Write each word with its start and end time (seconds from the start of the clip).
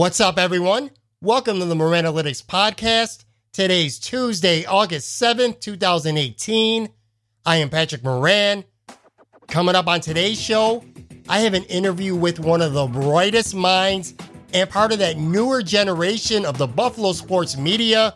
What's 0.00 0.18
up, 0.18 0.38
everyone? 0.38 0.92
Welcome 1.20 1.58
to 1.58 1.66
the 1.66 1.74
Moran-Alytics 1.74 2.42
Podcast. 2.46 3.26
Today's 3.52 3.98
Tuesday, 3.98 4.64
August 4.64 5.20
7th, 5.20 5.60
2018. 5.60 6.88
I 7.44 7.56
am 7.56 7.68
Patrick 7.68 8.02
Moran. 8.02 8.64
Coming 9.46 9.74
up 9.74 9.88
on 9.88 10.00
today's 10.00 10.40
show, 10.40 10.82
I 11.28 11.40
have 11.40 11.52
an 11.52 11.64
interview 11.64 12.16
with 12.16 12.40
one 12.40 12.62
of 12.62 12.72
the 12.72 12.86
brightest 12.86 13.54
minds 13.54 14.14
and 14.54 14.70
part 14.70 14.90
of 14.92 15.00
that 15.00 15.18
newer 15.18 15.62
generation 15.62 16.46
of 16.46 16.56
the 16.56 16.66
Buffalo 16.66 17.12
sports 17.12 17.58
media, 17.58 18.14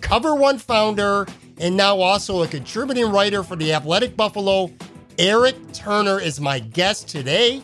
Cover 0.00 0.34
One 0.34 0.56
founder, 0.56 1.26
and 1.58 1.76
now 1.76 1.98
also 1.98 2.44
a 2.44 2.48
contributing 2.48 3.12
writer 3.12 3.42
for 3.42 3.56
the 3.56 3.74
Athletic 3.74 4.16
Buffalo. 4.16 4.72
Erik 5.18 5.74
Turner 5.74 6.18
is 6.18 6.40
my 6.40 6.60
guest 6.60 7.10
today. 7.10 7.62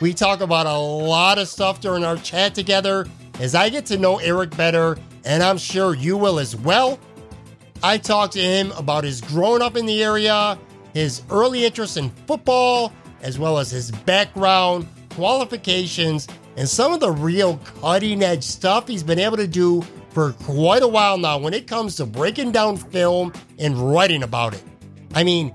We 0.00 0.14
talk 0.14 0.40
about 0.40 0.66
a 0.66 0.78
lot 0.78 1.38
of 1.38 1.48
stuff 1.48 1.80
during 1.80 2.04
our 2.04 2.16
chat 2.16 2.54
together 2.54 3.06
as 3.40 3.54
I 3.54 3.68
get 3.68 3.86
to 3.86 3.98
know 3.98 4.18
Erik 4.18 4.56
better, 4.56 4.96
and 5.24 5.42
I'm 5.42 5.58
sure 5.58 5.94
you 5.94 6.16
will 6.16 6.38
as 6.38 6.54
well. 6.54 7.00
I 7.82 7.98
talked 7.98 8.34
to 8.34 8.40
him 8.40 8.72
about 8.72 9.04
his 9.04 9.20
growing 9.20 9.60
up 9.60 9.76
in 9.76 9.86
the 9.86 10.02
area, 10.02 10.58
his 10.94 11.22
early 11.30 11.64
interest 11.64 11.96
in 11.96 12.10
football, 12.26 12.92
as 13.22 13.38
well 13.38 13.58
as 13.58 13.70
his 13.70 13.90
background, 13.90 14.86
qualifications, 15.10 16.28
and 16.56 16.68
some 16.68 16.92
of 16.92 17.00
the 17.00 17.10
real 17.10 17.58
cutting 17.80 18.22
edge 18.22 18.44
stuff 18.44 18.86
he's 18.86 19.02
been 19.02 19.18
able 19.18 19.36
to 19.36 19.48
do 19.48 19.82
for 20.10 20.32
quite 20.44 20.82
a 20.82 20.88
while 20.88 21.18
now 21.18 21.38
when 21.38 21.54
it 21.54 21.66
comes 21.66 21.96
to 21.96 22.06
breaking 22.06 22.52
down 22.52 22.76
film 22.76 23.32
and 23.58 23.76
writing 23.76 24.22
about 24.22 24.54
it. 24.54 24.62
I 25.14 25.24
mean, 25.24 25.52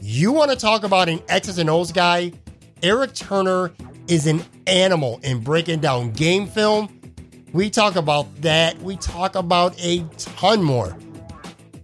you 0.00 0.32
want 0.32 0.50
to 0.50 0.56
talk 0.56 0.84
about 0.84 1.08
an 1.08 1.20
X's 1.28 1.58
and 1.58 1.70
O's 1.70 1.92
guy? 1.92 2.32
Erik 2.82 3.14
Turner 3.14 3.72
is 4.08 4.26
an 4.26 4.44
animal 4.66 5.20
in 5.22 5.40
breaking 5.40 5.80
down 5.80 6.10
game 6.12 6.46
film. 6.46 6.88
We 7.52 7.70
talk 7.70 7.96
about 7.96 8.42
that. 8.42 8.78
We 8.80 8.96
talk 8.96 9.34
about 9.34 9.80
a 9.80 10.04
ton 10.18 10.62
more. 10.62 10.96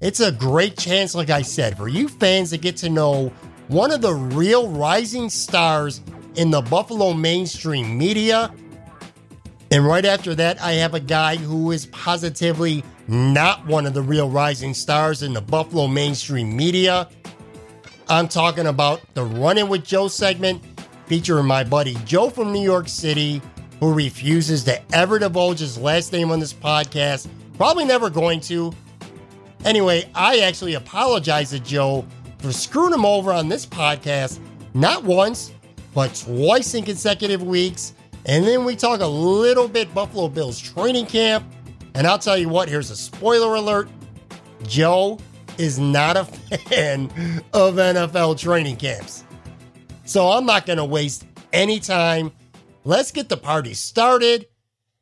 It's 0.01 0.21
a 0.21 0.33
great 0.33 0.77
chance, 0.77 1.15
like 1.15 1.31
I 1.31 1.43
said, 1.43 1.77
for 1.77 1.89
you 1.89 2.09
fans 2.09 2.51
to 2.51 2.59
get 2.59 2.77
to 2.79 2.91
know 2.91 3.33
one 3.69 3.91
of 3.91 4.03
the 4.03 4.13
real 4.13 4.69
rising 4.69 5.31
stars 5.31 6.01
in 6.35 6.51
the 6.51 6.61
Buffalo 6.61 7.13
mainstream 7.13 7.97
media. 7.97 8.53
And 9.71 9.87
right 9.87 10.05
after 10.05 10.35
that, 10.35 10.61
I 10.61 10.73
have 10.73 10.95
a 10.95 11.01
guy 11.01 11.37
who 11.37 11.71
is 11.71 11.87
positively 11.87 12.85
not 13.09 13.65
one 13.67 13.87
of 13.87 13.95
the 13.95 14.03
real 14.03 14.29
rising 14.29 14.75
stars 14.75 15.23
in 15.23 15.33
the 15.33 15.41
Buffalo 15.41 15.87
mainstream 15.87 16.55
media. 16.55 17.09
I'm 18.09 18.29
talking 18.29 18.67
about 18.67 19.01
the 19.15 19.25
Run-In 19.25 19.69
With 19.69 19.85
Joe 19.85 20.09
segment 20.09 20.72
featuring 21.13 21.45
my 21.45 21.63
buddy 21.63 21.95
Joe 22.07 22.31
from 22.31 22.55
New 22.55 22.63
York 22.63 22.89
City, 22.89 23.43
who 23.81 23.93
refuses 23.93 24.65
to 24.65 24.81
ever 24.95 25.19
divulge 25.19 25.59
his 25.59 25.77
last 25.77 26.11
name 26.11 26.31
on 26.31 26.41
this 26.41 26.55
podcast. 26.55 27.29
Probably 27.59 27.85
never 27.85 28.09
going 28.09 28.41
to. 28.41 28.73
Anyway, 29.67 30.09
I 30.15 30.39
actually 30.39 30.73
apologize 30.73 31.51
to 31.51 31.61
Joe 31.61 32.07
for 32.39 32.51
screwing 32.51 32.95
him 32.95 33.05
over 33.05 33.31
on 33.31 33.51
this 33.51 33.67
podcast, 33.67 34.39
not 34.73 35.05
once, 35.05 35.53
but 35.93 36.15
twice 36.15 36.73
in 36.73 36.83
consecutive 36.83 37.43
weeks. 37.43 37.93
And 38.25 38.47
then 38.47 38.65
we 38.65 38.75
talk 38.75 39.03
a 39.03 39.07
little 39.07 39.69
bit 39.69 39.93
Buffalo 39.93 40.29
Bills 40.29 40.59
training 40.59 41.05
camp. 41.05 41.45
And 41.95 42.07
I'll 42.07 42.19
tell 42.19 42.39
you 42.39 42.49
what, 42.49 42.71
here's 42.71 42.89
a 42.89 42.97
spoiler 42.97 43.55
alert 43.57 43.91
Joe 44.63 45.19
is 45.59 45.79
not 45.79 46.17
a 46.17 46.25
fan 46.71 47.11
of 47.53 47.75
NFL 47.75 48.39
training 48.39 48.77
camps. 48.77 49.25
So 50.13 50.29
I'm 50.29 50.45
not 50.45 50.67
going 50.67 50.77
to 50.77 50.85
waste 50.85 51.25
any 51.55 51.81
time. 51.81 52.33
Let's 52.85 53.13
get 53.13 53.31
the 53.31 53.39
party 53.39 53.73
started. 53.73 54.47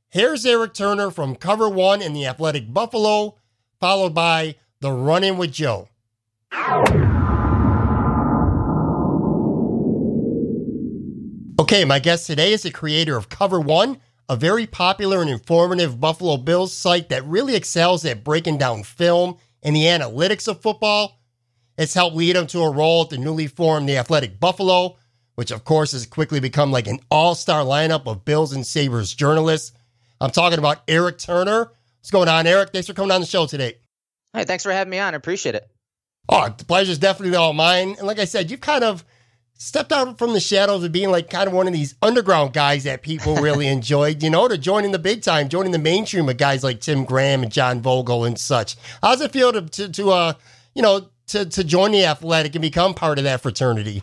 Here's 0.08 0.46
Erik 0.46 0.72
Turner 0.72 1.10
from 1.10 1.34
Cover 1.34 1.68
One 1.68 2.00
in 2.00 2.12
the 2.12 2.26
Athletic 2.26 2.72
Buffalo, 2.72 3.36
followed 3.80 4.14
by 4.14 4.54
The 4.78 4.92
Run-In 4.92 5.36
With 5.36 5.50
Joe. 5.50 5.88
Okay, 11.58 11.84
my 11.84 11.98
guest 11.98 12.28
today 12.28 12.52
is 12.52 12.62
the 12.62 12.70
creator 12.70 13.16
of 13.16 13.28
Cover 13.28 13.58
One, 13.58 13.98
a 14.28 14.36
very 14.36 14.68
popular 14.68 15.22
and 15.22 15.28
informative 15.28 15.98
Buffalo 15.98 16.36
Bills 16.36 16.72
site 16.72 17.08
that 17.08 17.26
really 17.26 17.56
excels 17.56 18.04
at 18.04 18.22
breaking 18.22 18.58
down 18.58 18.84
film 18.84 19.38
and 19.60 19.74
the 19.74 19.86
analytics 19.86 20.46
of 20.46 20.62
football. 20.62 21.16
It's 21.76 21.94
helped 21.94 22.14
lead 22.14 22.36
him 22.36 22.46
to 22.48 22.60
a 22.60 22.70
role 22.70 23.02
at 23.02 23.10
the 23.10 23.18
newly 23.18 23.48
formed 23.48 23.88
The 23.88 23.96
Athletic 23.96 24.38
Buffalo, 24.38 24.98
which 25.40 25.50
of 25.50 25.64
course 25.64 25.92
has 25.92 26.04
quickly 26.04 26.38
become 26.38 26.70
like 26.70 26.86
an 26.86 27.00
all 27.10 27.34
star 27.34 27.64
lineup 27.64 28.06
of 28.06 28.26
Bills 28.26 28.52
and 28.52 28.66
Sabres 28.66 29.14
journalists. 29.14 29.72
I'm 30.20 30.30
talking 30.30 30.58
about 30.58 30.82
Erik 30.86 31.16
Turner. 31.16 31.72
What's 31.98 32.10
going 32.10 32.28
on, 32.28 32.46
Erik? 32.46 32.74
Thanks 32.74 32.86
for 32.86 32.92
coming 32.92 33.10
on 33.10 33.22
the 33.22 33.26
show 33.26 33.46
today. 33.46 33.78
Hey, 34.34 34.44
thanks 34.44 34.64
for 34.64 34.70
having 34.70 34.90
me 34.90 34.98
on. 34.98 35.14
I 35.14 35.16
appreciate 35.16 35.54
it. 35.54 35.66
Oh, 36.28 36.54
the 36.54 36.66
pleasure's 36.66 36.98
definitely 36.98 37.38
all 37.38 37.54
mine. 37.54 37.94
And 37.96 38.06
like 38.06 38.18
I 38.18 38.26
said, 38.26 38.50
you've 38.50 38.60
kind 38.60 38.84
of 38.84 39.02
stepped 39.54 39.92
out 39.92 40.18
from 40.18 40.34
the 40.34 40.40
shadows 40.40 40.84
of 40.84 40.92
being 40.92 41.10
like 41.10 41.30
kind 41.30 41.48
of 41.48 41.54
one 41.54 41.66
of 41.66 41.72
these 41.72 41.94
underground 42.02 42.52
guys 42.52 42.84
that 42.84 43.00
people 43.00 43.36
really 43.36 43.66
enjoyed, 43.76 44.22
you 44.22 44.28
know, 44.28 44.46
to 44.46 44.58
joining 44.58 44.90
the 44.90 44.98
big 44.98 45.22
time, 45.22 45.48
joining 45.48 45.72
the 45.72 45.78
mainstream 45.78 46.28
of 46.28 46.36
guys 46.36 46.62
like 46.62 46.82
Tim 46.82 47.06
Graham 47.06 47.42
and 47.42 47.50
John 47.50 47.80
Vogl 47.80 48.26
and 48.26 48.38
such. 48.38 48.76
How 49.00 49.12
does 49.12 49.22
it 49.22 49.32
feel 49.32 49.54
to, 49.54 49.62
to, 49.62 49.88
to 49.88 50.10
uh, 50.10 50.32
you 50.74 50.82
know, 50.82 51.08
to, 51.28 51.46
to 51.46 51.64
join 51.64 51.92
the 51.92 52.04
athletic 52.04 52.54
and 52.54 52.60
become 52.60 52.92
part 52.92 53.16
of 53.16 53.24
that 53.24 53.40
fraternity? 53.40 54.02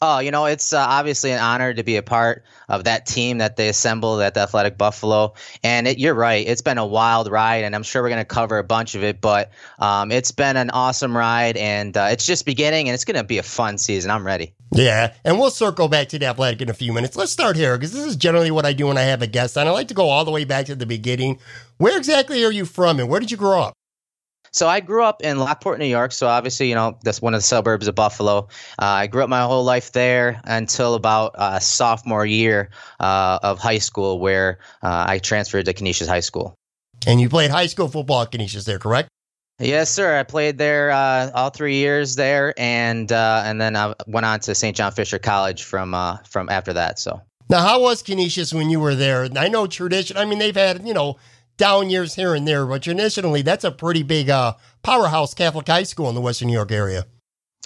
Oh, 0.00 0.18
you 0.18 0.30
know, 0.30 0.46
it's 0.46 0.72
uh, 0.72 0.78
obviously 0.78 1.30
an 1.30 1.38
honor 1.38 1.72
to 1.72 1.82
be 1.82 1.96
a 1.96 2.02
part 2.02 2.44
of 2.68 2.84
that 2.84 3.06
team 3.06 3.38
that 3.38 3.56
they 3.56 3.68
assembled 3.68 4.20
at 4.20 4.34
the 4.34 4.40
Athletic 4.40 4.76
Buffalo. 4.76 5.34
And 5.62 5.86
it, 5.86 5.98
you're 5.98 6.14
right, 6.14 6.46
it's 6.46 6.62
been 6.62 6.78
a 6.78 6.86
wild 6.86 7.30
ride, 7.30 7.64
and 7.64 7.74
I'm 7.74 7.84
sure 7.84 8.02
we're 8.02 8.10
going 8.10 8.20
to 8.20 8.24
cover 8.24 8.58
a 8.58 8.64
bunch 8.64 8.96
of 8.96 9.04
it. 9.04 9.20
But 9.20 9.52
um, 9.78 10.10
it's 10.10 10.32
been 10.32 10.56
an 10.56 10.70
awesome 10.70 11.16
ride, 11.16 11.56
and 11.56 11.96
uh, 11.96 12.08
it's 12.10 12.26
just 12.26 12.44
beginning, 12.44 12.88
and 12.88 12.94
it's 12.94 13.04
going 13.04 13.16
to 13.16 13.24
be 13.24 13.38
a 13.38 13.42
fun 13.42 13.78
season. 13.78 14.10
I'm 14.10 14.26
ready. 14.26 14.54
Yeah, 14.72 15.14
and 15.24 15.38
we'll 15.38 15.50
circle 15.50 15.88
back 15.88 16.08
to 16.08 16.18
the 16.18 16.26
athletic 16.26 16.60
in 16.60 16.68
a 16.68 16.74
few 16.74 16.92
minutes. 16.92 17.16
Let's 17.16 17.32
start 17.32 17.54
here 17.56 17.78
because 17.78 17.92
this 17.92 18.04
is 18.04 18.16
generally 18.16 18.50
what 18.50 18.66
I 18.66 18.72
do 18.72 18.88
when 18.88 18.98
I 18.98 19.02
have 19.02 19.22
a 19.22 19.26
guest 19.28 19.56
on. 19.56 19.68
I 19.68 19.70
like 19.70 19.88
to 19.88 19.94
go 19.94 20.08
all 20.08 20.24
the 20.24 20.32
way 20.32 20.44
back 20.44 20.66
to 20.66 20.74
the 20.74 20.86
beginning. 20.86 21.38
Where 21.78 21.96
exactly 21.96 22.44
are 22.44 22.52
you 22.52 22.64
from, 22.64 22.98
and 22.98 23.08
where 23.08 23.20
did 23.20 23.30
you 23.30 23.36
grow 23.36 23.60
up? 23.60 23.74
So 24.54 24.68
I 24.68 24.78
grew 24.78 25.02
up 25.02 25.20
in 25.20 25.38
Lockport, 25.40 25.80
New 25.80 25.86
York. 25.86 26.12
So 26.12 26.28
obviously, 26.28 26.68
you 26.68 26.76
know, 26.76 26.96
that's 27.02 27.20
one 27.20 27.34
of 27.34 27.38
the 27.38 27.44
suburbs 27.44 27.88
of 27.88 27.96
Buffalo. 27.96 28.48
Uh, 28.78 28.84
I 29.02 29.06
grew 29.08 29.24
up 29.24 29.28
my 29.28 29.42
whole 29.42 29.64
life 29.64 29.90
there 29.90 30.40
until 30.44 30.94
about 30.94 31.34
uh, 31.34 31.58
sophomore 31.58 32.24
year 32.24 32.70
uh, 33.00 33.40
of 33.42 33.58
high 33.58 33.78
school, 33.78 34.20
where 34.20 34.60
uh, 34.80 35.06
I 35.08 35.18
transferred 35.18 35.64
to 35.64 35.72
Canisius 35.72 36.08
High 36.08 36.20
School. 36.20 36.54
And 37.04 37.20
you 37.20 37.28
played 37.28 37.50
high 37.50 37.66
school 37.66 37.88
football 37.88 38.22
at 38.22 38.30
Canisius 38.30 38.64
there, 38.64 38.78
correct? 38.78 39.08
Yes, 39.58 39.90
sir. 39.90 40.16
I 40.16 40.22
played 40.22 40.56
there 40.56 40.92
uh, 40.92 41.32
all 41.34 41.50
three 41.50 41.74
years 41.74 42.14
there, 42.14 42.54
and 42.56 43.10
uh, 43.10 43.42
and 43.44 43.60
then 43.60 43.74
I 43.74 43.94
went 44.06 44.24
on 44.24 44.38
to 44.40 44.54
St. 44.54 44.76
John 44.76 44.92
Fisher 44.92 45.18
College 45.18 45.64
from 45.64 45.96
from 46.28 46.48
after 46.48 46.72
that. 46.74 47.00
So. 47.00 47.20
Now, 47.50 47.60
how 47.60 47.82
was 47.82 48.02
Canisius 48.02 48.54
when 48.54 48.70
you 48.70 48.80
were 48.80 48.94
there? 48.94 49.28
I 49.36 49.48
know 49.48 49.66
tradition. 49.66 50.16
I 50.16 50.24
mean, 50.24 50.38
they've 50.38 50.56
had 50.56 50.86
you 50.86 50.94
know 50.94 51.18
down 51.56 51.90
years 51.90 52.14
here 52.14 52.34
and 52.34 52.46
there, 52.46 52.66
but 52.66 52.82
traditionally 52.82 53.42
that's 53.42 53.64
a 53.64 53.70
pretty 53.70 54.02
big 54.02 54.30
uh, 54.30 54.54
powerhouse 54.82 55.34
Catholic 55.34 55.66
high 55.66 55.82
school 55.82 56.08
in 56.08 56.14
the 56.14 56.20
Western 56.20 56.48
New 56.48 56.54
York 56.54 56.72
area. 56.72 57.06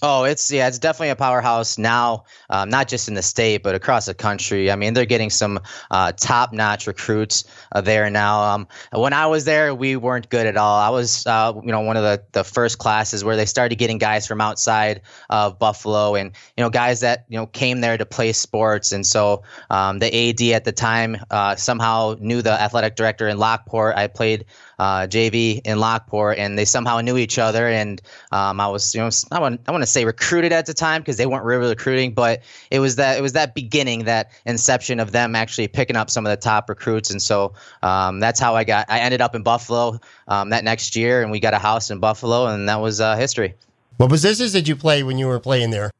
Oh, 0.01 0.23
it's 0.23 0.49
yeah, 0.53 0.69
it's 0.69 0.79
definitely 0.79 1.09
a 1.09 1.17
powerhouse 1.17 1.77
now, 1.77 2.25
um, 2.51 2.69
not 2.69 2.87
just 2.87 3.09
in 3.09 3.15
the 3.15 3.23
state 3.23 3.65
but 3.65 3.75
across 3.75 4.07
the 4.07 4.15
country. 4.15 4.71
I 4.71 4.77
mean, 4.77 4.95
they're 4.95 5.07
getting 5.07 5.29
some 5.29 5.59
uh, 5.91 6.13
top-notch 6.13 6.87
recruits 6.87 7.43
uh, 7.73 7.81
there 7.81 8.09
now. 8.09 8.43
Um, 8.43 8.69
when 8.93 9.13
I 9.13 9.27
was 9.27 9.45
there, 9.45 9.75
we 9.75 9.97
weren't 9.97 10.29
good 10.29 10.47
at 10.47 10.57
all. 10.57 10.79
I 10.79 10.91
was, 10.91 11.27
uh, 11.27 11.53
you 11.65 11.73
know, 11.73 11.81
one 11.81 11.97
of 11.97 12.05
the 12.05 12.23
the 12.31 12.45
first 12.45 12.79
classes 12.79 13.25
where 13.25 13.35
they 13.35 13.45
started 13.45 13.75
getting 13.75 13.99
guys 13.99 14.25
from 14.25 14.41
outside 14.41 15.03
of 15.31 15.59
Buffalo, 15.59 16.15
and 16.15 16.31
you 16.57 16.63
know, 16.63 16.71
guys 16.71 17.01
that 17.01 17.25
you 17.29 17.37
know 17.37 17.47
came 17.47 17.81
there 17.81 17.99
to 17.99 18.07
play 18.07 18.33
sports. 18.33 18.93
And 18.93 19.05
so 19.05 19.43
um, 19.69 19.99
the 19.99 20.15
AD 20.31 20.41
at 20.55 20.65
the 20.65 20.71
time 20.73 21.17
uh, 21.33 21.57
somehow 21.57 22.15
knew 22.21 22.41
the 22.41 22.53
athletic 22.53 22.95
director 22.95 23.27
in 23.27 23.39
Lockport. 23.39 23.97
I 23.97 24.07
played 24.07 24.45
uh, 24.79 25.07
JV 25.07 25.61
in 25.65 25.79
Lockport, 25.79 26.39
and 26.39 26.59
they 26.59 26.65
somehow 26.65 27.01
knew 27.01 27.17
each 27.17 27.39
other. 27.39 27.69
And 27.69 28.01
um, 28.33 28.61
I 28.61 28.69
was, 28.69 28.95
you 28.95 29.01
know, 29.01 29.11
I 29.33 29.41
want 29.41 29.61
I 29.67 29.73
want 29.73 29.83
to 29.83 29.87
say 29.87 30.05
recruited 30.05 30.53
at 30.53 30.67
the 30.67 30.75
time 30.75 31.01
because 31.03 31.17
they 31.17 31.27
weren't 31.27 31.45
really 31.45 31.71
recruiting, 31.71 32.15
but 32.15 32.43
it 32.71 32.81
was 32.81 32.97
that 32.97 33.19
it 33.19 33.23
was 33.23 33.33
that 33.33 33.55
beginning, 33.55 34.05
that 34.05 34.31
inception 34.47 35.01
of 35.01 35.13
them 35.13 35.35
actually 35.35 35.69
picking 35.69 35.97
up 35.97 36.11
some 36.11 36.27
of 36.27 36.31
the 36.31 36.37
top 36.37 36.69
recruits. 36.69 37.11
And 37.11 37.21
so 37.21 37.55
um, 37.83 38.21
that's 38.21 38.41
how 38.41 38.55
I 38.55 38.65
got. 38.65 38.87
I 38.89 39.01
ended 39.01 39.21
up 39.21 39.35
in 39.35 39.43
Buffalo 39.43 40.01
um, 40.27 40.51
that 40.51 40.65
next 40.65 40.97
year, 40.97 41.23
and 41.23 41.31
we 41.31 41.41
got 41.41 41.55
a 41.55 41.59
house 41.59 41.91
in 41.91 41.99
Buffalo, 41.99 42.47
and 42.47 42.69
that 42.69 42.81
was 42.81 43.01
uh, 43.01 43.17
history. 43.17 43.55
What 43.97 44.11
positions 44.11 44.53
did 44.53 44.69
you 44.69 44.77
play 44.77 45.03
when 45.03 45.19
you 45.19 45.27
were 45.27 45.41
playing 45.41 45.71
there? 45.71 45.91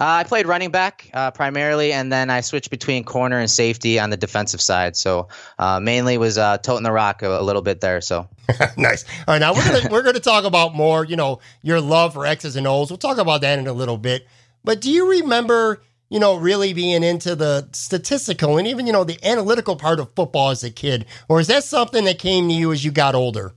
Uh, 0.00 0.04
I 0.04 0.24
played 0.24 0.46
running 0.46 0.70
back 0.70 1.10
uh, 1.12 1.32
primarily, 1.32 1.92
and 1.92 2.12
then 2.12 2.30
I 2.30 2.40
switched 2.40 2.70
between 2.70 3.02
corner 3.02 3.40
and 3.40 3.50
safety 3.50 3.98
on 3.98 4.10
the 4.10 4.16
defensive 4.16 4.60
side. 4.60 4.96
So 4.96 5.26
uh, 5.58 5.80
mainly 5.80 6.18
was 6.18 6.38
uh, 6.38 6.58
toting 6.58 6.84
the 6.84 6.92
rock 6.92 7.22
a, 7.22 7.40
a, 7.40 7.42
little 7.42 7.62
bit 7.62 7.80
there. 7.80 8.00
So 8.00 8.28
nice. 8.76 9.04
All 9.26 9.34
right, 9.34 9.38
now 9.38 9.54
we're 9.54 9.64
gonna 9.64 9.88
we're 9.90 10.02
gonna 10.02 10.20
talk 10.20 10.44
about 10.44 10.72
more. 10.72 11.04
You 11.04 11.16
know, 11.16 11.40
your 11.62 11.80
love 11.80 12.14
for 12.14 12.26
X's 12.26 12.54
and 12.54 12.66
O's. 12.66 12.90
We'll 12.90 12.98
talk 12.98 13.18
about 13.18 13.40
that 13.40 13.58
in 13.58 13.66
a 13.66 13.72
little 13.72 13.98
bit. 13.98 14.28
But 14.62 14.80
do 14.80 14.90
you 14.90 15.10
remember? 15.10 15.82
You 16.10 16.20
know, 16.20 16.36
really 16.36 16.72
being 16.72 17.02
into 17.02 17.36
the 17.36 17.68
statistical 17.72 18.56
and 18.56 18.66
even, 18.66 18.86
you 18.86 18.94
know, 18.94 19.04
the 19.04 19.22
analytical 19.22 19.76
part 19.76 20.00
of 20.00 20.10
football 20.16 20.48
as 20.48 20.64
a 20.64 20.70
kid? 20.70 21.04
Or 21.28 21.38
is 21.38 21.48
that 21.48 21.64
something 21.64 22.06
that 22.06 22.18
came 22.18 22.48
to 22.48 22.54
you 22.54 22.72
as 22.72 22.82
you 22.82 22.90
got 22.90 23.14
older? 23.14 23.52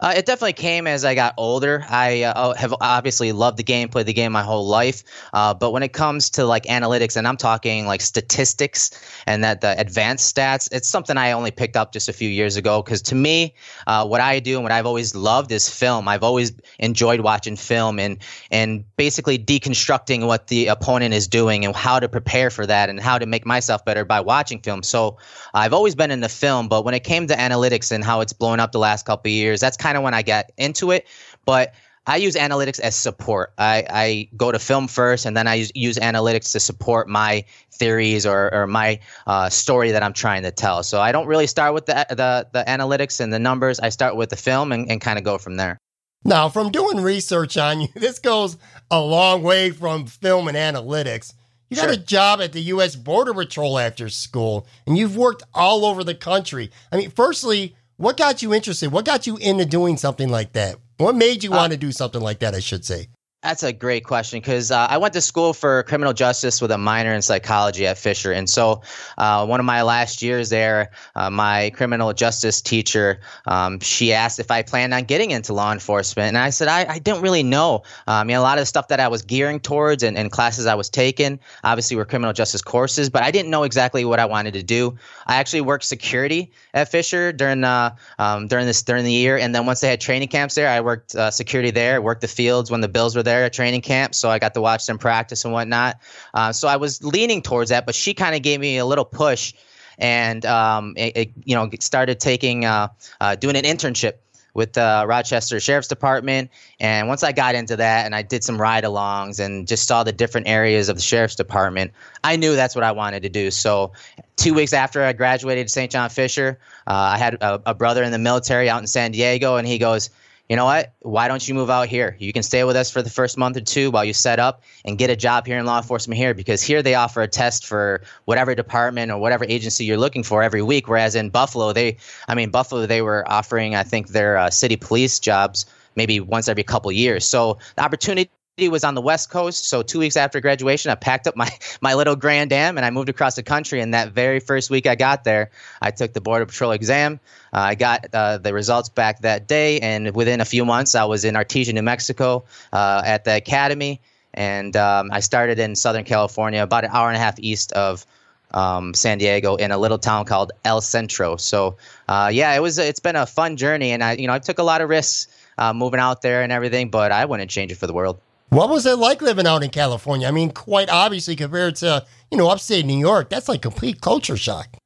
Uh, 0.00 0.14
it 0.16 0.26
definitely 0.26 0.52
came 0.54 0.86
as 0.86 1.04
I 1.04 1.14
got 1.14 1.34
older. 1.36 1.84
I 1.88 2.22
uh, 2.22 2.32
oh, 2.36 2.54
have 2.54 2.74
obviously 2.80 3.32
loved 3.32 3.56
the 3.56 3.62
game, 3.62 3.88
played 3.88 4.06
the 4.06 4.12
game 4.12 4.32
my 4.32 4.42
whole 4.42 4.66
life. 4.66 5.04
Uh, 5.32 5.54
but 5.54 5.72
when 5.72 5.82
it 5.82 5.92
comes 5.92 6.30
to 6.30 6.44
like 6.44 6.64
analytics, 6.64 7.16
and 7.16 7.26
I'm 7.26 7.36
talking 7.36 7.86
like 7.86 8.00
statistics 8.00 8.90
and 9.26 9.44
that 9.44 9.60
the 9.60 9.78
advanced 9.78 10.34
stats, 10.34 10.68
it's 10.72 10.88
something 10.88 11.16
I 11.16 11.32
only 11.32 11.50
picked 11.50 11.76
up 11.76 11.92
just 11.92 12.08
a 12.08 12.12
few 12.12 12.28
years 12.28 12.56
ago. 12.56 12.82
Because 12.82 13.02
to 13.02 13.14
me, 13.14 13.54
uh, 13.86 14.06
what 14.06 14.20
I 14.20 14.40
do 14.40 14.54
and 14.54 14.62
what 14.62 14.72
I've 14.72 14.86
always 14.86 15.14
loved 15.14 15.52
is 15.52 15.68
film. 15.68 16.08
I've 16.08 16.22
always 16.22 16.52
enjoyed 16.78 17.20
watching 17.20 17.56
film 17.56 17.98
and 17.98 18.18
and 18.50 18.84
basically 18.96 19.38
deconstructing 19.38 20.26
what 20.26 20.46
the 20.48 20.68
opponent 20.68 21.14
is 21.14 21.28
doing 21.28 21.64
and 21.64 21.74
how 21.74 22.00
to 22.00 22.08
prepare 22.08 22.50
for 22.50 22.66
that 22.66 22.88
and 22.88 23.00
how 23.00 23.18
to 23.18 23.26
make 23.26 23.46
myself 23.46 23.84
better 23.84 24.04
by 24.04 24.20
watching 24.20 24.60
film. 24.60 24.82
So 24.82 25.18
I've 25.54 25.72
always 25.72 25.94
been 25.94 26.10
in 26.10 26.20
the 26.20 26.28
film, 26.28 26.68
but 26.68 26.84
when 26.84 26.94
it 26.94 27.04
came 27.04 27.26
to 27.26 27.34
analytics 27.34 27.92
and 27.92 28.04
how 28.04 28.20
it's 28.20 28.32
blown 28.32 28.60
up 28.60 28.72
the 28.72 28.78
last 28.78 29.06
couple 29.06 29.30
years, 29.30 29.60
that's 29.60 29.76
kind 29.82 29.96
of 29.96 30.02
when 30.02 30.14
I 30.14 30.22
got 30.22 30.46
into 30.56 30.92
it. 30.92 31.06
But 31.44 31.74
I 32.06 32.16
use 32.16 32.34
analytics 32.34 32.80
as 32.80 32.96
support. 32.96 33.52
I, 33.58 33.84
I 33.88 34.28
go 34.36 34.50
to 34.50 34.58
film 34.58 34.88
first, 34.88 35.24
and 35.24 35.36
then 35.36 35.46
I 35.46 35.54
use, 35.54 35.72
use 35.74 35.98
analytics 35.98 36.52
to 36.52 36.60
support 36.60 37.08
my 37.08 37.44
theories 37.70 38.26
or, 38.26 38.52
or 38.52 38.66
my 38.66 39.00
uh, 39.26 39.48
story 39.48 39.92
that 39.92 40.02
I'm 40.02 40.12
trying 40.12 40.42
to 40.42 40.50
tell. 40.50 40.82
So 40.82 41.00
I 41.00 41.12
don't 41.12 41.26
really 41.26 41.46
start 41.46 41.74
with 41.74 41.86
the 41.86 42.06
the, 42.10 42.48
the 42.52 42.64
analytics 42.66 43.20
and 43.20 43.32
the 43.32 43.38
numbers. 43.38 43.78
I 43.78 43.90
start 43.90 44.16
with 44.16 44.30
the 44.30 44.36
film 44.36 44.72
and, 44.72 44.90
and 44.90 45.00
kind 45.00 45.18
of 45.18 45.24
go 45.24 45.38
from 45.38 45.56
there. 45.56 45.78
Now, 46.24 46.48
from 46.48 46.70
doing 46.70 47.00
research 47.00 47.56
on 47.56 47.80
you, 47.80 47.88
this 47.94 48.18
goes 48.18 48.56
a 48.90 49.00
long 49.00 49.42
way 49.42 49.70
from 49.70 50.06
film 50.06 50.48
and 50.48 50.56
analytics. 50.56 51.34
You 51.70 51.76
got 51.76 51.84
sure. 51.84 51.92
a 51.92 51.96
job 51.96 52.40
at 52.42 52.52
the 52.52 52.60
U.S. 52.74 52.96
Border 52.96 53.32
Patrol 53.32 53.78
after 53.78 54.10
school, 54.10 54.66
and 54.86 54.98
you've 54.98 55.16
worked 55.16 55.42
all 55.54 55.86
over 55.86 56.04
the 56.04 56.14
country. 56.14 56.70
I 56.90 56.98
mean, 56.98 57.10
firstly, 57.10 57.76
what 58.02 58.16
got 58.16 58.42
you 58.42 58.52
interested? 58.52 58.90
What 58.90 59.04
got 59.04 59.28
you 59.28 59.36
into 59.36 59.64
doing 59.64 59.96
something 59.96 60.28
like 60.28 60.54
that? 60.54 60.74
What 60.96 61.14
made 61.14 61.44
you 61.44 61.52
uh, 61.52 61.56
want 61.56 61.70
to 61.72 61.78
do 61.78 61.92
something 61.92 62.20
like 62.20 62.40
that? 62.40 62.52
I 62.52 62.58
should 62.58 62.84
say. 62.84 63.06
That's 63.42 63.64
a 63.64 63.72
great 63.72 64.04
question 64.04 64.38
because 64.38 64.70
uh, 64.70 64.86
I 64.88 64.98
went 64.98 65.14
to 65.14 65.20
school 65.20 65.52
for 65.52 65.82
criminal 65.82 66.12
justice 66.12 66.62
with 66.62 66.70
a 66.70 66.78
minor 66.78 67.12
in 67.12 67.22
psychology 67.22 67.88
at 67.88 67.98
Fisher. 67.98 68.30
And 68.30 68.48
so, 68.48 68.82
uh, 69.18 69.44
one 69.46 69.58
of 69.58 69.66
my 69.66 69.82
last 69.82 70.22
years 70.22 70.48
there, 70.48 70.92
uh, 71.16 71.28
my 71.28 71.70
criminal 71.70 72.12
justice 72.12 72.60
teacher, 72.60 73.18
um, 73.48 73.80
she 73.80 74.12
asked 74.12 74.38
if 74.38 74.52
I 74.52 74.62
planned 74.62 74.94
on 74.94 75.02
getting 75.04 75.32
into 75.32 75.54
law 75.54 75.72
enforcement. 75.72 76.28
And 76.28 76.38
I 76.38 76.50
said, 76.50 76.68
I, 76.68 76.86
I 76.88 76.98
didn't 77.00 77.20
really 77.20 77.42
know. 77.42 77.82
Um, 78.06 78.22
I 78.22 78.22
mean, 78.22 78.36
a 78.36 78.42
lot 78.42 78.58
of 78.58 78.62
the 78.62 78.66
stuff 78.66 78.86
that 78.88 79.00
I 79.00 79.08
was 79.08 79.22
gearing 79.22 79.58
towards 79.58 80.04
and, 80.04 80.16
and 80.16 80.30
classes 80.30 80.66
I 80.66 80.76
was 80.76 80.88
taking 80.88 81.40
obviously 81.64 81.96
were 81.96 82.04
criminal 82.04 82.32
justice 82.32 82.62
courses, 82.62 83.10
but 83.10 83.24
I 83.24 83.32
didn't 83.32 83.50
know 83.50 83.64
exactly 83.64 84.04
what 84.04 84.20
I 84.20 84.24
wanted 84.24 84.54
to 84.54 84.62
do. 84.62 84.96
I 85.26 85.34
actually 85.34 85.62
worked 85.62 85.82
security 85.82 86.52
at 86.74 86.92
Fisher 86.92 87.32
during, 87.32 87.64
uh, 87.64 87.96
um, 88.20 88.46
during, 88.46 88.66
this, 88.66 88.84
during 88.84 89.02
the 89.02 89.10
year. 89.10 89.36
And 89.36 89.52
then 89.52 89.66
once 89.66 89.80
they 89.80 89.88
had 89.88 90.00
training 90.00 90.28
camps 90.28 90.54
there, 90.54 90.68
I 90.68 90.80
worked 90.80 91.16
uh, 91.16 91.32
security 91.32 91.72
there, 91.72 92.00
worked 92.00 92.20
the 92.20 92.28
fields 92.28 92.70
when 92.70 92.80
the 92.80 92.88
Bills 92.88 93.16
were 93.16 93.24
there 93.24 93.31
there 93.32 93.44
at 93.44 93.52
training 93.52 93.80
camp, 93.80 94.14
so 94.14 94.28
I 94.28 94.38
got 94.38 94.54
to 94.54 94.60
watch 94.60 94.86
them 94.86 94.98
practice 94.98 95.44
and 95.44 95.52
whatnot. 95.52 96.00
Uh, 96.34 96.52
so 96.52 96.68
I 96.68 96.76
was 96.76 97.02
leaning 97.02 97.42
towards 97.42 97.70
that, 97.70 97.86
but 97.86 97.94
she 97.94 98.14
kind 98.14 98.34
of 98.34 98.42
gave 98.42 98.60
me 98.60 98.76
a 98.76 98.84
little 98.84 99.04
push, 99.04 99.54
and 99.98 100.44
um, 100.44 100.94
it, 100.96 101.16
it, 101.16 101.32
you 101.44 101.54
know 101.54 101.68
started 101.80 102.20
taking 102.20 102.64
uh, 102.64 102.88
uh, 103.20 103.36
doing 103.36 103.56
an 103.56 103.64
internship 103.64 104.14
with 104.54 104.74
the 104.74 105.04
Rochester 105.06 105.58
Sheriff's 105.60 105.88
Department. 105.88 106.50
And 106.78 107.08
once 107.08 107.22
I 107.22 107.32
got 107.32 107.54
into 107.54 107.76
that 107.76 108.04
and 108.04 108.14
I 108.14 108.22
did 108.22 108.44
some 108.44 108.60
ride 108.60 108.84
alongs 108.84 109.40
and 109.40 109.66
just 109.66 109.88
saw 109.88 110.04
the 110.04 110.12
different 110.12 110.48
areas 110.48 110.88
of 110.88 110.96
the 110.96 111.02
Sheriff's 111.02 111.36
Department, 111.36 111.92
I 112.22 112.36
knew 112.36 112.54
that's 112.54 112.74
what 112.74 112.84
I 112.84 112.92
wanted 112.92 113.22
to 113.22 113.30
do. 113.30 113.50
So, 113.50 113.92
two 114.36 114.54
weeks 114.54 114.72
after 114.72 115.02
I 115.02 115.12
graduated 115.12 115.70
St. 115.70 115.90
John 115.90 116.10
Fisher, 116.10 116.58
uh, 116.86 116.92
I 116.92 117.18
had 117.18 117.34
a, 117.34 117.62
a, 117.66 117.74
brother 117.74 118.02
in 118.02 118.12
the 118.12 118.18
military 118.18 118.68
out 118.68 118.80
in 118.80 118.86
San 118.86 119.12
Diego, 119.12 119.56
and 119.56 119.66
he 119.66 119.78
goes, 119.78 120.10
you 120.52 120.56
know 120.56 120.66
what? 120.66 120.92
Why 121.00 121.28
don't 121.28 121.48
you 121.48 121.54
move 121.54 121.70
out 121.70 121.88
here? 121.88 122.14
You 122.18 122.30
can 122.30 122.42
stay 122.42 122.62
with 122.64 122.76
us 122.76 122.90
for 122.90 123.00
the 123.00 123.08
first 123.08 123.38
month 123.38 123.56
or 123.56 123.62
two 123.62 123.90
while 123.90 124.04
you 124.04 124.12
set 124.12 124.38
up 124.38 124.62
and 124.84 124.98
get 124.98 125.08
a 125.08 125.16
job 125.16 125.46
here 125.46 125.56
in 125.56 125.64
law 125.64 125.78
enforcement 125.78 126.18
here 126.18 126.34
because 126.34 126.62
here 126.62 126.82
they 126.82 126.94
offer 126.94 127.22
a 127.22 127.26
test 127.26 127.64
for 127.64 128.02
whatever 128.26 128.54
department 128.54 129.10
or 129.10 129.16
whatever 129.16 129.46
agency 129.48 129.86
you're 129.86 129.96
looking 129.96 130.22
for 130.22 130.42
every 130.42 130.60
week. 130.60 130.88
Whereas 130.88 131.14
in 131.14 131.30
Buffalo, 131.30 131.72
they, 131.72 131.96
I 132.28 132.34
mean, 132.34 132.50
Buffalo, 132.50 132.84
they 132.84 133.00
were 133.00 133.26
offering, 133.32 133.74
I 133.74 133.82
think, 133.82 134.08
their 134.08 134.36
uh, 134.36 134.50
city 134.50 134.76
police 134.76 135.18
jobs 135.18 135.64
maybe 135.96 136.20
once 136.20 136.48
every 136.48 136.64
couple 136.64 136.92
years. 136.92 137.24
So 137.24 137.56
the 137.76 137.84
opportunity 137.84 138.28
was 138.58 138.84
on 138.84 138.94
the 138.94 139.00
West 139.00 139.30
Coast. 139.30 139.66
So 139.66 139.82
two 139.82 139.98
weeks 139.98 140.16
after 140.16 140.38
graduation, 140.40 140.90
I 140.90 140.94
packed 140.94 141.26
up 141.26 141.36
my 141.36 141.48
my 141.80 141.94
little 141.94 142.16
Grand 142.16 142.52
Am 142.52 142.76
and 142.76 142.84
I 142.84 142.90
moved 142.90 143.08
across 143.08 143.34
the 143.34 143.42
country. 143.42 143.80
And 143.80 143.94
that 143.94 144.12
very 144.12 144.40
first 144.40 144.68
week 144.68 144.86
I 144.86 144.94
got 144.94 145.24
there, 145.24 145.50
I 145.80 145.90
took 145.90 146.12
the 146.12 146.20
Border 146.20 146.44
Patrol 146.44 146.72
exam. 146.72 147.18
Uh, 147.52 147.60
I 147.60 147.74
got 147.74 148.06
uh, 148.12 148.38
the 148.38 148.52
results 148.52 148.90
back 148.90 149.20
that 149.20 149.46
day, 149.46 149.78
and 149.80 150.14
within 150.14 150.40
a 150.40 150.44
few 150.44 150.64
months, 150.64 150.94
I 150.94 151.04
was 151.04 151.24
in 151.24 151.34
Artesia, 151.34 151.74
New 151.74 151.82
Mexico, 151.82 152.44
uh, 152.72 153.02
at 153.04 153.24
the 153.24 153.36
academy. 153.36 154.00
And 154.32 154.74
um, 154.76 155.10
I 155.12 155.20
started 155.20 155.58
in 155.58 155.76
Southern 155.76 156.04
California, 156.04 156.62
about 156.62 156.84
an 156.84 156.90
hour 156.92 157.08
and 157.08 157.16
a 157.16 157.20
half 157.20 157.38
east 157.38 157.72
of 157.72 158.06
um, 158.52 158.94
San 158.94 159.18
Diego, 159.18 159.56
in 159.56 159.70
a 159.70 159.76
little 159.76 159.98
town 159.98 160.24
called 160.24 160.52
El 160.64 160.80
Centro. 160.80 161.36
So, 161.36 161.76
uh, 162.08 162.30
yeah, 162.32 162.54
it 162.54 162.60
was. 162.60 162.78
It's 162.78 163.00
been 163.00 163.16
a 163.16 163.26
fun 163.26 163.58
journey, 163.58 163.90
and 163.92 164.02
I, 164.02 164.12
you 164.14 164.26
know, 164.26 164.32
I 164.32 164.38
took 164.38 164.58
a 164.58 164.62
lot 164.62 164.80
of 164.80 164.88
risks 164.88 165.28
uh, 165.58 165.74
moving 165.74 166.00
out 166.00 166.22
there 166.22 166.42
and 166.42 166.50
everything, 166.50 166.88
but 166.88 167.12
I 167.12 167.26
wouldn't 167.26 167.50
change 167.50 167.70
it 167.70 167.76
for 167.76 167.86
the 167.86 167.92
world. 167.92 168.18
What 168.52 168.68
was 168.68 168.84
it 168.84 168.98
like 168.98 169.22
living 169.22 169.46
out 169.46 169.62
in 169.62 169.70
California? 169.70 170.28
I 170.28 170.30
mean, 170.30 170.50
quite 170.50 170.90
obviously 170.90 171.36
compared 171.36 171.76
to, 171.76 172.04
you 172.30 172.36
know, 172.36 172.50
upstate 172.50 172.84
New 172.84 172.98
York, 172.98 173.30
that's 173.30 173.48
like 173.48 173.62
complete 173.62 174.02
culture 174.02 174.36
shock. 174.36 174.76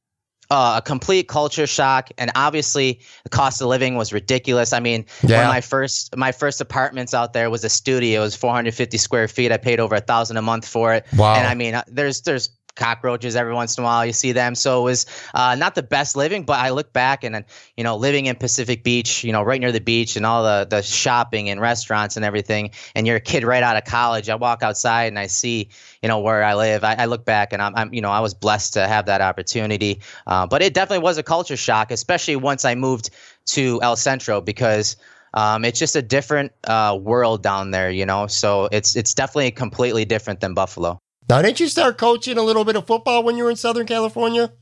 Uh, 0.49 0.75
a 0.77 0.81
complete 0.81 1.27
culture 1.27 1.67
shock, 1.67 2.09
and 2.17 2.31
obviously 2.35 3.01
the 3.25 3.29
cost 3.29 3.61
of 3.61 3.67
living 3.67 3.95
was 3.95 4.13
ridiculous. 4.13 4.71
I 4.71 4.79
mean, 4.79 5.05
yeah. 5.21 5.39
one 5.39 5.45
of 5.47 5.49
my 5.49 5.59
first 5.59 6.15
my 6.15 6.31
first 6.31 6.61
apartments 6.61 7.13
out 7.13 7.33
there 7.33 7.49
was 7.49 7.65
a 7.65 7.69
studio. 7.69 8.21
It 8.21 8.23
was 8.23 8.37
450 8.37 8.97
square 8.97 9.27
feet. 9.27 9.51
I 9.51 9.57
paid 9.57 9.81
over 9.81 9.95
a 9.95 9.99
thousand 9.99 10.37
a 10.37 10.41
month 10.41 10.65
for 10.65 10.93
it. 10.93 11.05
Wow. 11.17 11.35
And 11.35 11.45
I 11.45 11.53
mean, 11.53 11.75
uh, 11.75 11.83
there's 11.87 12.21
there's 12.21 12.56
cockroaches 12.77 13.35
every 13.35 13.53
once 13.53 13.77
in 13.77 13.83
a 13.83 13.85
while. 13.85 14.05
You 14.05 14.13
see 14.13 14.31
them. 14.31 14.55
So 14.55 14.81
it 14.81 14.83
was 14.83 15.05
uh, 15.33 15.55
not 15.55 15.75
the 15.75 15.83
best 15.83 16.15
living, 16.15 16.43
but 16.43 16.59
I 16.59 16.69
look 16.69 16.93
back 16.93 17.23
and, 17.23 17.43
you 17.75 17.83
know, 17.83 17.97
living 17.97 18.27
in 18.27 18.35
Pacific 18.35 18.83
Beach, 18.83 19.23
you 19.23 19.33
know, 19.33 19.41
right 19.41 19.59
near 19.59 19.71
the 19.71 19.81
beach 19.81 20.15
and 20.15 20.25
all 20.25 20.43
the, 20.43 20.65
the 20.69 20.81
shopping 20.81 21.49
and 21.49 21.59
restaurants 21.59 22.15
and 22.15 22.23
everything. 22.23 22.71
And 22.95 23.05
you're 23.05 23.17
a 23.17 23.21
kid 23.21 23.43
right 23.43 23.63
out 23.63 23.75
of 23.75 23.83
college. 23.83 24.29
I 24.29 24.35
walk 24.35 24.63
outside 24.63 25.05
and 25.05 25.19
I 25.19 25.27
see, 25.27 25.69
you 26.01 26.07
know, 26.07 26.19
where 26.19 26.43
I 26.43 26.53
live. 26.53 26.83
I, 26.83 26.95
I 26.99 27.05
look 27.05 27.25
back 27.25 27.51
and 27.51 27.61
I'm, 27.61 27.75
I'm, 27.75 27.93
you 27.93 28.01
know, 28.01 28.11
I 28.11 28.21
was 28.21 28.33
blessed 28.33 28.73
to 28.73 28.87
have 28.87 29.05
that 29.07 29.21
opportunity. 29.21 29.99
Uh, 30.25 30.47
but 30.47 30.61
it 30.61 30.73
definitely 30.73 31.03
was 31.03 31.17
a 31.17 31.23
culture 31.23 31.57
shock, 31.57 31.91
especially 31.91 32.35
once 32.35 32.63
I 32.63 32.75
moved 32.75 33.09
to 33.47 33.81
El 33.81 33.95
Centro 33.95 34.41
because. 34.41 34.95
Um, 35.33 35.65
it's 35.65 35.77
just 35.77 35.95
a 35.95 36.01
different 36.01 36.51
uh, 36.63 36.97
world 36.99 37.43
down 37.43 37.69
there, 37.71 37.91
you 37.91 38.05
know. 38.05 38.25
So 38.27 38.69
it's 38.71 38.95
it's 38.95 39.13
definitely 39.13 39.51
completely 39.51 40.05
different 40.05 40.39
than 40.39 40.53
Buffalo. 40.55 40.99
Now, 41.29 41.41
didn't 41.41 41.59
you 41.59 41.67
start 41.67 41.97
coaching 41.97 42.37
a 42.37 42.41
little 42.41 42.63
bit 42.63 42.77
of 42.77 42.87
football 42.87 43.23
when 43.23 43.35
you 43.35 43.43
were 43.43 43.49
in 43.49 43.57
Southern 43.57 43.85
California? 43.85 44.53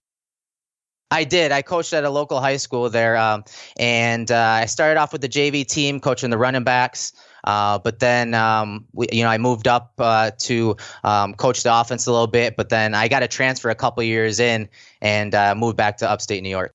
I 1.11 1.23
did. 1.23 1.51
I 1.51 1.61
coached 1.61 1.93
at 1.93 2.03
a 2.03 2.09
local 2.09 2.41
high 2.41 2.57
school 2.57 2.89
there, 2.89 3.15
um, 3.15 3.43
and 3.77 4.29
uh, 4.31 4.59
I 4.61 4.65
started 4.65 4.99
off 4.99 5.11
with 5.11 5.21
the 5.21 5.29
JV 5.29 5.65
team, 5.65 5.99
coaching 5.99 6.31
the 6.31 6.37
running 6.37 6.63
backs. 6.63 7.13
Uh, 7.43 7.77
but 7.77 7.99
then, 7.99 8.33
um, 8.33 8.85
we, 8.91 9.07
you 9.11 9.23
know, 9.23 9.29
I 9.29 9.37
moved 9.37 9.67
up 9.67 9.93
uh, 9.99 10.31
to 10.39 10.77
um, 11.03 11.35
coach 11.35 11.61
the 11.61 11.79
offense 11.79 12.07
a 12.07 12.11
little 12.11 12.25
bit. 12.25 12.57
But 12.57 12.69
then 12.69 12.95
I 12.95 13.07
got 13.07 13.21
a 13.21 13.27
transfer 13.27 13.69
a 13.69 13.75
couple 13.75 14.01
years 14.01 14.39
in 14.39 14.67
and 14.99 15.35
uh, 15.35 15.53
moved 15.53 15.77
back 15.77 15.97
to 15.97 16.09
upstate 16.09 16.41
New 16.41 16.49
York. 16.49 16.73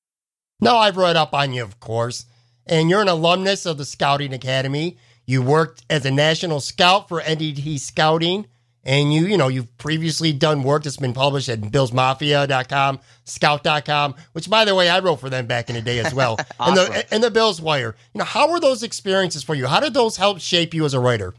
No, 0.61 0.77
I've 0.77 0.95
read 0.95 1.17
up 1.17 1.33
on 1.33 1.51
you, 1.51 1.63
of 1.63 1.81
course. 1.81 2.25
And 2.65 2.89
you're 2.89 3.01
an 3.01 3.09
alumnus 3.09 3.65
of 3.65 3.77
the 3.77 3.83
Scouting 3.83 4.31
Academy. 4.31 4.97
You 5.25 5.41
worked 5.41 5.83
as 5.89 6.05
a 6.05 6.11
national 6.11 6.61
scout 6.61 7.09
for 7.09 7.19
NDT 7.19 7.79
Scouting. 7.79 8.47
And 8.83 9.13
you, 9.13 9.27
you 9.27 9.37
know, 9.37 9.47
you've 9.47 9.77
previously 9.77 10.33
done 10.33 10.63
work 10.63 10.83
that's 10.83 10.97
been 10.97 11.13
published 11.13 11.49
at 11.49 11.61
BillsMafia.com, 11.61 12.99
Scout.com, 13.25 14.15
which, 14.33 14.49
by 14.49 14.65
the 14.65 14.73
way, 14.73 14.89
I 14.89 14.99
wrote 14.99 15.19
for 15.19 15.29
them 15.29 15.45
back 15.45 15.69
in 15.69 15.75
the 15.75 15.81
day 15.81 15.99
as 15.99 16.13
well. 16.13 16.39
awesome. 16.59 16.85
and, 16.85 16.95
the, 16.95 17.13
and 17.13 17.23
the 17.23 17.31
Bills 17.31 17.61
Wire. 17.61 17.95
You 18.13 18.19
know, 18.19 18.25
how 18.25 18.51
were 18.51 18.59
those 18.59 18.81
experiences 18.81 19.43
for 19.43 19.53
you? 19.53 19.67
How 19.67 19.79
did 19.79 19.93
those 19.93 20.17
help 20.17 20.39
shape 20.39 20.73
you 20.73 20.85
as 20.85 20.93
a 20.93 20.99
writer? 20.99 21.35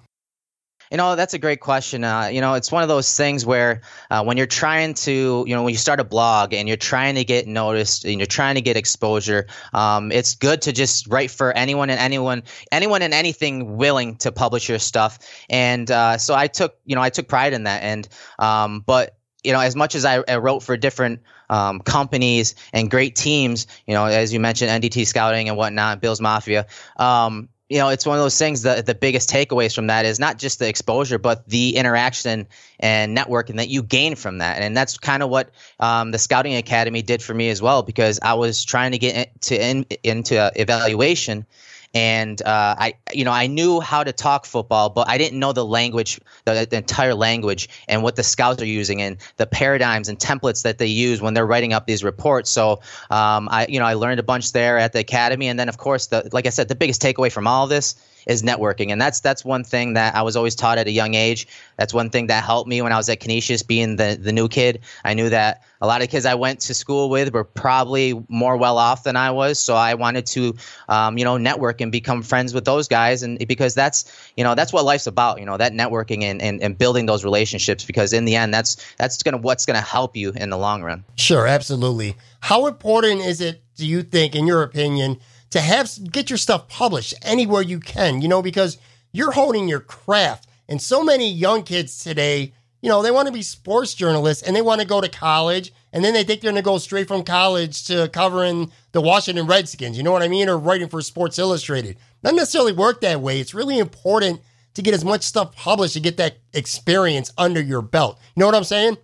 You 0.93 0.99
know, 0.99 1.17
that's 1.17 1.33
a 1.33 1.39
great 1.39 1.61
question. 1.61 2.05
Uh, 2.05 2.27
you 2.27 2.43
know, 2.43 2.53
it's 2.53 2.71
one 2.71 2.83
of 2.83 2.89
those 2.91 3.17
things 3.17 3.47
where 3.47 3.81
uh, 4.11 4.23
when 4.23 4.37
you're 4.37 4.45
trying 4.45 4.93
to, 4.93 5.43
you 5.47 5.55
know, 5.55 5.63
when 5.63 5.73
you 5.73 5.79
start 5.79 6.01
a 6.01 6.05
blog 6.05 6.53
and 6.53 6.69
you're 6.69 6.77
trying 6.77 7.15
to 7.15 7.25
get 7.25 7.47
noticed 7.47 8.05
and 8.05 8.19
you're 8.19 8.27
trying 8.27 8.57
to 8.57 8.61
get 8.61 8.77
exposure, 8.77 9.47
um, 9.73 10.13
it's 10.13 10.35
good 10.35 10.61
to 10.61 10.73
just 10.73 11.07
write 11.07 11.31
for 11.31 11.51
anyone 11.53 11.89
and 11.89 11.99
anyone, 11.99 12.43
anyone 12.71 13.01
and 13.01 13.15
anything 13.15 13.79
willing 13.79 14.17
to 14.17 14.31
publish 14.31 14.69
your 14.69 14.79
stuff. 14.79 15.19
And 15.49 15.91
uh, 15.91 16.19
so 16.19 16.35
I 16.35 16.47
took, 16.47 16.77
you 16.85 16.95
know, 16.95 17.01
I 17.01 17.09
took 17.09 17.27
pride 17.27 17.55
in 17.55 17.63
that. 17.63 17.83
And, 17.83 18.07
um, 18.39 18.81
but, 18.81 19.17
you 19.43 19.55
know, 19.55 19.61
as 19.61 19.75
much 19.75 19.95
as 19.95 20.05
I, 20.05 20.23
I 20.29 20.37
wrote 20.37 20.63
for 20.63 20.77
different 20.77 21.23
um, 21.49 21.81
companies 21.81 22.55
and 22.75 22.91
great 22.91 23.17
teams, 23.17 23.67
you 23.87 23.95
know, 23.95 24.05
as 24.05 24.31
you 24.31 24.41
mentioned, 24.41 24.71
NDT 24.71 25.07
Scouting 25.07 25.49
and 25.49 25.57
whatnot, 25.57 26.03
Bills 26.03 26.21
Mafia, 26.21 26.67
um, 26.99 27.49
you 27.73 27.79
know, 27.79 27.89
it's 27.89 28.05
one 28.05 28.19
of 28.19 28.23
those 28.23 28.37
things 28.37 28.61
that 28.63 28.85
the 28.85 28.95
biggest 28.95 29.31
takeaways 29.31 29.75
from 29.75 29.87
that 29.87 30.05
is 30.05 30.21
not 30.21 30.37
just 30.39 30.59
the 30.59 30.69
exposure, 30.69 31.17
but 31.17 31.49
the 31.49 31.75
interaction 31.75 32.47
and 32.81 33.17
networking 33.17 33.57
that 33.57 33.71
you 33.71 33.83
gain 33.83 34.15
from 34.15 34.37
that. 34.39 34.61
And 34.61 34.77
that's 34.77 34.99
kind 34.99 35.23
of 35.23 35.31
what 35.31 35.49
um, 35.81 36.11
the 36.11 36.19
Scouting 36.19 36.55
Academy 36.55 37.01
did 37.01 37.23
for 37.23 37.33
me 37.33 37.49
as 37.49 37.63
well, 37.63 37.83
because 37.83 38.21
I 38.21 38.35
was 38.35 38.63
trying 38.63 38.93
to 38.93 38.99
get 38.99 39.41
to 39.43 39.57
in, 39.59 39.87
into 40.03 40.53
evaluation 40.55 41.47
and 41.95 42.41
uh, 42.43 42.75
I, 42.79 42.95
you 43.13 43.25
know, 43.25 43.33
I 43.33 43.47
knew 43.47 43.81
how 43.81 44.03
to 44.05 44.13
talk 44.13 44.47
football, 44.47 44.89
but 44.89 45.09
I 45.09 45.19
didn't 45.19 45.39
know 45.39 45.53
the 45.53 45.65
language, 45.65 46.21
the, 46.45 46.67
the, 46.69 46.77
entire 46.77 47.15
language, 47.15 47.69
and 47.89 48.03
what 48.03 48.17
the 48.17 48.23
scouts 48.23 48.63
are 48.63 48.67
using, 48.67 49.03
and 49.03 49.19
the 49.37 49.47
paradigms 49.47 50.09
and 50.09 50.19
templates 50.19 50.63
that 50.63 50.79
they 50.79 50.87
use 50.87 51.21
when 51.21 51.35
they're 51.35 51.47
writing 51.47 51.73
up 51.73 51.87
these 51.87 52.03
reports. 52.03 52.51
So, 52.51 52.81
um, 53.11 53.49
I, 53.51 53.67
you 53.69 53.79
know, 53.79 53.87
I 53.87 53.95
learned 53.95 54.21
a 54.21 54.23
bunch 54.23 54.53
there 54.53 54.79
at 54.79 54.93
the 54.93 55.01
academy, 55.01 55.49
and 55.49 55.59
then 55.59 55.69
of 55.69 55.79
course, 55.79 56.07
the 56.07 56.29
like 56.33 56.47
I 56.47 56.51
said, 56.51 56.69
the 56.69 56.75
biggest 56.75 57.03
takeaway 57.03 57.31
from 57.31 57.47
all 57.47 57.67
this 57.67 57.95
is 58.27 58.43
networking, 58.43 58.91
and 58.91 59.01
that's 59.01 59.21
that's 59.21 59.45
one 59.45 59.65
thing 59.65 59.95
that 59.95 60.15
I 60.15 60.23
was 60.23 60.37
always 60.37 60.55
taught 60.55 60.79
at 60.79 60.87
a 60.87 60.91
young 60.91 61.15
age. 61.15 61.47
That's 61.77 61.95
one 61.95 62.11
thing 62.11 62.27
that 62.29 62.45
helped 62.45 62.69
me 62.69 62.83
when 62.83 62.93
I 62.93 62.97
was 62.97 63.09
at 63.09 63.21
Canisius, 63.21 63.63
being 63.63 63.97
the 63.97 64.19
the 64.21 64.33
new 64.33 64.49
kid. 64.49 64.81
I 65.05 65.15
knew 65.15 65.29
that 65.31 65.63
a 65.81 65.87
lot 65.87 66.03
of 66.03 66.09
kids 66.09 66.25
I 66.27 66.35
went 66.35 66.61
to 66.61 66.75
school 66.75 67.11
with 67.11 67.33
were 67.33 67.45
probably 67.45 68.23
more 68.29 68.57
well 68.57 68.79
off 68.79 69.05
than 69.05 69.17
I 69.17 69.31
was, 69.31 69.59
so 69.59 69.75
I 69.75 69.95
wanted 69.95 70.27
to, 70.27 70.55
um, 70.89 71.19
you 71.19 71.25
know, 71.25 71.37
network 71.37 71.81
and 71.81 71.91
become 71.91 72.23
friends 72.23 72.55
with 72.55 72.65
those 72.65 72.89
guys, 72.89 73.23
and 73.23 73.39
because 73.49 73.75
that's 73.75 74.05
you 74.37 74.45
know 74.45 74.55
that's 74.55 74.73
what 74.73 74.85
life's 74.85 75.07
about, 75.07 75.41
you 75.41 75.47
know, 75.47 75.57
that 75.57 75.73
networking 75.73 76.23
and 76.23 76.41
and, 76.41 76.63
and 76.63 76.79
building 76.79 77.07
those 77.07 77.25
relationships, 77.25 77.85
because 77.85 78.13
in 78.13 78.25
the 78.25 78.37
end, 78.37 78.55
that's 78.55 78.77
that's 78.97 79.23
gonna 79.23 79.39
what's 79.39 79.67
gonna 79.67 79.81
help 79.81 80.17
you 80.17 80.33
in 80.33 80.51
the 80.51 80.59
long 80.59 80.83
run. 80.83 81.05
Sure, 81.17 81.47
absolutely. 81.47 82.17
How 82.41 82.67
important 82.67 83.21
is 83.21 83.41
it, 83.41 83.63
do 83.77 83.87
you 83.87 84.03
think, 84.03 84.35
in 84.35 84.47
your 84.47 84.63
opinion? 84.63 85.21
To 85.53 85.61
have 85.61 85.91
get 86.11 86.31
your 86.31 86.39
stuff 86.39 86.67
published 86.69 87.15
anywhere 87.23 87.63
you 87.63 87.79
can, 87.79 88.21
you 88.21 88.29
know, 88.29 88.43
because 88.43 88.79
you're 89.13 89.33
honing 89.33 89.69
your 89.69 89.81
craft. 89.81 90.49
And 90.69 90.81
so 90.81 91.05
many 91.05 91.31
young 91.31 91.63
kids 91.63 92.03
today, 92.03 92.55
you 92.81 92.89
know, 92.89 93.03
they 93.03 93.11
want 93.11 93.27
to 93.27 93.33
be 93.33 93.43
sports 93.43 93.95
journalists 93.95 94.43
and 94.43 94.57
they 94.57 94.63
want 94.63 94.81
to 94.81 94.87
go 94.87 95.01
to 95.01 95.09
college 95.09 95.73
and 95.93 96.03
then 96.03 96.15
they 96.15 96.25
think 96.25 96.41
they're 96.41 96.51
going 96.51 96.63
to 96.63 96.65
go 96.65 96.79
straight 96.79 97.07
from 97.07 97.23
college 97.23 97.85
to 97.87 98.09
covering 98.09 98.73
the 98.93 99.03
Washington 99.03 99.47
Redskins, 99.47 99.97
you 99.97 100.03
know 100.03 100.13
what 100.13 100.23
I 100.23 100.29
mean, 100.29 100.49
or 100.49 100.57
writing 100.59 100.89
for 100.89 101.03
Sports 101.03 101.39
Illustrated. 101.39 101.99
Not 102.23 102.35
necessarily 102.35 102.73
work 102.73 103.03
that 103.03 103.21
way. 103.21 103.39
It's 103.39 103.55
really 103.55 103.79
important 103.79 104.41
to 104.75 104.83
get 104.83 104.95
as 104.95 105.05
much 105.05 105.23
stuff 105.23 105.55
published 105.55 105.95
to 105.95 106.01
get 106.01 106.17
that 106.17 106.39
experience 106.55 107.31
under 107.37 107.61
your 107.61 107.83
belt. 107.83 108.19
You 108.35 108.41
know 108.41 108.47
what 108.47 108.55
I'm 108.55 108.65
saying? 108.65 108.97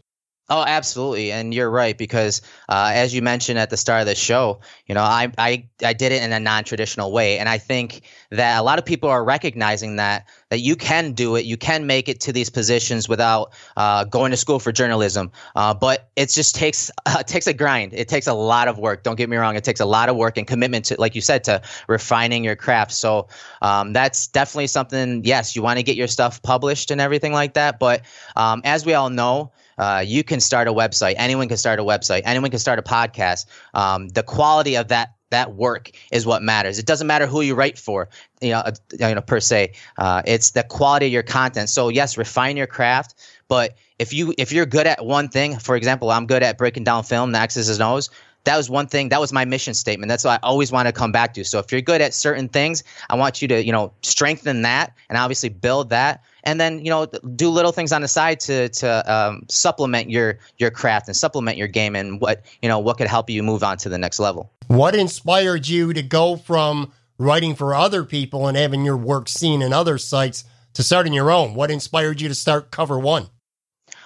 Oh, 0.50 0.64
absolutely, 0.66 1.30
and 1.30 1.52
you're 1.52 1.68
right 1.68 1.96
because 1.98 2.40
uh, 2.70 2.90
as 2.94 3.14
you 3.14 3.20
mentioned 3.20 3.58
at 3.58 3.68
the 3.68 3.76
start 3.76 4.00
of 4.00 4.06
the 4.06 4.14
show, 4.14 4.60
you 4.86 4.94
know, 4.94 5.02
I, 5.02 5.30
I 5.36 5.66
I 5.84 5.92
did 5.92 6.10
it 6.10 6.22
in 6.22 6.32
a 6.32 6.40
non-traditional 6.40 7.12
way, 7.12 7.38
and 7.38 7.50
I 7.50 7.58
think 7.58 8.00
that 8.30 8.58
a 8.58 8.62
lot 8.62 8.78
of 8.78 8.86
people 8.86 9.10
are 9.10 9.22
recognizing 9.22 9.96
that 9.96 10.26
that 10.48 10.60
you 10.60 10.74
can 10.74 11.12
do 11.12 11.36
it, 11.36 11.44
you 11.44 11.58
can 11.58 11.86
make 11.86 12.08
it 12.08 12.20
to 12.20 12.32
these 12.32 12.48
positions 12.48 13.10
without 13.10 13.52
uh, 13.76 14.04
going 14.04 14.30
to 14.30 14.38
school 14.38 14.58
for 14.58 14.72
journalism. 14.72 15.30
Uh, 15.54 15.74
but 15.74 16.08
it 16.16 16.30
just 16.30 16.54
takes 16.54 16.90
takes 17.26 17.46
a 17.46 17.52
grind. 17.52 17.92
It 17.92 18.08
takes 18.08 18.26
a 18.26 18.32
lot 18.32 18.68
of 18.68 18.78
work. 18.78 19.02
Don't 19.02 19.16
get 19.16 19.28
me 19.28 19.36
wrong. 19.36 19.54
It 19.54 19.64
takes 19.64 19.80
a 19.80 19.86
lot 19.86 20.08
of 20.08 20.16
work 20.16 20.38
and 20.38 20.46
commitment 20.46 20.86
to, 20.86 20.96
like 20.98 21.14
you 21.14 21.20
said, 21.20 21.44
to 21.44 21.60
refining 21.88 22.42
your 22.42 22.56
craft. 22.56 22.92
So 22.92 23.28
um, 23.60 23.92
that's 23.92 24.28
definitely 24.28 24.68
something. 24.68 25.22
Yes, 25.26 25.54
you 25.54 25.60
want 25.60 25.78
to 25.78 25.82
get 25.82 25.96
your 25.96 26.08
stuff 26.08 26.40
published 26.40 26.90
and 26.90 27.02
everything 27.02 27.34
like 27.34 27.52
that. 27.52 27.78
But 27.78 28.00
um, 28.34 28.62
as 28.64 28.86
we 28.86 28.94
all 28.94 29.10
know. 29.10 29.52
Uh, 29.78 30.02
you 30.04 30.24
can 30.24 30.40
start 30.40 30.68
a 30.68 30.72
website. 30.72 31.14
Anyone 31.16 31.48
can 31.48 31.56
start 31.56 31.78
a 31.80 31.84
website. 31.84 32.22
Anyone 32.24 32.50
can 32.50 32.58
start 32.58 32.78
a 32.78 32.82
podcast. 32.82 33.46
Um, 33.74 34.08
the 34.08 34.22
quality 34.22 34.76
of 34.76 34.88
that 34.88 35.14
that 35.30 35.54
work 35.54 35.90
is 36.10 36.24
what 36.24 36.42
matters. 36.42 36.78
It 36.78 36.86
doesn't 36.86 37.06
matter 37.06 37.26
who 37.26 37.42
you 37.42 37.54
write 37.54 37.78
for, 37.78 38.08
you 38.40 38.50
know, 38.50 38.60
uh, 38.60 38.72
you 38.92 39.14
know 39.14 39.20
per 39.20 39.40
se. 39.40 39.72
Uh, 39.98 40.22
it's 40.24 40.52
the 40.52 40.62
quality 40.62 41.06
of 41.06 41.12
your 41.12 41.22
content. 41.22 41.68
So 41.68 41.88
yes, 41.88 42.16
refine 42.16 42.56
your 42.56 42.66
craft, 42.66 43.14
but 43.48 43.76
if 43.98 44.12
you 44.12 44.34
if 44.38 44.52
you're 44.52 44.66
good 44.66 44.86
at 44.86 45.04
one 45.04 45.28
thing, 45.28 45.58
for 45.58 45.76
example, 45.76 46.10
I'm 46.10 46.26
good 46.26 46.42
at 46.42 46.56
breaking 46.56 46.84
down 46.84 47.04
film, 47.04 47.32
the 47.32 47.40
X's 47.40 47.68
and 47.68 47.82
O's. 47.82 48.10
That 48.44 48.56
was 48.56 48.70
one 48.70 48.86
thing. 48.86 49.10
That 49.10 49.20
was 49.20 49.32
my 49.32 49.44
mission 49.44 49.74
statement. 49.74 50.08
That's 50.08 50.24
what 50.24 50.40
I 50.42 50.46
always 50.46 50.72
want 50.72 50.86
to 50.86 50.92
come 50.92 51.12
back 51.12 51.34
to. 51.34 51.44
So 51.44 51.58
if 51.58 51.70
you're 51.70 51.82
good 51.82 52.00
at 52.00 52.14
certain 52.14 52.48
things, 52.48 52.82
I 53.10 53.16
want 53.16 53.42
you 53.42 53.48
to 53.48 53.62
you 53.62 53.72
know 53.72 53.92
strengthen 54.02 54.62
that 54.62 54.94
and 55.08 55.18
obviously 55.18 55.48
build 55.48 55.90
that 55.90 56.22
and 56.48 56.58
then 56.58 56.82
you 56.82 56.90
know 56.90 57.06
do 57.36 57.50
little 57.50 57.72
things 57.72 57.92
on 57.92 58.00
the 58.00 58.08
side 58.08 58.40
to 58.40 58.70
to 58.70 59.12
um, 59.12 59.44
supplement 59.48 60.08
your 60.08 60.38
your 60.56 60.70
craft 60.70 61.06
and 61.06 61.16
supplement 61.16 61.58
your 61.58 61.68
game 61.68 61.94
and 61.94 62.20
what 62.20 62.44
you 62.62 62.68
know 62.68 62.78
what 62.78 62.96
could 62.96 63.06
help 63.06 63.28
you 63.28 63.42
move 63.42 63.62
on 63.62 63.76
to 63.78 63.90
the 63.90 63.98
next 63.98 64.18
level. 64.18 64.50
What 64.68 64.94
inspired 64.94 65.68
you 65.68 65.92
to 65.92 66.02
go 66.02 66.36
from 66.36 66.92
writing 67.18 67.54
for 67.54 67.74
other 67.74 68.02
people 68.04 68.48
and 68.48 68.56
having 68.56 68.84
your 68.84 68.96
work 68.96 69.28
seen 69.28 69.60
in 69.60 69.74
other 69.74 69.98
sites 69.98 70.44
to 70.74 70.82
starting 70.82 71.12
your 71.12 71.30
own? 71.30 71.54
What 71.54 71.70
inspired 71.70 72.20
you 72.20 72.28
to 72.28 72.34
start 72.34 72.70
Cover 72.70 72.98
One? 72.98 73.28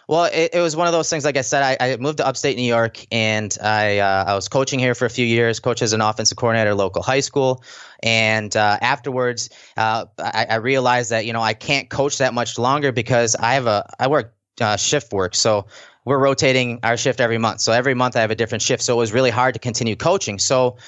Well, 0.08 0.25
it, 0.25 0.50
it, 0.52 0.61
was 0.61 0.75
one 0.76 0.88
of 0.88 0.92
those 0.92 1.08
things. 1.08 1.25
Like 1.25 1.37
I 1.37 1.42
said, 1.42 1.76
I, 1.80 1.92
I 1.92 1.96
moved 1.96 2.18
to 2.18 2.26
upstate 2.26 2.56
New 2.56 2.64
York, 2.64 3.06
and 3.12 3.56
I 3.62 3.99
uh, 3.99 4.25
I 4.26 4.34
was 4.34 4.49
coaching 4.49 4.80
here 4.80 4.94
for 4.96 5.06
a 5.06 5.11
few 5.11 5.25
years. 5.25 5.61
Coach 5.61 5.80
as 5.80 5.92
an 5.92 6.00
offensive 6.00 6.37
coordinator 6.37 6.70
at 6.70 6.72
a 6.72 6.76
local 6.76 7.02
high 7.02 7.20
school, 7.20 7.62
and 8.02 8.54
uh, 8.56 8.78
afterwards, 8.80 9.50
uh, 9.76 10.06
I, 10.18 10.47
I, 10.50 10.54
realized 10.56 11.11
that 11.11 11.25
you 11.25 11.32
know 11.32 11.40
I 11.40 11.54
can't 11.54 11.88
coach 11.88 12.18
that 12.18 12.35
much 12.35 12.59
longer 12.59 12.92
because 12.92 13.37
I 13.37 13.54
have 13.54 13.66
a 13.66 13.88
I 13.99 14.09
work 14.09 14.35
uh, 14.61 14.76
shift 14.76 15.12
work, 15.12 15.35
so 15.35 15.66
we're 16.04 16.18
rotating 16.18 16.80
our 16.82 16.97
shift 16.97 17.21
every 17.21 17.38
month. 17.38 17.61
So 17.61 17.73
every 17.73 17.94
month 17.94 18.16
I 18.16 18.21
have 18.21 18.30
a 18.30 18.35
different 18.35 18.62
shift. 18.62 18.82
So 18.82 18.94
it 18.94 18.99
was 18.99 19.12
really 19.12 19.30
hard 19.30 19.54
to 19.54 19.61
continue 19.61 19.94
coaching. 19.94 20.38
So 20.38 20.78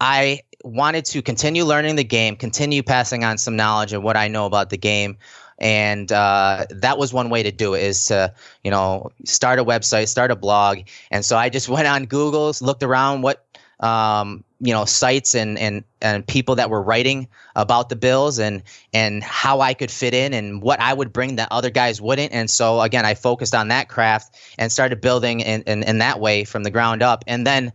I 0.00 0.40
wanted 0.62 1.06
to 1.06 1.22
continue 1.22 1.64
learning 1.64 1.96
the 1.96 2.04
game, 2.04 2.36
continue 2.36 2.82
passing 2.82 3.24
on 3.24 3.38
some 3.38 3.56
knowledge 3.56 3.94
of 3.94 4.02
what 4.02 4.16
I 4.16 4.28
know 4.28 4.44
about 4.44 4.68
the 4.68 4.76
game 4.76 5.16
and 5.60 6.10
uh, 6.10 6.64
that 6.70 6.98
was 6.98 7.12
one 7.12 7.28
way 7.28 7.42
to 7.42 7.52
do 7.52 7.74
it 7.74 7.82
is 7.82 8.06
to 8.06 8.32
you 8.64 8.70
know 8.70 9.10
start 9.24 9.58
a 9.58 9.64
website 9.64 10.08
start 10.08 10.30
a 10.30 10.36
blog 10.36 10.78
and 11.10 11.24
so 11.24 11.36
i 11.36 11.48
just 11.48 11.68
went 11.76 11.86
on 11.86 12.06
google 12.06 12.52
looked 12.60 12.82
around 12.82 13.22
what 13.22 13.46
um, 13.80 14.44
you 14.60 14.72
know 14.72 14.84
sites 14.84 15.34
and 15.34 15.58
and 15.58 15.84
and 16.00 16.26
people 16.26 16.56
that 16.56 16.70
were 16.70 16.82
writing 16.82 17.28
about 17.56 17.88
the 17.88 17.96
bills 17.96 18.38
and 18.38 18.62
and 18.92 19.22
how 19.22 19.60
i 19.60 19.72
could 19.74 19.90
fit 19.90 20.14
in 20.14 20.34
and 20.34 20.62
what 20.62 20.80
i 20.80 20.92
would 20.92 21.12
bring 21.12 21.36
that 21.36 21.48
other 21.50 21.70
guys 21.70 22.00
wouldn't. 22.00 22.32
And 22.32 22.50
so 22.50 22.80
again 22.80 23.04
i 23.04 23.14
focused 23.14 23.54
on 23.54 23.68
that 23.68 23.88
craft 23.88 24.36
and 24.58 24.70
started 24.70 25.00
building 25.00 25.40
in, 25.40 25.62
in, 25.62 25.82
in 25.82 25.98
that 25.98 26.20
way 26.20 26.44
from 26.44 26.62
the 26.62 26.70
ground 26.70 27.02
up. 27.02 27.24
And 27.26 27.46
then 27.46 27.72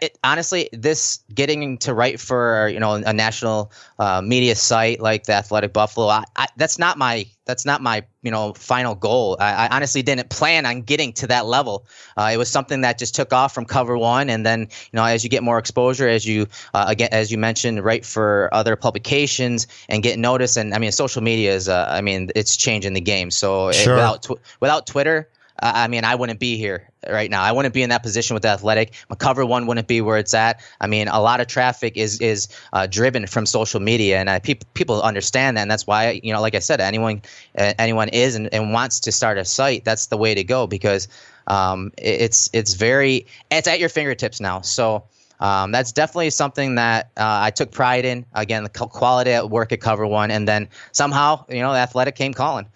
it, 0.00 0.18
honestly, 0.22 0.68
this 0.72 1.20
getting 1.34 1.78
to 1.78 1.94
write 1.94 2.20
for 2.20 2.68
you 2.68 2.80
know 2.80 2.94
a 2.94 3.12
national 3.12 3.72
uh, 3.98 4.20
media 4.22 4.54
site 4.54 5.00
like 5.00 5.24
the 5.24 5.32
Athletic 5.32 5.72
Buffalo, 5.72 6.08
I, 6.08 6.24
I, 6.36 6.46
that's 6.56 6.78
not 6.78 6.98
my 6.98 7.26
that's 7.50 7.66
not 7.66 7.82
my 7.82 8.04
you 8.22 8.30
know 8.30 8.54
final 8.54 8.94
goal. 8.94 9.36
I, 9.40 9.66
I 9.66 9.76
honestly 9.76 10.02
didn't 10.02 10.30
plan 10.30 10.66
on 10.66 10.82
getting 10.82 11.12
to 11.14 11.26
that 11.26 11.46
level. 11.46 11.86
Uh, 12.16 12.30
it 12.32 12.36
was 12.36 12.48
something 12.48 12.82
that 12.82 12.98
just 12.98 13.14
took 13.14 13.32
off 13.32 13.52
from 13.52 13.64
Cover 13.64 13.98
One, 13.98 14.30
and 14.30 14.46
then 14.46 14.60
you 14.60 14.94
know 14.94 15.04
as 15.04 15.24
you 15.24 15.30
get 15.30 15.42
more 15.42 15.58
exposure, 15.58 16.08
as 16.08 16.24
you 16.24 16.46
uh, 16.72 16.84
again 16.88 17.08
as 17.12 17.30
you 17.30 17.38
mentioned, 17.38 17.84
write 17.84 18.06
for 18.06 18.48
other 18.52 18.76
publications 18.76 19.66
and 19.88 20.02
get 20.02 20.18
noticed. 20.18 20.56
And 20.56 20.72
I 20.74 20.78
mean, 20.78 20.92
social 20.92 21.22
media 21.22 21.52
is 21.52 21.68
uh, 21.68 21.88
I 21.90 22.00
mean 22.00 22.30
it's 22.34 22.56
changing 22.56 22.92
the 22.92 23.00
game. 23.00 23.30
So 23.30 23.72
sure. 23.72 23.94
it, 23.94 23.96
without 23.96 24.22
tw- 24.22 24.40
without 24.60 24.86
Twitter 24.86 25.28
I 25.62 25.88
mean, 25.88 26.04
I 26.04 26.14
wouldn't 26.14 26.40
be 26.40 26.56
here 26.56 26.88
right 27.08 27.30
now. 27.30 27.42
I 27.42 27.52
wouldn't 27.52 27.74
be 27.74 27.82
in 27.82 27.90
that 27.90 28.02
position 28.02 28.34
with 28.34 28.42
the 28.42 28.48
Athletic. 28.48 28.94
My 29.10 29.16
cover 29.16 29.44
one 29.44 29.66
wouldn't 29.66 29.88
be 29.88 30.00
where 30.00 30.16
it's 30.16 30.32
at. 30.32 30.60
I 30.80 30.86
mean, 30.86 31.08
a 31.08 31.20
lot 31.20 31.40
of 31.40 31.46
traffic 31.46 31.96
is 31.96 32.20
is 32.20 32.48
uh, 32.72 32.86
driven 32.86 33.26
from 33.26 33.46
social 33.46 33.80
media, 33.80 34.18
and 34.18 34.28
uh, 34.28 34.40
people 34.40 34.66
people 34.74 35.02
understand 35.02 35.56
that, 35.56 35.62
and 35.62 35.70
that's 35.70 35.86
why 35.86 36.20
you 36.22 36.32
know, 36.32 36.40
like 36.40 36.54
I 36.54 36.60
said, 36.60 36.80
anyone 36.80 37.22
uh, 37.58 37.74
anyone 37.78 38.08
is 38.08 38.34
and, 38.34 38.52
and 38.54 38.72
wants 38.72 39.00
to 39.00 39.12
start 39.12 39.38
a 39.38 39.44
site. 39.44 39.84
That's 39.84 40.06
the 40.06 40.16
way 40.16 40.34
to 40.34 40.44
go 40.44 40.66
because 40.66 41.08
um, 41.46 41.92
it, 41.98 42.22
it's 42.22 42.50
it's 42.52 42.74
very 42.74 43.26
it's 43.50 43.68
at 43.68 43.80
your 43.80 43.88
fingertips 43.88 44.40
now. 44.40 44.60
So. 44.62 45.04
Um, 45.42 45.72
that's 45.72 45.92
definitely 45.92 46.28
something 46.28 46.74
that 46.74 47.12
uh, 47.16 47.40
I 47.44 47.50
took 47.50 47.70
pride 47.70 48.04
in. 48.04 48.26
Again, 48.34 48.62
the 48.62 48.68
quality 48.68 49.30
at 49.30 49.48
work 49.48 49.72
at 49.72 49.80
Cover 49.80 50.06
One, 50.06 50.30
and 50.30 50.46
then 50.46 50.68
somehow, 50.92 51.46
you 51.48 51.60
know, 51.60 51.72
the 51.72 51.78
Athletic 51.78 52.14
came 52.14 52.34
calling. 52.34 52.66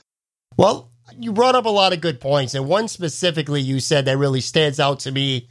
Well, 0.57 0.91
you 1.19 1.33
brought 1.33 1.55
up 1.55 1.65
a 1.65 1.71
lot 1.71 1.93
of 1.93 2.01
good 2.01 2.21
points, 2.21 2.55
and 2.55 2.69
one 2.69 2.89
specifically 2.89 3.61
you 3.61 3.81
said 3.81 4.05
that 4.05 4.19
really 4.19 4.41
stands 4.41 4.81
out 4.81 5.01
to 5.01 5.13
me. 5.13 5.49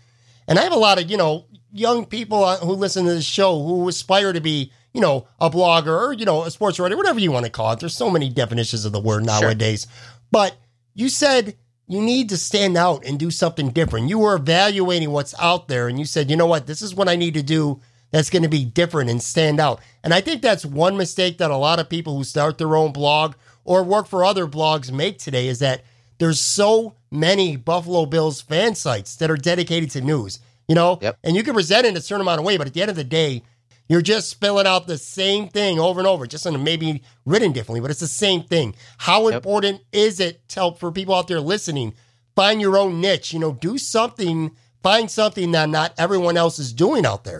And 0.48 0.60
I 0.60 0.63
have 0.63 0.74
a 0.74 0.77
lot 0.77 1.01
of 1.01 1.10
you 1.10 1.17
know 1.17 1.45
young 1.72 2.05
people 2.05 2.43
uh, 2.43 2.57
who 2.57 2.74
listen 2.74 3.05
to 3.05 3.13
this 3.13 3.25
show 3.25 3.63
who 3.63 3.88
aspire 3.88 4.33
to 4.33 4.41
be 4.41 4.72
you 4.93 5.01
know 5.01 5.27
a 5.39 5.50
blogger 5.50 6.07
or 6.07 6.13
you 6.13 6.25
know 6.25 6.43
a 6.43 6.51
sports 6.51 6.79
writer, 6.79 6.98
whatever 6.98 7.19
you 7.19 7.31
want 7.31 7.45
to 7.45 7.51
call 7.51 7.72
it. 7.72 7.79
There's 7.79 7.95
so 7.95 8.10
many 8.10 8.29
definitions 8.29 8.86
of 8.86 8.91
the 8.91 9.00
word 9.00 9.25
nowadays, 9.25 9.83
sure. 9.83 10.19
but 10.31 10.57
you 10.93 11.10
said 11.10 11.55
you 11.88 12.01
need 12.01 12.29
to 12.29 12.38
stand 12.38 12.77
out 12.77 13.05
and 13.05 13.19
do 13.19 13.29
something 13.29 13.69
different. 13.69 14.10
You 14.10 14.19
were 14.19 14.36
evaluating 14.36 15.12
what's 15.12 15.36
out 15.39 15.67
there, 15.67 15.88
and 15.88 16.00
you 16.00 16.05
said, 16.05 16.29
you 16.29 16.38
know 16.38 16.45
what, 16.45 16.65
this 16.65 16.81
is 16.81 16.95
what 16.95 17.10
I 17.10 17.15
need 17.15 17.33
to 17.33 17.43
do 17.43 17.81
that's 18.12 18.29
going 18.29 18.43
to 18.43 18.50
be 18.50 18.63
different 18.63 19.10
and 19.10 19.22
stand 19.22 19.60
out. 19.60 19.81
And 20.03 20.13
I 20.13 20.22
think 20.22 20.41
that's 20.41 20.65
one 20.65 20.95
mistake 20.98 21.39
that 21.39 21.51
a 21.51 21.57
lot 21.57 21.79
of 21.79 21.89
people 21.89 22.15
who 22.15 22.24
start 22.24 22.57
their 22.57 22.75
own 22.75 22.93
blog 22.93 23.33
or 23.65 23.84
work 23.84 24.08
for 24.08 24.24
other 24.24 24.48
blogs 24.48 24.91
make 24.91 25.20
today 25.20 25.48
is 25.48 25.60
that 25.60 25.84
there's 26.20 26.39
so 26.39 26.96
many 27.12 27.55
Buffalo 27.55 28.05
Bills 28.05 28.41
fan 28.41 28.75
sites 28.75 29.15
that 29.17 29.32
are 29.32 29.38
dedicated 29.38 29.91
to 29.91 30.01
news, 30.01 30.39
you 30.67 30.75
know? 30.75 31.00
Yep. 31.01 31.17
And 31.24 31.36
you 31.36 31.43
can 31.43 31.53
present 31.53 31.86
it 31.86 31.89
in 31.89 31.98
a 31.98 32.01
certain 32.01 32.22
amount 32.22 32.39
of 32.39 32.46
way, 32.46 32.58
but 32.58 32.67
at 32.67 32.74
the 32.74 32.82
end 32.82 32.91
of 32.91 32.96
the 32.96 33.03
day, 33.03 33.43
you're 33.89 34.01
just 34.01 34.29
spilling 34.29 34.65
out 34.65 34.88
the 34.88 34.98
same 34.98 35.50
thing 35.50 35.79
over 35.79 36.00
and 36.00 36.08
over, 36.08 36.25
just 36.25 36.46
in 36.46 36.63
maybe 36.63 37.03
written 37.25 37.51
differently, 37.51 37.82
but 37.82 37.91
it's 37.91 38.00
the 38.00 38.08
same 38.08 38.43
thing. 38.43 38.75
How 38.98 39.27
yep. 39.27 39.36
important 39.38 39.82
is 39.91 40.20
it 40.20 40.48
to 40.50 40.60
help 40.62 40.79
for 40.79 40.91
people 40.91 41.15
out 41.15 41.27
there 41.27 41.41
listening? 41.41 41.93
Find 42.36 42.62
your 42.62 42.77
own 42.77 43.01
niche, 43.01 43.34
you 43.34 43.39
know, 43.39 43.53
do 43.53 43.77
something, 43.77 44.55
find 44.82 45.12
something 45.12 45.51
that 45.51 45.70
not 45.70 45.93
everyone 45.98 46.38
else 46.38 46.60
is 46.60 46.74
doing 46.74 47.05
out 47.05 47.24
there. 47.24 47.39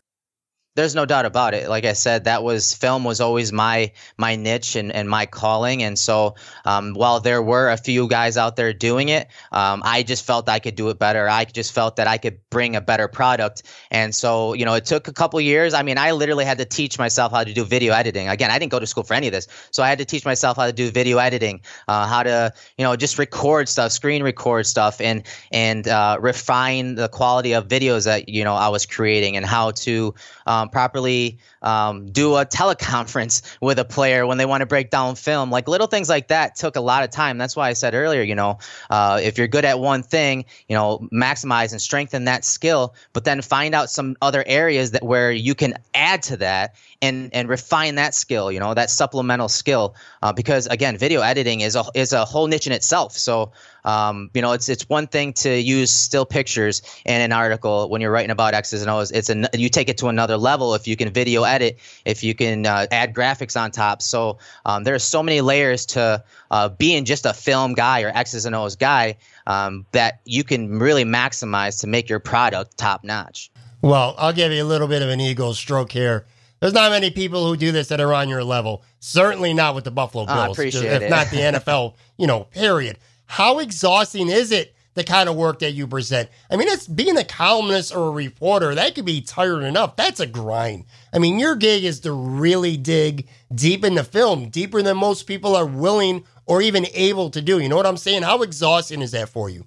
There's 0.76 0.96
no 0.96 1.06
doubt 1.06 1.26
about 1.26 1.54
it. 1.54 1.70
Like 1.70 1.86
I 1.86 1.94
said, 1.94 2.24
that 2.24 2.44
was 2.44 2.74
film 2.74 3.04
was 3.04 3.22
always 3.22 3.54
my 3.54 3.92
my 4.18 4.36
niche 4.36 4.76
and, 4.76 4.92
and 4.92 5.08
my 5.08 5.28
calling. 5.28 5.84
And 5.84 6.00
so 6.00 6.34
um, 6.66 6.94
while 6.94 7.20
there 7.20 7.44
were 7.44 7.70
a 7.70 7.78
few 7.78 8.08
guys 8.08 8.38
out 8.38 8.56
there 8.56 8.74
doing 8.74 9.10
it, 9.10 9.28
um, 9.52 9.84
I 9.86 10.02
just 10.02 10.26
felt 10.26 10.50
I 10.50 10.58
could 10.58 10.76
do 10.76 10.90
it 10.90 10.98
better. 10.98 11.30
I 11.30 11.46
just 11.46 11.74
felt 11.74 11.98
that 11.98 12.08
I 12.08 12.18
could 12.18 12.40
bring 12.50 12.76
a 12.76 12.82
better 12.82 13.08
product. 13.08 13.62
And 13.92 14.16
so 14.16 14.54
you 14.54 14.66
know, 14.66 14.74
it 14.74 14.86
took 14.86 15.08
a 15.08 15.14
couple 15.14 15.40
years. 15.40 15.76
I 15.76 15.84
mean, 15.84 16.00
I 16.00 16.12
literally 16.12 16.44
had 16.46 16.58
to 16.58 16.66
teach 16.66 16.98
myself 16.98 17.32
how 17.32 17.44
to 17.44 17.54
do 17.54 17.64
video 17.64 17.94
editing. 17.94 18.28
Again, 18.28 18.50
I 18.50 18.58
didn't 18.58 18.72
go 18.72 18.80
to 18.80 18.88
school 18.88 19.04
for 19.04 19.14
any 19.14 19.28
of 19.28 19.34
this, 19.34 19.48
so 19.70 19.84
I 19.84 19.90
had 19.90 20.00
to 20.00 20.06
teach 20.06 20.26
myself 20.26 20.58
how 20.58 20.66
to 20.66 20.74
do 20.74 20.90
video 20.90 21.20
editing, 21.20 21.62
uh, 21.88 22.08
how 22.08 22.24
to 22.24 22.52
you 22.80 22.84
know 22.84 22.96
just 22.96 23.20
record 23.20 23.70
stuff, 23.70 23.92
screen 23.92 24.24
record 24.24 24.66
stuff, 24.66 25.00
and 25.02 25.22
and 25.52 25.88
uh, 25.88 26.18
refine 26.20 26.96
the 26.96 27.10
quality 27.10 27.54
of 27.54 27.68
videos 27.68 28.06
that 28.06 28.28
you 28.28 28.44
know 28.44 28.56
I 28.56 28.70
was 28.70 28.88
creating, 28.88 29.38
and 29.38 29.46
how 29.46 29.70
to 29.72 30.16
um, 30.48 30.63
um, 30.64 30.70
properly 30.70 31.38
um, 31.64 32.12
do 32.12 32.36
a 32.36 32.46
teleconference 32.46 33.42
with 33.62 33.80
a 33.80 33.86
player 33.86 34.28
when 34.28 34.38
they 34.38 34.46
want 34.46 34.62
to 34.62 34.66
break 34.66 34.90
down 34.90 35.16
film. 35.16 35.50
Like 35.50 35.68
little 35.68 35.88
things 35.88 36.10
like 36.10 36.28
that 36.28 36.56
took 36.56 36.76
a 36.76 36.82
lot 36.82 37.04
of 37.04 37.10
time. 37.10 37.38
That's 37.38 37.56
why 37.56 37.70
I 37.70 37.74
said 37.74 37.94
earlier, 37.94 38.22
you 38.22 38.36
know, 38.36 38.60
uh, 38.90 39.20
if 39.24 39.38
you're 39.38 39.48
good 39.48 39.66
at 39.66 39.80
one 39.80 40.04
thing, 40.04 40.46
you 40.68 40.76
know, 40.76 41.08
maximize 41.12 41.72
and 41.72 41.82
strengthen 41.82 42.26
that 42.26 42.46
skill, 42.46 42.94
but 43.14 43.24
then 43.24 43.42
find 43.42 43.74
out 43.74 43.90
some 43.90 44.16
other 44.22 44.44
areas 44.46 44.92
that 44.92 45.04
where 45.04 45.32
you 45.32 45.56
can 45.56 45.76
add 45.94 46.24
to 46.24 46.38
that 46.38 46.76
and 47.02 47.30
and 47.34 47.50
refine 47.50 47.96
that 47.96 48.16
skill. 48.16 48.52
You 48.52 48.60
know, 48.60 48.74
that 48.74 48.90
supplemental 48.90 49.50
skill. 49.50 49.96
Uh, 50.22 50.34
because 50.34 50.68
again, 50.68 50.98
video 50.98 51.22
editing 51.22 51.62
is 51.62 51.76
a 51.76 51.84
is 51.94 52.14
a 52.14 52.26
whole 52.26 52.48
niche 52.48 52.68
in 52.68 52.74
itself. 52.74 53.18
So 53.18 53.52
um, 53.86 54.30
you 54.34 54.42
know, 54.42 54.54
it's 54.54 54.70
it's 54.70 54.88
one 54.88 55.08
thing 55.08 55.34
to 55.34 55.60
use 55.60 55.92
still 55.92 56.26
pictures 56.26 56.82
in 57.06 57.22
an 57.22 57.32
article 57.32 57.90
when 57.90 58.02
you're 58.02 58.12
writing 58.12 58.32
about 58.32 58.54
X's 58.54 58.82
and 58.82 58.90
O's. 58.90 59.12
It's 59.12 59.30
an 59.30 59.48
you 59.54 59.70
take 59.70 59.90
it 59.90 59.98
to 60.00 60.08
another 60.08 60.38
level 60.38 60.74
if 60.76 60.88
you 60.88 60.96
can 60.96 61.12
video 61.12 61.44
if 61.62 62.24
you 62.24 62.34
can 62.34 62.66
uh, 62.66 62.88
add 62.92 63.14
graphics 63.14 63.60
on 63.60 63.72
top. 63.72 64.02
So 64.02 64.40
um, 64.66 64.84
there 64.84 64.96
are 64.96 65.00
so 65.00 65.22
many 65.22 65.42
layers 65.42 65.86
to 65.88 66.24
uh, 66.52 66.70
being 66.70 67.06
just 67.06 67.26
a 67.26 67.34
film 67.34 67.74
guy 67.74 68.02
or 68.02 68.10
X's 68.10 68.46
and 68.46 68.56
O's 68.56 68.76
guy 68.76 69.18
um, 69.48 69.86
that 69.92 70.22
you 70.26 70.44
can 70.44 70.80
really 70.80 71.06
maximize 71.06 71.82
to 71.82 71.88
make 71.88 72.10
your 72.10 72.20
product 72.20 72.78
top 72.78 73.04
notch. 73.04 73.52
Well, 73.82 74.16
I'll 74.18 74.34
give 74.34 74.52
you 74.52 74.64
a 74.64 74.66
little 74.66 74.88
bit 74.88 75.02
of 75.02 75.10
an 75.10 75.20
ego 75.20 75.52
stroke 75.52 75.92
here. 75.92 76.26
There's 76.62 76.74
not 76.74 76.92
many 76.92 77.12
people 77.12 77.46
who 77.46 77.58
do 77.58 77.74
this 77.74 77.90
that 77.90 78.00
are 78.00 78.14
on 78.14 78.30
your 78.30 78.42
level. 78.42 78.84
Certainly 79.02 79.54
not 79.54 79.76
with 79.76 79.84
the 79.84 79.92
Buffalo 79.92 80.26
Bills. 80.26 80.40
Oh, 80.48 80.52
appreciate 80.52 80.86
if 80.86 81.02
it. 81.02 81.10
not 81.10 81.30
the 81.30 81.38
NFL, 81.38 81.96
you 82.18 82.26
know, 82.26 82.46
period. 82.46 82.98
How 83.26 83.60
exhausting 83.60 84.30
is 84.30 84.54
it 84.54 84.74
the 84.96 85.04
kind 85.04 85.30
of 85.30 85.36
work 85.36 85.60
that 85.60 85.72
you 85.72 85.88
present? 85.88 86.30
I 86.50 86.56
mean, 86.56 86.68
it's 86.68 86.88
being 86.88 87.18
a 87.18 87.24
columnist 87.24 87.96
or 87.96 88.08
a 88.08 88.12
reporter, 88.12 88.76
that 88.76 88.96
could 88.96 89.06
be 89.06 89.22
tired 89.22 89.64
enough. 89.64 89.96
That's 89.96 90.20
a 90.20 90.28
grind. 90.28 90.86
I 91.14 91.20
mean, 91.20 91.40
your 91.40 91.56
gig 91.56 91.84
is 91.84 92.00
to 92.02 92.12
really 92.12 92.78
dig 92.78 93.28
deep 93.54 93.84
in 93.84 93.96
the 93.96 94.04
film, 94.04 94.50
deeper 94.50 94.82
than 94.82 94.98
most 94.98 95.24
people 95.24 95.56
are 95.56 95.66
willing 95.66 96.24
or 96.46 96.62
even 96.62 96.86
able 96.94 97.30
to 97.32 97.42
do. 97.42 97.60
You 97.60 97.70
know 97.70 97.78
what 97.78 97.86
I'm 97.86 97.98
saying? 97.98 98.24
How 98.24 98.42
exhausting 98.42 99.02
is 99.02 99.12
that 99.12 99.30
for 99.30 99.50
you? 99.50 99.66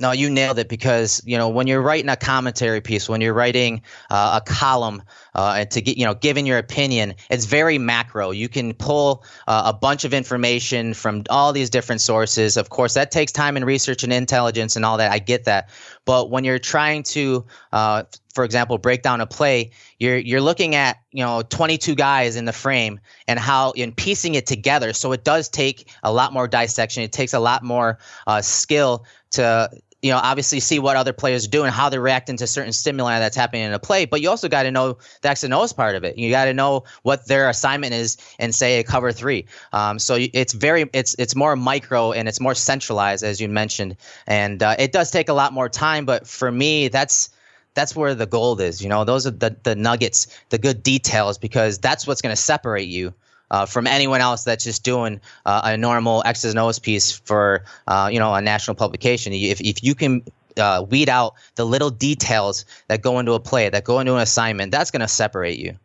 No, 0.00 0.12
you 0.12 0.30
nailed 0.30 0.58
it 0.58 0.70
because 0.70 1.22
you 1.26 1.36
know 1.36 1.50
when 1.50 1.66
you're 1.66 1.82
writing 1.82 2.08
a 2.08 2.16
commentary 2.16 2.80
piece, 2.80 3.06
when 3.06 3.20
you're 3.20 3.34
writing 3.34 3.82
uh, 4.08 4.40
a 4.42 4.50
column, 4.50 5.02
uh, 5.34 5.66
to 5.66 5.82
get 5.82 5.98
you 5.98 6.06
know 6.06 6.14
giving 6.14 6.46
your 6.46 6.56
opinion, 6.56 7.14
it's 7.28 7.44
very 7.44 7.76
macro. 7.76 8.30
You 8.30 8.48
can 8.48 8.72
pull 8.72 9.22
uh, 9.46 9.62
a 9.66 9.74
bunch 9.74 10.06
of 10.06 10.14
information 10.14 10.94
from 10.94 11.24
all 11.28 11.52
these 11.52 11.68
different 11.68 12.00
sources. 12.00 12.56
Of 12.56 12.70
course, 12.70 12.94
that 12.94 13.10
takes 13.10 13.30
time 13.30 13.56
and 13.58 13.66
research 13.66 14.02
and 14.02 14.10
intelligence 14.10 14.74
and 14.74 14.86
all 14.86 14.96
that. 14.96 15.12
I 15.12 15.18
get 15.18 15.44
that, 15.44 15.68
but 16.06 16.30
when 16.30 16.44
you're 16.44 16.58
trying 16.58 17.02
to, 17.02 17.44
uh, 17.72 18.04
for 18.34 18.44
example, 18.44 18.78
break 18.78 19.02
down 19.02 19.20
a 19.20 19.26
play, 19.26 19.70
you're 19.98 20.16
you're 20.16 20.40
looking 20.40 20.74
at 20.74 20.96
you 21.12 21.22
know 21.22 21.42
22 21.42 21.94
guys 21.94 22.36
in 22.36 22.46
the 22.46 22.54
frame 22.54 23.00
and 23.28 23.38
how 23.38 23.72
in 23.72 23.92
piecing 23.92 24.34
it 24.34 24.46
together. 24.46 24.94
So 24.94 25.12
it 25.12 25.24
does 25.24 25.50
take 25.50 25.90
a 26.02 26.10
lot 26.10 26.32
more 26.32 26.48
dissection. 26.48 27.02
It 27.02 27.12
takes 27.12 27.34
a 27.34 27.38
lot 27.38 27.62
more 27.62 27.98
uh, 28.26 28.40
skill 28.40 29.04
to 29.32 29.70
you 30.02 30.10
know, 30.10 30.18
obviously 30.22 30.60
see 30.60 30.78
what 30.78 30.96
other 30.96 31.12
players 31.12 31.46
do 31.46 31.62
and 31.62 31.72
how 31.72 31.88
they're 31.88 32.00
reacting 32.00 32.36
to 32.38 32.46
certain 32.46 32.72
stimuli 32.72 33.18
that's 33.18 33.36
happening 33.36 33.62
in 33.62 33.72
a 33.72 33.78
play. 33.78 34.06
But 34.06 34.20
you 34.22 34.30
also 34.30 34.48
got 34.48 34.62
to 34.62 34.70
know 34.70 34.96
the 35.20 35.28
X 35.28 35.44
and 35.44 35.52
O's 35.52 35.72
part 35.72 35.94
of 35.94 36.04
it. 36.04 36.16
You 36.16 36.30
got 36.30 36.46
to 36.46 36.54
know 36.54 36.84
what 37.02 37.26
their 37.26 37.48
assignment 37.48 37.92
is 37.92 38.16
and 38.38 38.54
say 38.54 38.78
a 38.78 38.84
cover 38.84 39.12
three. 39.12 39.46
Um, 39.72 39.98
so 39.98 40.16
it's 40.18 40.54
very, 40.54 40.88
it's 40.92 41.14
it's 41.18 41.36
more 41.36 41.54
micro 41.54 42.12
and 42.12 42.28
it's 42.28 42.40
more 42.40 42.54
centralized 42.54 43.24
as 43.24 43.40
you 43.40 43.48
mentioned, 43.48 43.96
and 44.26 44.62
uh, 44.62 44.76
it 44.78 44.92
does 44.92 45.10
take 45.10 45.28
a 45.28 45.34
lot 45.34 45.52
more 45.52 45.68
time. 45.68 46.06
But 46.06 46.26
for 46.26 46.50
me, 46.50 46.88
that's 46.88 47.30
that's 47.74 47.94
where 47.94 48.14
the 48.14 48.26
gold 48.26 48.60
is. 48.60 48.82
You 48.82 48.88
know, 48.88 49.04
those 49.04 49.26
are 49.26 49.32
the 49.32 49.56
the 49.62 49.76
nuggets, 49.76 50.26
the 50.48 50.58
good 50.58 50.82
details, 50.82 51.36
because 51.36 51.78
that's 51.78 52.06
what's 52.06 52.22
going 52.22 52.34
to 52.34 52.40
separate 52.40 52.88
you 52.88 53.12
uh, 53.50 53.66
from 53.66 53.86
anyone 53.86 54.20
else 54.20 54.44
that's 54.44 54.64
just 54.64 54.84
doing 54.84 55.20
uh, 55.46 55.62
a 55.64 55.76
normal 55.76 56.22
X's 56.24 56.52
and 56.52 56.58
O's 56.58 56.78
piece 56.78 57.12
for 57.12 57.64
uh, 57.86 58.08
you 58.12 58.18
know 58.18 58.34
a 58.34 58.40
national 58.40 58.74
publication. 58.74 59.32
If 59.32 59.60
if 59.60 59.82
you 59.82 59.94
can 59.94 60.22
uh, 60.56 60.84
weed 60.88 61.08
out 61.08 61.34
the 61.54 61.64
little 61.64 61.90
details 61.90 62.64
that 62.88 63.02
go 63.02 63.18
into 63.18 63.32
a 63.32 63.40
play, 63.40 63.68
that 63.68 63.84
go 63.84 64.00
into 64.00 64.14
an 64.14 64.20
assignment, 64.20 64.72
that's 64.72 64.90
going 64.90 65.00
to 65.00 65.08
separate 65.08 65.58
you. 65.58 65.76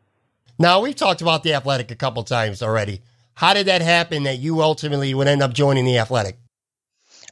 Now 0.57 0.81
we've 0.81 0.95
talked 0.95 1.21
about 1.21 1.43
the 1.43 1.53
athletic 1.53 1.91
a 1.91 1.95
couple 1.95 2.23
times 2.23 2.61
already. 2.61 3.01
How 3.33 3.53
did 3.53 3.67
that 3.67 3.81
happen 3.81 4.23
that 4.23 4.39
you 4.39 4.61
ultimately 4.61 5.13
would 5.13 5.27
end 5.27 5.41
up 5.41 5.53
joining 5.53 5.85
the 5.85 5.97
athletic? 5.97 6.37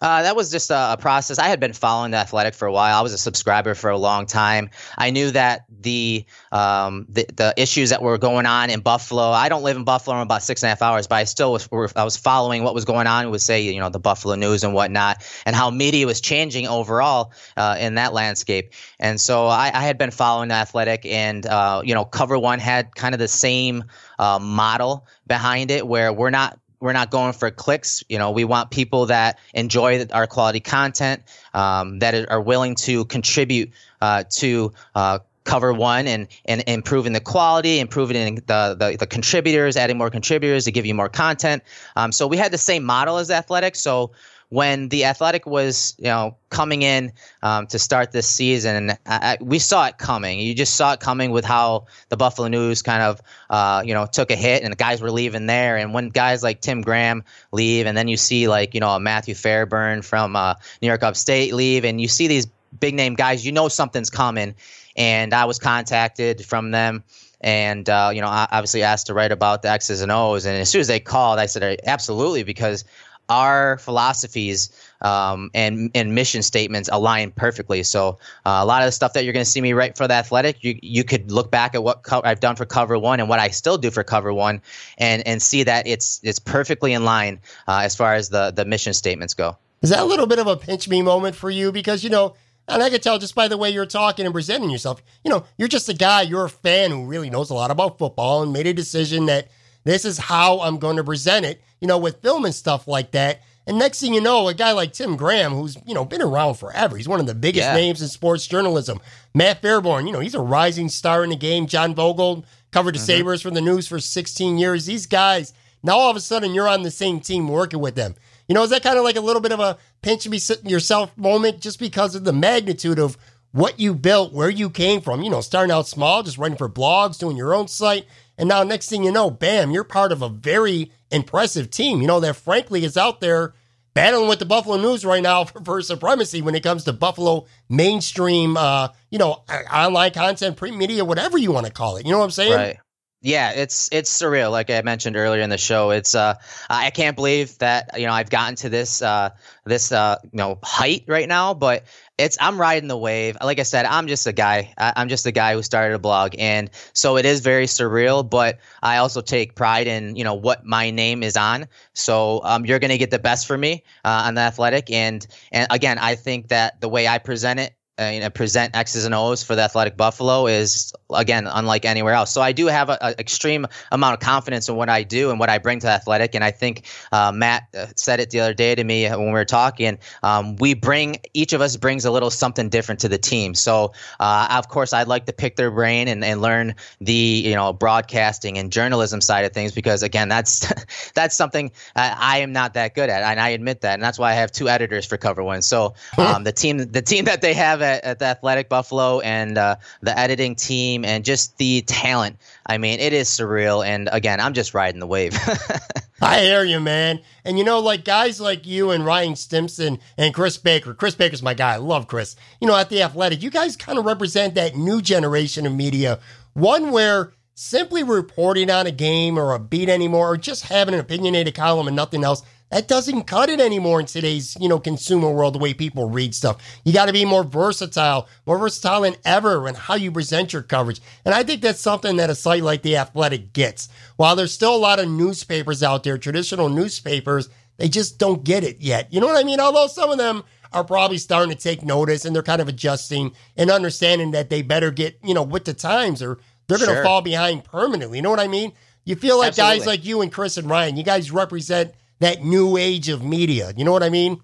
Uh, 0.03 0.21
that 0.23 0.35
was 0.35 0.51
just 0.51 0.69
a, 0.69 0.93
a, 0.93 0.97
process. 0.97 1.39
I 1.39 1.47
had 1.47 1.61
been 1.61 1.71
following 1.71 2.11
the 2.11 2.17
Athletic 2.17 2.55
for 2.55 2.67
a 2.67 2.73
while. 2.73 2.99
I 2.99 3.01
was 3.01 3.13
a 3.13 3.17
subscriber 3.17 3.73
for 3.73 3.89
a 3.89 3.97
long 3.97 4.25
time. 4.25 4.69
I 4.97 5.11
knew 5.11 5.31
that 5.31 5.63
the, 5.69 6.25
um, 6.51 7.05
the 7.07 7.25
the 7.33 7.53
issues 7.55 7.89
that 7.91 8.01
were 8.01 8.17
going 8.17 8.45
on 8.45 8.69
in 8.69 8.81
Buffalo. 8.81 9.29
I 9.29 9.47
don't 9.47 9.63
live 9.63 9.77
in 9.77 9.85
Buffalo. 9.85 10.17
I'm 10.17 10.23
about 10.23 10.43
six 10.43 10.61
and 10.61 10.67
a 10.67 10.71
half 10.71 10.81
hours, 10.81 11.07
but 11.07 11.15
I 11.15 11.23
still 11.23 11.53
was. 11.53 11.69
I 11.95 12.03
was 12.03 12.17
following 12.17 12.65
what 12.65 12.73
was 12.73 12.83
going 12.83 13.07
on 13.07 13.31
with, 13.31 13.41
say, 13.41 13.61
you 13.61 13.79
know, 13.79 13.87
the 13.87 13.99
Buffalo 13.99 14.35
news 14.35 14.65
and 14.65 14.73
whatnot, 14.73 15.23
and 15.45 15.55
how 15.55 15.69
media 15.69 16.05
was 16.05 16.19
changing 16.19 16.67
overall 16.67 17.31
uh, 17.55 17.77
in 17.79 17.95
that 17.95 18.11
landscape. 18.11 18.73
And 18.99 19.21
so 19.21 19.47
I, 19.47 19.71
I, 19.73 19.83
had 19.83 19.97
been 19.97 20.11
following 20.11 20.49
the 20.49 20.55
Athletic, 20.55 21.05
and 21.05 21.45
uh, 21.45 21.81
you 21.85 21.93
know, 21.93 22.03
Cover 22.03 22.37
One 22.37 22.59
had 22.59 22.93
kind 22.95 23.15
of 23.15 23.19
the 23.19 23.29
same 23.29 23.85
uh, 24.19 24.37
model 24.39 25.07
behind 25.27 25.71
it, 25.71 25.87
where 25.87 26.11
we're 26.11 26.29
not 26.29 26.59
we're 26.83 26.91
not 26.91 27.09
going 27.09 27.31
for 27.31 27.49
clicks. 27.49 28.03
You 28.09 28.17
know, 28.17 28.31
we 28.31 28.43
want 28.43 28.69
people 28.69 29.05
that 29.05 29.39
enjoy 29.53 30.05
our 30.11 30.27
quality 30.27 30.59
content, 30.59 31.23
um, 31.53 31.99
that 31.99 32.29
are 32.29 32.41
willing 32.41 32.75
to 32.75 33.05
contribute 33.05 33.71
uh, 34.01 34.25
to 34.31 34.73
uh, 34.93 35.19
cover 35.43 35.73
one 35.73 36.07
and, 36.07 36.27
and 36.45 36.63
improving 36.67 37.13
the 37.13 37.19
quality, 37.19 37.79
improving 37.79 38.35
the, 38.35 38.75
the, 38.79 38.97
the 38.99 39.07
contributors, 39.07 39.75
adding 39.75 39.97
more 39.97 40.09
contributors 40.09 40.65
to 40.65 40.71
give 40.71 40.85
you 40.85 40.93
more 40.93 41.09
content. 41.09 41.63
Um, 41.95 42.11
so 42.11 42.27
we 42.27 42.37
had 42.37 42.51
the 42.51 42.57
same 42.57 42.83
model 42.83 43.17
as 43.17 43.29
Athletic. 43.29 43.75
So 43.75 44.11
when 44.49 44.89
the 44.89 45.05
Athletic 45.05 45.47
was, 45.47 45.95
you 45.97 46.05
know, 46.05 46.37
coming 46.49 46.83
in 46.83 47.11
um, 47.41 47.65
to 47.67 47.79
start 47.79 48.11
this 48.11 48.27
season, 48.27 48.91
I, 48.91 48.97
I, 49.07 49.37
we 49.41 49.57
saw 49.57 49.87
it 49.87 49.97
coming. 49.97 50.39
You 50.39 50.53
just 50.53 50.75
saw 50.75 50.93
it 50.93 50.99
coming 50.99 51.31
with 51.31 51.43
how 51.43 51.87
the 52.09 52.17
Buffalo 52.17 52.47
News 52.47 52.83
kind 52.83 53.01
of, 53.01 53.19
uh, 53.49 53.81
you 53.83 53.95
know, 53.95 54.05
took 54.05 54.29
a 54.29 54.35
hit 54.35 54.61
and 54.61 54.71
the 54.71 54.77
guys 54.77 55.01
were 55.01 55.09
leaving 55.09 55.47
there. 55.47 55.75
And 55.75 55.91
when 55.91 56.09
guys 56.09 56.43
like 56.43 56.61
Tim 56.61 56.81
Graham 56.81 57.23
leave, 57.51 57.87
and 57.87 57.97
then 57.97 58.07
you 58.07 58.15
see 58.15 58.47
like, 58.47 58.75
you 58.75 58.79
know, 58.79 58.99
Matthew 58.99 59.33
Fairburn 59.33 60.03
from 60.03 60.35
uh, 60.35 60.53
New 60.83 60.87
York 60.87 61.01
Upstate 61.01 61.53
leave, 61.53 61.83
and 61.83 61.99
you 61.99 62.07
see 62.07 62.27
these 62.27 62.45
big 62.79 62.93
name 62.93 63.15
guys, 63.15 63.43
you 63.43 63.51
know 63.51 63.69
something's 63.69 64.11
coming. 64.11 64.53
And 64.95 65.33
I 65.33 65.45
was 65.45 65.59
contacted 65.59 66.45
from 66.45 66.71
them 66.71 67.03
and 67.41 67.89
uh, 67.89 68.11
you 68.13 68.21
know 68.21 68.27
I 68.27 68.47
obviously 68.51 68.83
asked 68.83 69.07
to 69.07 69.13
write 69.13 69.31
about 69.31 69.61
the 69.61 69.69
X's 69.69 70.01
and 70.01 70.11
O's. 70.11 70.45
And 70.45 70.57
as 70.57 70.69
soon 70.69 70.81
as 70.81 70.87
they 70.87 70.99
called, 70.99 71.39
I 71.39 71.45
said 71.45 71.81
absolutely 71.85 72.43
because 72.43 72.85
our 73.29 73.77
philosophies 73.77 74.69
um, 75.01 75.49
and 75.53 75.91
and 75.93 76.15
mission 76.15 76.41
statements 76.41 76.89
align 76.91 77.31
perfectly. 77.31 77.83
So 77.83 78.19
uh, 78.45 78.59
a 78.61 78.65
lot 78.65 78.81
of 78.81 78.87
the 78.87 78.91
stuff 78.91 79.13
that 79.13 79.23
you're 79.23 79.33
going 79.33 79.45
to 79.45 79.49
see 79.49 79.61
me 79.61 79.73
write 79.73 79.97
for 79.97 80.07
the 80.07 80.13
Athletic, 80.13 80.63
you 80.63 80.79
you 80.81 81.03
could 81.03 81.31
look 81.31 81.51
back 81.51 81.75
at 81.75 81.83
what 81.83 82.03
co- 82.03 82.21
I've 82.23 82.39
done 82.39 82.55
for 82.55 82.65
Cover 82.65 82.97
One 82.97 83.19
and 83.19 83.27
what 83.27 83.39
I 83.39 83.49
still 83.49 83.77
do 83.77 83.91
for 83.91 84.03
Cover 84.03 84.33
One, 84.33 84.61
and 84.97 85.25
and 85.27 85.41
see 85.41 85.63
that 85.63 85.87
it's 85.87 86.21
it's 86.23 86.39
perfectly 86.39 86.93
in 86.93 87.03
line 87.03 87.39
uh, 87.67 87.81
as 87.83 87.95
far 87.95 88.13
as 88.15 88.29
the 88.29 88.51
the 88.51 88.65
mission 88.65 88.93
statements 88.93 89.33
go. 89.33 89.57
Is 89.81 89.89
that 89.89 89.99
a 89.99 90.05
little 90.05 90.27
bit 90.27 90.39
of 90.39 90.47
a 90.47 90.55
pinch 90.55 90.87
me 90.87 91.01
moment 91.01 91.35
for 91.35 91.49
you? 91.49 91.71
Because 91.73 92.03
you 92.03 92.09
know 92.09 92.35
and 92.67 92.81
I 92.81 92.89
could 92.89 93.03
tell 93.03 93.19
just 93.19 93.35
by 93.35 93.47
the 93.47 93.57
way 93.57 93.69
you're 93.69 93.85
talking 93.85 94.25
and 94.25 94.33
presenting 94.33 94.69
yourself, 94.69 95.01
you 95.23 95.29
know, 95.29 95.45
you're 95.57 95.67
just 95.67 95.89
a 95.89 95.93
guy, 95.93 96.21
you're 96.21 96.45
a 96.45 96.49
fan 96.49 96.91
who 96.91 97.05
really 97.05 97.29
knows 97.29 97.49
a 97.49 97.53
lot 97.53 97.71
about 97.71 97.97
football 97.97 98.41
and 98.41 98.53
made 98.53 98.67
a 98.67 98.73
decision 98.73 99.25
that 99.25 99.49
this 99.83 100.05
is 100.05 100.17
how 100.17 100.61
I'm 100.61 100.77
going 100.77 100.95
to 100.97 101.03
present 101.03 101.45
it, 101.45 101.61
you 101.81 101.87
know, 101.87 101.97
with 101.97 102.21
film 102.21 102.45
and 102.45 102.55
stuff 102.55 102.87
like 102.87 103.11
that. 103.11 103.41
And 103.65 103.77
next 103.77 104.01
thing 104.01 104.13
you 104.13 104.21
know, 104.21 104.47
a 104.49 104.53
guy 104.53 104.73
like 104.73 104.91
Tim 104.91 105.15
Graham, 105.15 105.53
who's, 105.53 105.77
you 105.85 105.93
know, 105.93 106.03
been 106.03 106.21
around 106.21 106.55
forever, 106.55 106.97
he's 106.97 107.07
one 107.07 107.19
of 107.19 107.27
the 107.27 107.35
biggest 107.35 107.65
yeah. 107.65 107.75
names 107.75 108.01
in 108.01 108.09
sports 108.09 108.45
journalism. 108.45 108.99
Matt 109.33 109.61
Fairburn, 109.61 110.05
you 110.05 110.13
know, 110.13 110.19
he's 110.19 110.35
a 110.35 110.41
rising 110.41 110.89
star 110.89 111.23
in 111.23 111.29
the 111.29 111.35
game. 111.35 111.67
John 111.67 111.95
Vogl 111.95 112.43
covered 112.71 112.95
the 112.95 112.99
mm-hmm. 112.99 113.05
Sabres 113.05 113.41
for 113.41 113.51
the 113.51 113.61
news 113.61 113.87
for 113.87 113.99
16 113.99 114.57
years. 114.57 114.85
These 114.85 115.05
guys, 115.05 115.53
now 115.81 115.97
all 115.97 116.09
of 116.09 116.17
a 116.17 116.21
sudden 116.21 116.53
you're 116.53 116.67
on 116.67 116.83
the 116.83 116.91
same 116.91 117.21
team 117.21 117.47
working 117.47 117.79
with 117.79 117.95
them. 117.95 118.15
You 118.47 118.55
know, 118.55 118.63
is 118.63 118.69
that 118.71 118.83
kind 118.83 118.97
of 118.97 119.03
like 119.03 119.15
a 119.15 119.21
little 119.21 119.41
bit 119.41 119.51
of 119.51 119.59
a 119.59 119.77
pinch 120.01 120.25
yourself 120.25 121.17
moment 121.17 121.61
just 121.61 121.79
because 121.79 122.15
of 122.15 122.23
the 122.23 122.33
magnitude 122.33 122.99
of 122.99 123.17
what 123.51 123.79
you 123.79 123.93
built, 123.93 124.33
where 124.33 124.49
you 124.49 124.69
came 124.69 125.01
from? 125.01 125.21
You 125.21 125.29
know, 125.29 125.41
starting 125.41 125.71
out 125.71 125.87
small, 125.87 126.23
just 126.23 126.37
writing 126.37 126.57
for 126.57 126.69
blogs, 126.69 127.17
doing 127.17 127.37
your 127.37 127.53
own 127.53 127.67
site. 127.67 128.05
And 128.37 128.49
now, 128.49 128.63
next 128.63 128.89
thing 128.89 129.03
you 129.03 129.11
know, 129.11 129.29
bam, 129.29 129.71
you're 129.71 129.83
part 129.83 130.11
of 130.11 130.21
a 130.21 130.29
very 130.29 130.91
impressive 131.11 131.69
team, 131.69 132.01
you 132.01 132.07
know, 132.07 132.19
that 132.19 132.35
frankly 132.35 132.83
is 132.83 132.97
out 132.97 133.21
there 133.21 133.53
battling 133.93 134.27
with 134.27 134.39
the 134.39 134.45
Buffalo 134.45 134.77
News 134.77 135.05
right 135.05 135.21
now 135.21 135.43
for, 135.45 135.63
for 135.63 135.81
supremacy 135.81 136.41
when 136.41 136.55
it 136.55 136.63
comes 136.63 136.83
to 136.85 136.93
Buffalo 136.93 137.45
mainstream, 137.69 138.57
uh, 138.57 138.89
you 139.09 139.19
know, 139.19 139.43
online 139.71 140.11
content, 140.11 140.57
print 140.57 140.75
media, 140.77 141.05
whatever 141.05 141.37
you 141.37 141.51
want 141.51 141.65
to 141.67 141.71
call 141.71 141.97
it. 141.97 142.05
You 142.05 142.11
know 142.11 142.17
what 142.19 142.25
I'm 142.25 142.31
saying? 142.31 142.53
Right. 142.53 142.77
Yeah, 143.25 143.51
it's 143.51 143.87
it's 143.93 144.11
surreal. 144.11 144.51
Like 144.51 144.69
I 144.69 144.81
mentioned 144.81 145.15
earlier 145.15 145.41
in 145.41 145.49
the 145.49 145.57
show, 145.57 145.91
it's 145.91 146.13
uh, 146.13 146.35
I 146.69 146.89
can't 146.89 147.15
believe 147.15 147.57
that 147.59 147.97
you 147.97 148.05
know 148.05 148.11
I've 148.11 148.29
gotten 148.29 148.55
to 148.57 148.69
this 148.69 149.01
uh, 149.01 149.29
this 149.63 149.93
uh, 149.93 150.17
you 150.23 150.29
know 150.33 150.59
height 150.61 151.05
right 151.07 151.29
now. 151.29 151.53
But 151.53 151.85
it's 152.17 152.37
I'm 152.41 152.59
riding 152.59 152.89
the 152.89 152.97
wave. 152.97 153.37
Like 153.41 153.59
I 153.59 153.63
said, 153.63 153.85
I'm 153.85 154.09
just 154.09 154.27
a 154.27 154.33
guy. 154.33 154.73
I, 154.77 155.01
am 155.01 155.07
just 155.07 155.25
a 155.25 155.31
guy 155.31 155.53
who 155.53 155.63
started 155.63 155.95
a 155.95 155.99
blog, 155.99 156.35
and 156.37 156.69
so 156.91 157.15
it 157.15 157.25
is 157.25 157.39
very 157.39 157.65
surreal. 157.65 158.29
But 158.29 158.59
I 158.81 158.97
also 158.97 159.21
take 159.21 159.55
pride 159.55 159.87
in 159.87 160.17
you 160.17 160.25
know 160.25 160.33
what 160.33 160.65
my 160.65 160.91
name 160.91 161.23
is 161.23 161.37
on. 161.37 161.67
So 161.93 162.41
um, 162.43 162.65
you're 162.65 162.79
gonna 162.79 162.97
get 162.97 163.09
the 163.09 163.19
best 163.19 163.47
for 163.47 163.57
me 163.57 163.85
uh, 164.03 164.23
on 164.25 164.35
the 164.35 164.41
athletic, 164.41 164.91
and 164.91 165.25
and 165.53 165.65
again, 165.71 165.97
I 165.97 166.15
think 166.15 166.49
that 166.49 166.81
the 166.81 166.89
way 166.89 167.07
I 167.07 167.19
present 167.19 167.61
it 167.61 167.73
uh, 167.99 168.05
you 168.05 168.19
know, 168.21 168.29
present 168.29 168.75
X's 168.75 169.05
and 169.05 169.13
O's 169.13 169.43
for 169.43 169.55
the 169.55 169.61
Athletic 169.61 169.95
Buffalo 169.95 170.47
is 170.47 170.93
again 171.13 171.45
unlike 171.45 171.85
anywhere 171.85 172.13
else. 172.13 172.31
So 172.31 172.41
I 172.41 172.51
do 172.51 172.65
have 172.65 172.89
an 172.89 172.97
extreme 173.19 173.67
amount 173.91 174.15
of 174.15 174.19
confidence 174.19 174.67
in 174.67 174.75
what 174.75 174.89
I 174.89 175.03
do 175.03 175.29
and 175.29 175.39
what 175.39 175.49
I 175.49 175.59
bring 175.59 175.79
to 175.81 175.87
Athletic. 175.87 176.33
And 176.33 176.43
I 176.43 176.49
think 176.49 176.87
uh, 177.11 177.31
Matt 177.31 177.67
uh, 177.77 177.87
said 177.95 178.19
it 178.19 178.31
the 178.31 178.39
other 178.39 178.55
day 178.55 178.73
to 178.73 178.83
me 178.83 179.07
when 179.07 179.27
we 179.27 179.31
were 179.31 179.45
talking. 179.45 179.99
Um, 180.23 180.55
we 180.55 180.73
bring 180.73 181.17
each 181.35 181.53
of 181.53 181.61
us 181.61 181.77
brings 181.77 182.03
a 182.03 182.09
little 182.09 182.31
something 182.31 182.69
different 182.69 183.01
to 183.01 183.09
the 183.09 183.19
team. 183.19 183.53
So 183.53 183.93
uh, 184.19 184.47
of 184.49 184.69
course 184.69 184.91
I'd 184.91 185.07
like 185.07 185.27
to 185.27 185.33
pick 185.33 185.55
their 185.55 185.69
brain 185.69 186.07
and, 186.07 186.23
and 186.23 186.41
learn 186.41 186.73
the 186.99 187.13
you 187.13 187.53
know 187.53 187.73
broadcasting 187.73 188.57
and 188.57 188.71
journalism 188.71 189.21
side 189.21 189.45
of 189.45 189.53
things 189.53 189.71
because 189.71 190.01
again 190.01 190.29
that's 190.29 191.11
that's 191.13 191.35
something 191.35 191.71
I 191.95 192.39
am 192.39 192.53
not 192.53 192.73
that 192.73 192.95
good 192.95 193.11
at 193.11 193.21
and 193.21 193.39
I 193.39 193.49
admit 193.49 193.81
that 193.81 193.93
and 193.93 194.01
that's 194.01 194.17
why 194.17 194.31
I 194.31 194.33
have 194.33 194.51
two 194.51 194.67
editors 194.67 195.05
for 195.05 195.17
Cover 195.17 195.43
One. 195.43 195.61
So 195.61 195.93
um, 196.17 196.43
the 196.43 196.51
team 196.51 196.77
the 196.77 197.03
team 197.03 197.25
that 197.25 197.41
they 197.41 197.53
have 197.53 197.82
at, 197.83 198.03
at 198.03 198.19
the 198.19 198.25
Athletic 198.25 198.69
Buffalo 198.69 199.19
and 199.19 199.57
uh, 199.57 199.75
the 200.01 200.17
editing 200.17 200.55
team 200.55 201.05
and 201.05 201.23
just 201.23 201.57
the 201.57 201.81
talent. 201.81 202.37
I 202.65 202.77
mean, 202.77 202.99
it 202.99 203.13
is 203.13 203.27
surreal. 203.29 203.85
And 203.85 204.09
again, 204.11 204.39
I'm 204.39 204.53
just 204.53 204.73
riding 204.73 204.99
the 204.99 205.07
wave. 205.07 205.37
I 206.21 206.39
hear 206.41 206.63
you, 206.63 206.79
man. 206.79 207.19
And 207.43 207.57
you 207.57 207.65
know, 207.65 207.79
like 207.79 208.05
guys 208.05 208.39
like 208.39 208.65
you 208.65 208.91
and 208.91 209.05
Ryan 209.05 209.35
Stimson 209.35 209.99
and 210.17 210.33
Chris 210.33 210.57
Baker. 210.57 210.93
Chris 210.93 211.15
Baker's 211.15 211.43
my 211.43 211.53
guy. 211.53 211.73
I 211.73 211.77
love 211.77 212.07
Chris. 212.07 212.35
You 212.61 212.67
know, 212.67 212.75
at 212.75 212.89
the 212.89 213.01
Athletic, 213.01 213.43
you 213.43 213.49
guys 213.49 213.75
kind 213.75 213.99
of 213.99 214.05
represent 214.05 214.55
that 214.55 214.75
new 214.75 215.01
generation 215.01 215.65
of 215.65 215.73
media, 215.73 216.19
one 216.53 216.91
where 216.91 217.33
simply 217.55 218.03
reporting 218.03 218.69
on 218.69 218.87
a 218.87 218.91
game 218.91 219.37
or 219.37 219.53
a 219.53 219.59
beat 219.59 219.89
anymore, 219.89 220.31
or 220.31 220.37
just 220.37 220.65
having 220.65 220.93
an 220.93 220.99
opinionated 220.99 221.55
column 221.55 221.87
and 221.87 221.95
nothing 221.95 222.23
else 222.23 222.41
that 222.73 222.87
doesn't 222.87 223.25
cut 223.25 223.49
it 223.49 223.59
anymore 223.59 223.99
in 223.99 224.07
today's, 224.07 224.57
you 224.59 224.67
know, 224.67 224.79
consumer 224.79 225.29
world, 225.29 225.53
the 225.53 225.59
way 225.59 225.75
people 225.75 226.09
read 226.09 226.33
stuff. 226.33 226.57
You 226.83 226.91
got 226.91 227.05
to 227.05 227.13
be 227.13 227.23
more 227.23 227.43
versatile, 227.43 228.27
more 228.47 228.57
versatile 228.57 229.01
than 229.01 229.15
ever 229.23 229.67
in 229.67 229.75
how 229.75 229.93
you 229.93 230.11
present 230.11 230.53
your 230.53 230.63
coverage. 230.63 230.99
And 231.23 231.35
I 231.35 231.43
think 231.43 231.61
that's 231.61 231.79
something 231.79 232.15
that 232.15 232.31
a 232.31 232.35
site 232.35 232.63
like 232.63 232.81
The 232.81 232.97
Athletic 232.97 233.53
gets. 233.53 233.89
While 234.15 234.35
there's 234.35 234.51
still 234.51 234.75
a 234.75 234.77
lot 234.77 234.97
of 234.97 235.07
newspapers 235.07 235.83
out 235.83 236.03
there, 236.03 236.17
traditional 236.17 236.67
newspapers, 236.67 237.47
they 237.77 237.89
just 237.89 238.17
don't 238.17 238.43
get 238.43 238.63
it 238.63 238.81
yet. 238.81 239.13
You 239.13 239.21
know 239.21 239.27
what 239.27 239.37
I 239.37 239.43
mean? 239.43 239.59
Although 239.59 239.87
some 239.87 240.09
of 240.09 240.17
them 240.17 240.43
are 240.71 240.83
probably 240.83 241.19
starting 241.19 241.55
to 241.55 241.61
take 241.61 241.83
notice 241.83 242.25
and 242.25 242.35
they're 242.35 242.41
kind 242.41 242.61
of 242.61 242.67
adjusting 242.67 243.33
and 243.55 243.69
understanding 243.69 244.31
that 244.31 244.49
they 244.49 244.63
better 244.63 244.89
get, 244.89 245.19
you 245.23 245.35
know, 245.35 245.43
with 245.43 245.65
the 245.65 245.75
times 245.75 246.23
or 246.23 246.39
they're 246.67 246.79
going 246.79 246.89
to 246.89 246.95
sure. 246.95 247.03
fall 247.03 247.21
behind 247.21 247.65
permanently. 247.65 248.17
You 248.17 248.23
know 248.23 248.31
what 248.31 248.39
I 248.39 248.47
mean? 248.47 248.73
You 249.05 249.15
feel 249.15 249.37
like 249.37 249.49
Absolutely. 249.49 249.77
guys 249.77 249.85
like 249.85 250.05
you 250.05 250.21
and 250.21 250.31
Chris 250.31 250.57
and 250.57 250.67
Ryan, 250.67 250.97
you 250.97 251.03
guys 251.03 251.29
represent 251.29 251.93
that 252.19 252.43
new 252.43 252.77
age 252.77 253.09
of 253.09 253.23
media. 253.23 253.73
You 253.75 253.85
know 253.85 253.91
what 253.91 254.03
I 254.03 254.09
mean? 254.09 254.39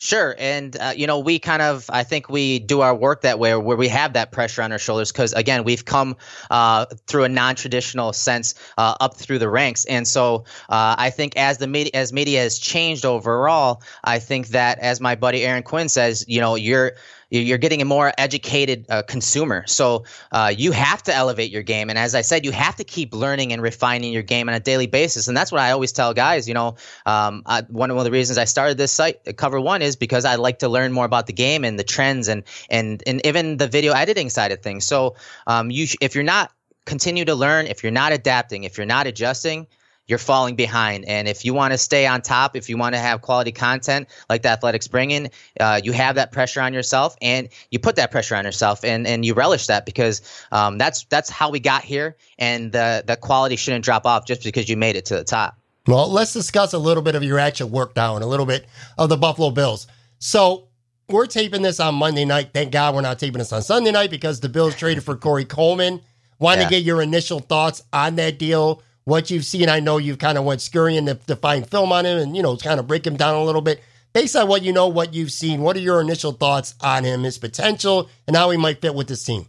Sure, 0.00 0.32
and 0.38 0.76
uh, 0.80 0.92
you 0.96 1.08
know 1.08 1.18
we 1.18 1.40
kind 1.40 1.60
of 1.60 1.90
I 1.90 2.04
think 2.04 2.28
we 2.28 2.60
do 2.60 2.82
our 2.82 2.94
work 2.94 3.22
that 3.22 3.40
way 3.40 3.56
where 3.56 3.76
we 3.76 3.88
have 3.88 4.12
that 4.12 4.30
pressure 4.30 4.62
on 4.62 4.70
our 4.70 4.78
shoulders 4.78 5.10
because 5.10 5.32
again 5.32 5.64
we've 5.64 5.84
come 5.84 6.16
uh, 6.52 6.86
through 7.08 7.24
a 7.24 7.28
non-traditional 7.28 8.12
sense 8.12 8.54
uh, 8.78 8.94
up 9.00 9.16
through 9.16 9.40
the 9.40 9.48
ranks, 9.48 9.86
and 9.86 10.06
so 10.06 10.44
uh, 10.68 10.94
I 10.96 11.10
think 11.10 11.36
as 11.36 11.58
the 11.58 11.66
media 11.66 11.90
as 11.94 12.12
media 12.12 12.42
has 12.42 12.60
changed 12.60 13.04
overall, 13.04 13.82
I 14.04 14.20
think 14.20 14.48
that 14.48 14.78
as 14.78 15.00
my 15.00 15.16
buddy 15.16 15.44
Aaron 15.44 15.64
Quinn 15.64 15.88
says, 15.88 16.24
you 16.28 16.40
know 16.40 16.54
you're 16.54 16.92
you're 17.30 17.58
getting 17.58 17.82
a 17.82 17.84
more 17.84 18.12
educated 18.16 18.86
uh, 18.88 19.02
consumer. 19.02 19.64
So 19.66 20.04
uh, 20.32 20.52
you 20.56 20.72
have 20.72 21.02
to 21.04 21.14
elevate 21.14 21.50
your 21.50 21.62
game. 21.62 21.90
And 21.90 21.98
as 21.98 22.14
I 22.14 22.22
said, 22.22 22.44
you 22.44 22.52
have 22.52 22.76
to 22.76 22.84
keep 22.84 23.14
learning 23.14 23.52
and 23.52 23.60
refining 23.60 24.12
your 24.12 24.22
game 24.22 24.48
on 24.48 24.54
a 24.54 24.60
daily 24.60 24.86
basis. 24.86 25.28
And 25.28 25.36
that's 25.36 25.52
what 25.52 25.60
I 25.60 25.70
always 25.70 25.92
tell 25.92 26.14
guys. 26.14 26.48
You 26.48 26.54
know, 26.54 26.76
um, 27.06 27.42
I, 27.46 27.62
one 27.68 27.90
of 27.90 28.02
the 28.02 28.10
reasons 28.10 28.38
I 28.38 28.44
started 28.44 28.78
this 28.78 28.92
site, 28.92 29.20
uh, 29.26 29.32
Cover 29.32 29.60
One, 29.60 29.82
is 29.82 29.96
because 29.96 30.24
I 30.24 30.36
like 30.36 30.60
to 30.60 30.68
learn 30.68 30.92
more 30.92 31.04
about 31.04 31.26
the 31.26 31.32
game 31.32 31.64
and 31.64 31.78
the 31.78 31.84
trends 31.84 32.28
and 32.28 32.42
and 32.70 33.02
and 33.06 33.24
even 33.26 33.58
the 33.58 33.68
video 33.68 33.92
editing 33.92 34.30
side 34.30 34.52
of 34.52 34.60
things. 34.62 34.86
So 34.86 35.16
um, 35.46 35.70
you, 35.70 35.86
if 36.00 36.14
you're 36.14 36.24
not 36.24 36.52
continue 36.86 37.26
to 37.26 37.34
learn, 37.34 37.66
if 37.66 37.82
you're 37.82 37.92
not 37.92 38.12
adapting, 38.12 38.64
if 38.64 38.78
you're 38.78 38.86
not 38.86 39.06
adjusting, 39.06 39.66
you're 40.08 40.18
falling 40.18 40.56
behind. 40.56 41.04
And 41.04 41.28
if 41.28 41.44
you 41.44 41.54
want 41.54 41.72
to 41.72 41.78
stay 41.78 42.06
on 42.06 42.22
top, 42.22 42.56
if 42.56 42.68
you 42.68 42.76
want 42.76 42.94
to 42.94 42.98
have 42.98 43.20
quality 43.20 43.52
content 43.52 44.08
like 44.28 44.42
the 44.42 44.48
Athletics 44.48 44.88
bring 44.88 45.10
in, 45.10 45.30
uh, 45.60 45.80
you 45.84 45.92
have 45.92 46.16
that 46.16 46.32
pressure 46.32 46.60
on 46.60 46.72
yourself, 46.72 47.14
and 47.22 47.48
you 47.70 47.78
put 47.78 47.96
that 47.96 48.10
pressure 48.10 48.34
on 48.34 48.44
yourself, 48.44 48.84
and 48.84 49.06
and 49.06 49.24
you 49.24 49.34
relish 49.34 49.66
that 49.66 49.86
because 49.86 50.22
um, 50.50 50.78
that's 50.78 51.04
that's 51.04 51.30
how 51.30 51.50
we 51.50 51.60
got 51.60 51.84
here, 51.84 52.16
and 52.38 52.72
the 52.72 53.04
the 53.06 53.16
quality 53.16 53.56
shouldn't 53.56 53.84
drop 53.84 54.06
off 54.06 54.26
just 54.26 54.42
because 54.42 54.68
you 54.68 54.76
made 54.76 54.96
it 54.96 55.04
to 55.06 55.14
the 55.14 55.24
top. 55.24 55.56
Well, 55.86 56.10
let's 56.10 56.32
discuss 56.32 56.72
a 56.72 56.78
little 56.78 57.02
bit 57.02 57.14
of 57.14 57.22
your 57.22 57.38
actual 57.38 57.68
work 57.68 57.94
now, 57.94 58.14
and 58.16 58.24
a 58.24 58.26
little 58.26 58.46
bit 58.46 58.66
of 58.96 59.08
the 59.08 59.16
Buffalo 59.16 59.50
Bills. 59.50 59.86
So 60.18 60.68
we're 61.08 61.26
taping 61.26 61.62
this 61.62 61.80
on 61.80 61.94
Monday 61.94 62.24
night. 62.24 62.50
Thank 62.52 62.72
God 62.72 62.94
we're 62.94 63.00
not 63.00 63.18
taping 63.18 63.38
this 63.38 63.52
on 63.52 63.62
Sunday 63.62 63.92
night 63.92 64.10
because 64.10 64.40
the 64.40 64.48
Bills 64.48 64.74
traded 64.74 65.04
for 65.04 65.16
Corey 65.16 65.44
Coleman. 65.44 66.00
Want 66.38 66.60
yeah. 66.60 66.64
to 66.64 66.70
get 66.70 66.82
your 66.82 67.02
initial 67.02 67.40
thoughts 67.40 67.82
on 67.92 68.16
that 68.16 68.38
deal? 68.38 68.82
What 69.08 69.30
you've 69.30 69.46
seen. 69.46 69.70
I 69.70 69.80
know 69.80 69.96
you've 69.96 70.18
kind 70.18 70.36
of 70.36 70.44
went 70.44 70.60
scurrying 70.60 71.06
to, 71.06 71.14
to 71.14 71.34
find 71.34 71.66
film 71.66 71.92
on 71.92 72.04
him 72.04 72.18
and, 72.18 72.36
you 72.36 72.42
know, 72.42 72.58
kind 72.58 72.78
of 72.78 72.86
break 72.86 73.06
him 73.06 73.16
down 73.16 73.34
a 73.34 73.42
little 73.42 73.62
bit. 73.62 73.82
Based 74.12 74.36
on 74.36 74.48
what 74.48 74.62
you 74.62 74.72
know, 74.72 74.88
what 74.88 75.14
you've 75.14 75.32
seen, 75.32 75.62
what 75.62 75.76
are 75.76 75.80
your 75.80 76.02
initial 76.02 76.32
thoughts 76.32 76.74
on 76.82 77.04
him, 77.04 77.22
his 77.22 77.38
potential, 77.38 78.10
and 78.26 78.36
how 78.36 78.50
he 78.50 78.58
might 78.58 78.82
fit 78.82 78.94
with 78.94 79.08
this 79.08 79.24
team? 79.24 79.46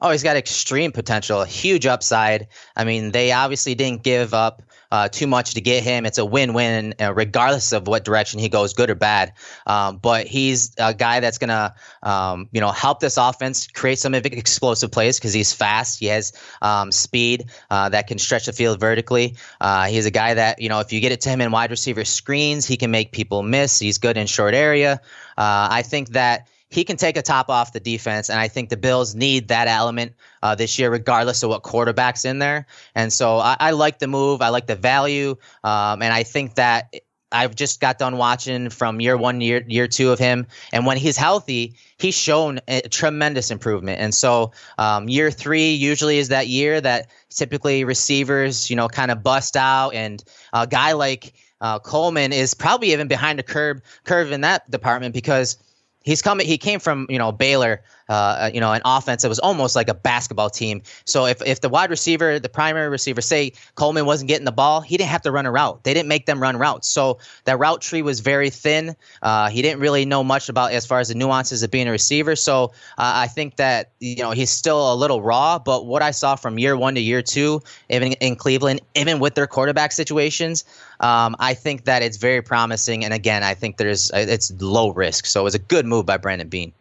Oh, 0.00 0.10
he's 0.10 0.24
got 0.24 0.36
extreme 0.36 0.90
potential, 0.90 1.40
a 1.40 1.46
huge 1.46 1.86
upside. 1.86 2.48
I 2.74 2.82
mean, 2.82 3.12
they 3.12 3.30
obviously 3.30 3.76
didn't 3.76 4.02
give 4.02 4.34
up 4.34 4.62
uh, 4.90 5.08
too 5.08 5.26
much 5.26 5.54
to 5.54 5.60
get 5.60 5.82
him. 5.82 6.06
It's 6.06 6.18
a 6.18 6.24
win-win, 6.24 6.94
uh, 7.00 7.14
regardless 7.14 7.72
of 7.72 7.86
what 7.86 8.04
direction 8.04 8.40
he 8.40 8.48
goes, 8.48 8.72
good 8.72 8.90
or 8.90 8.94
bad. 8.94 9.32
Um, 9.66 9.98
but 9.98 10.26
he's 10.26 10.74
a 10.78 10.94
guy 10.94 11.20
that's 11.20 11.38
gonna, 11.38 11.74
um, 12.02 12.48
you 12.52 12.60
know, 12.60 12.70
help 12.70 13.00
this 13.00 13.16
offense 13.16 13.66
create 13.66 13.98
some 13.98 14.14
explosive 14.14 14.90
plays 14.90 15.18
because 15.18 15.32
he's 15.32 15.52
fast. 15.52 16.00
He 16.00 16.06
has 16.06 16.32
um, 16.62 16.90
speed 16.92 17.50
uh, 17.70 17.88
that 17.90 18.06
can 18.06 18.18
stretch 18.18 18.46
the 18.46 18.52
field 18.52 18.80
vertically. 18.80 19.36
Uh, 19.60 19.86
he's 19.86 20.06
a 20.06 20.10
guy 20.10 20.34
that, 20.34 20.60
you 20.60 20.68
know, 20.68 20.80
if 20.80 20.92
you 20.92 21.00
get 21.00 21.12
it 21.12 21.20
to 21.22 21.28
him 21.28 21.40
in 21.40 21.50
wide 21.50 21.70
receiver 21.70 22.04
screens, 22.04 22.66
he 22.66 22.76
can 22.76 22.90
make 22.90 23.12
people 23.12 23.42
miss. 23.42 23.78
He's 23.78 23.98
good 23.98 24.16
in 24.16 24.26
short 24.26 24.54
area. 24.54 25.00
Uh, 25.38 25.68
I 25.70 25.82
think 25.82 26.10
that 26.10 26.48
he 26.68 26.84
can 26.84 26.96
take 26.96 27.16
a 27.16 27.22
top 27.22 27.48
off 27.48 27.72
the 27.72 27.80
defense, 27.80 28.30
and 28.30 28.38
I 28.38 28.46
think 28.46 28.68
the 28.68 28.76
Bills 28.76 29.14
need 29.14 29.48
that 29.48 29.66
element 29.66 30.14
uh, 30.42 30.54
this 30.54 30.78
year, 30.78 30.90
regardless 30.90 31.42
of 31.42 31.50
what 31.50 31.62
quarterback's 31.62 32.24
in 32.24 32.38
there. 32.38 32.66
And 32.94 33.12
so 33.12 33.38
I, 33.38 33.56
I 33.58 33.70
like 33.72 33.98
the 33.98 34.06
move. 34.06 34.42
I 34.42 34.48
like 34.48 34.66
the 34.66 34.76
value, 34.76 35.36
um, 35.64 36.02
and 36.02 36.12
I 36.12 36.22
think 36.22 36.54
that 36.56 36.94
I've 37.32 37.54
just 37.54 37.80
got 37.80 37.98
done 37.98 38.16
watching 38.16 38.70
from 38.70 39.00
year 39.00 39.16
one, 39.16 39.40
year 39.40 39.64
year 39.66 39.86
two 39.86 40.10
of 40.10 40.18
him, 40.18 40.46
and 40.72 40.84
when 40.84 40.96
he's 40.96 41.16
healthy, 41.16 41.74
he's 41.98 42.14
shown 42.14 42.60
a 42.66 42.80
tremendous 42.82 43.50
improvement. 43.50 44.00
And 44.00 44.14
so, 44.14 44.52
um, 44.78 45.08
year 45.08 45.30
three 45.30 45.70
usually 45.70 46.18
is 46.18 46.28
that 46.28 46.48
year 46.48 46.80
that 46.80 47.08
typically 47.28 47.84
receivers, 47.84 48.68
you 48.68 48.76
know, 48.76 48.88
kind 48.88 49.10
of 49.10 49.22
bust 49.22 49.56
out, 49.56 49.94
and 49.94 50.22
a 50.52 50.66
guy 50.66 50.92
like 50.92 51.34
uh, 51.60 51.78
Coleman 51.78 52.32
is 52.32 52.54
probably 52.54 52.92
even 52.92 53.06
behind 53.06 53.38
the 53.38 53.42
curve 53.42 53.80
curve 54.04 54.32
in 54.32 54.40
that 54.40 54.68
department 54.70 55.14
because 55.14 55.56
he's 56.02 56.22
coming 56.22 56.46
he 56.46 56.58
came 56.58 56.80
from 56.80 57.06
you 57.08 57.18
know 57.18 57.30
baylor 57.32 57.82
uh, 58.10 58.50
you 58.52 58.60
know 58.60 58.72
an 58.72 58.82
offense 58.84 59.22
that 59.22 59.28
was 59.28 59.38
almost 59.38 59.76
like 59.76 59.88
a 59.88 59.94
basketball 59.94 60.50
team 60.50 60.82
so 61.04 61.26
if, 61.26 61.40
if 61.46 61.60
the 61.60 61.68
wide 61.68 61.90
receiver 61.90 62.38
the 62.38 62.48
primary 62.48 62.88
receiver 62.88 63.20
say 63.20 63.52
coleman 63.76 64.04
wasn't 64.04 64.26
getting 64.26 64.44
the 64.44 64.52
ball 64.52 64.80
he 64.80 64.96
didn't 64.96 65.10
have 65.10 65.22
to 65.22 65.30
run 65.30 65.46
a 65.46 65.50
route 65.50 65.82
they 65.84 65.94
didn't 65.94 66.08
make 66.08 66.26
them 66.26 66.42
run 66.42 66.56
routes 66.56 66.88
so 66.88 67.18
that 67.44 67.58
route 67.58 67.80
tree 67.80 68.02
was 68.02 68.20
very 68.20 68.50
thin 68.50 68.96
uh, 69.22 69.48
he 69.48 69.62
didn't 69.62 69.80
really 69.80 70.04
know 70.04 70.24
much 70.24 70.48
about 70.48 70.72
as 70.72 70.84
far 70.84 70.98
as 70.98 71.08
the 71.08 71.14
nuances 71.14 71.62
of 71.62 71.70
being 71.70 71.86
a 71.86 71.90
receiver 71.92 72.34
so 72.34 72.64
uh, 72.98 73.12
i 73.14 73.28
think 73.28 73.56
that 73.56 73.92
you 74.00 74.16
know 74.16 74.32
he's 74.32 74.50
still 74.50 74.92
a 74.92 74.96
little 74.96 75.22
raw 75.22 75.58
but 75.58 75.86
what 75.86 76.02
i 76.02 76.10
saw 76.10 76.34
from 76.34 76.58
year 76.58 76.76
one 76.76 76.96
to 76.96 77.00
year 77.00 77.22
two 77.22 77.62
even 77.88 78.12
in 78.14 78.34
cleveland 78.34 78.80
even 78.96 79.20
with 79.20 79.36
their 79.36 79.46
quarterback 79.46 79.92
situations 79.92 80.64
um, 81.00 81.34
I 81.38 81.54
think 81.54 81.84
that 81.84 82.02
it's 82.02 82.18
very 82.18 82.42
promising. 82.42 83.04
And 83.04 83.14
again, 83.14 83.42
I 83.42 83.54
think 83.54 83.78
there's 83.78 84.10
it's 84.12 84.52
low 84.60 84.90
risk. 84.90 85.24
So 85.24 85.40
it 85.40 85.44
was 85.44 85.54
a 85.54 85.58
good 85.58 85.86
move 85.86 86.04
by 86.04 86.18
Brandon 86.18 86.48
Beane. 86.48 86.72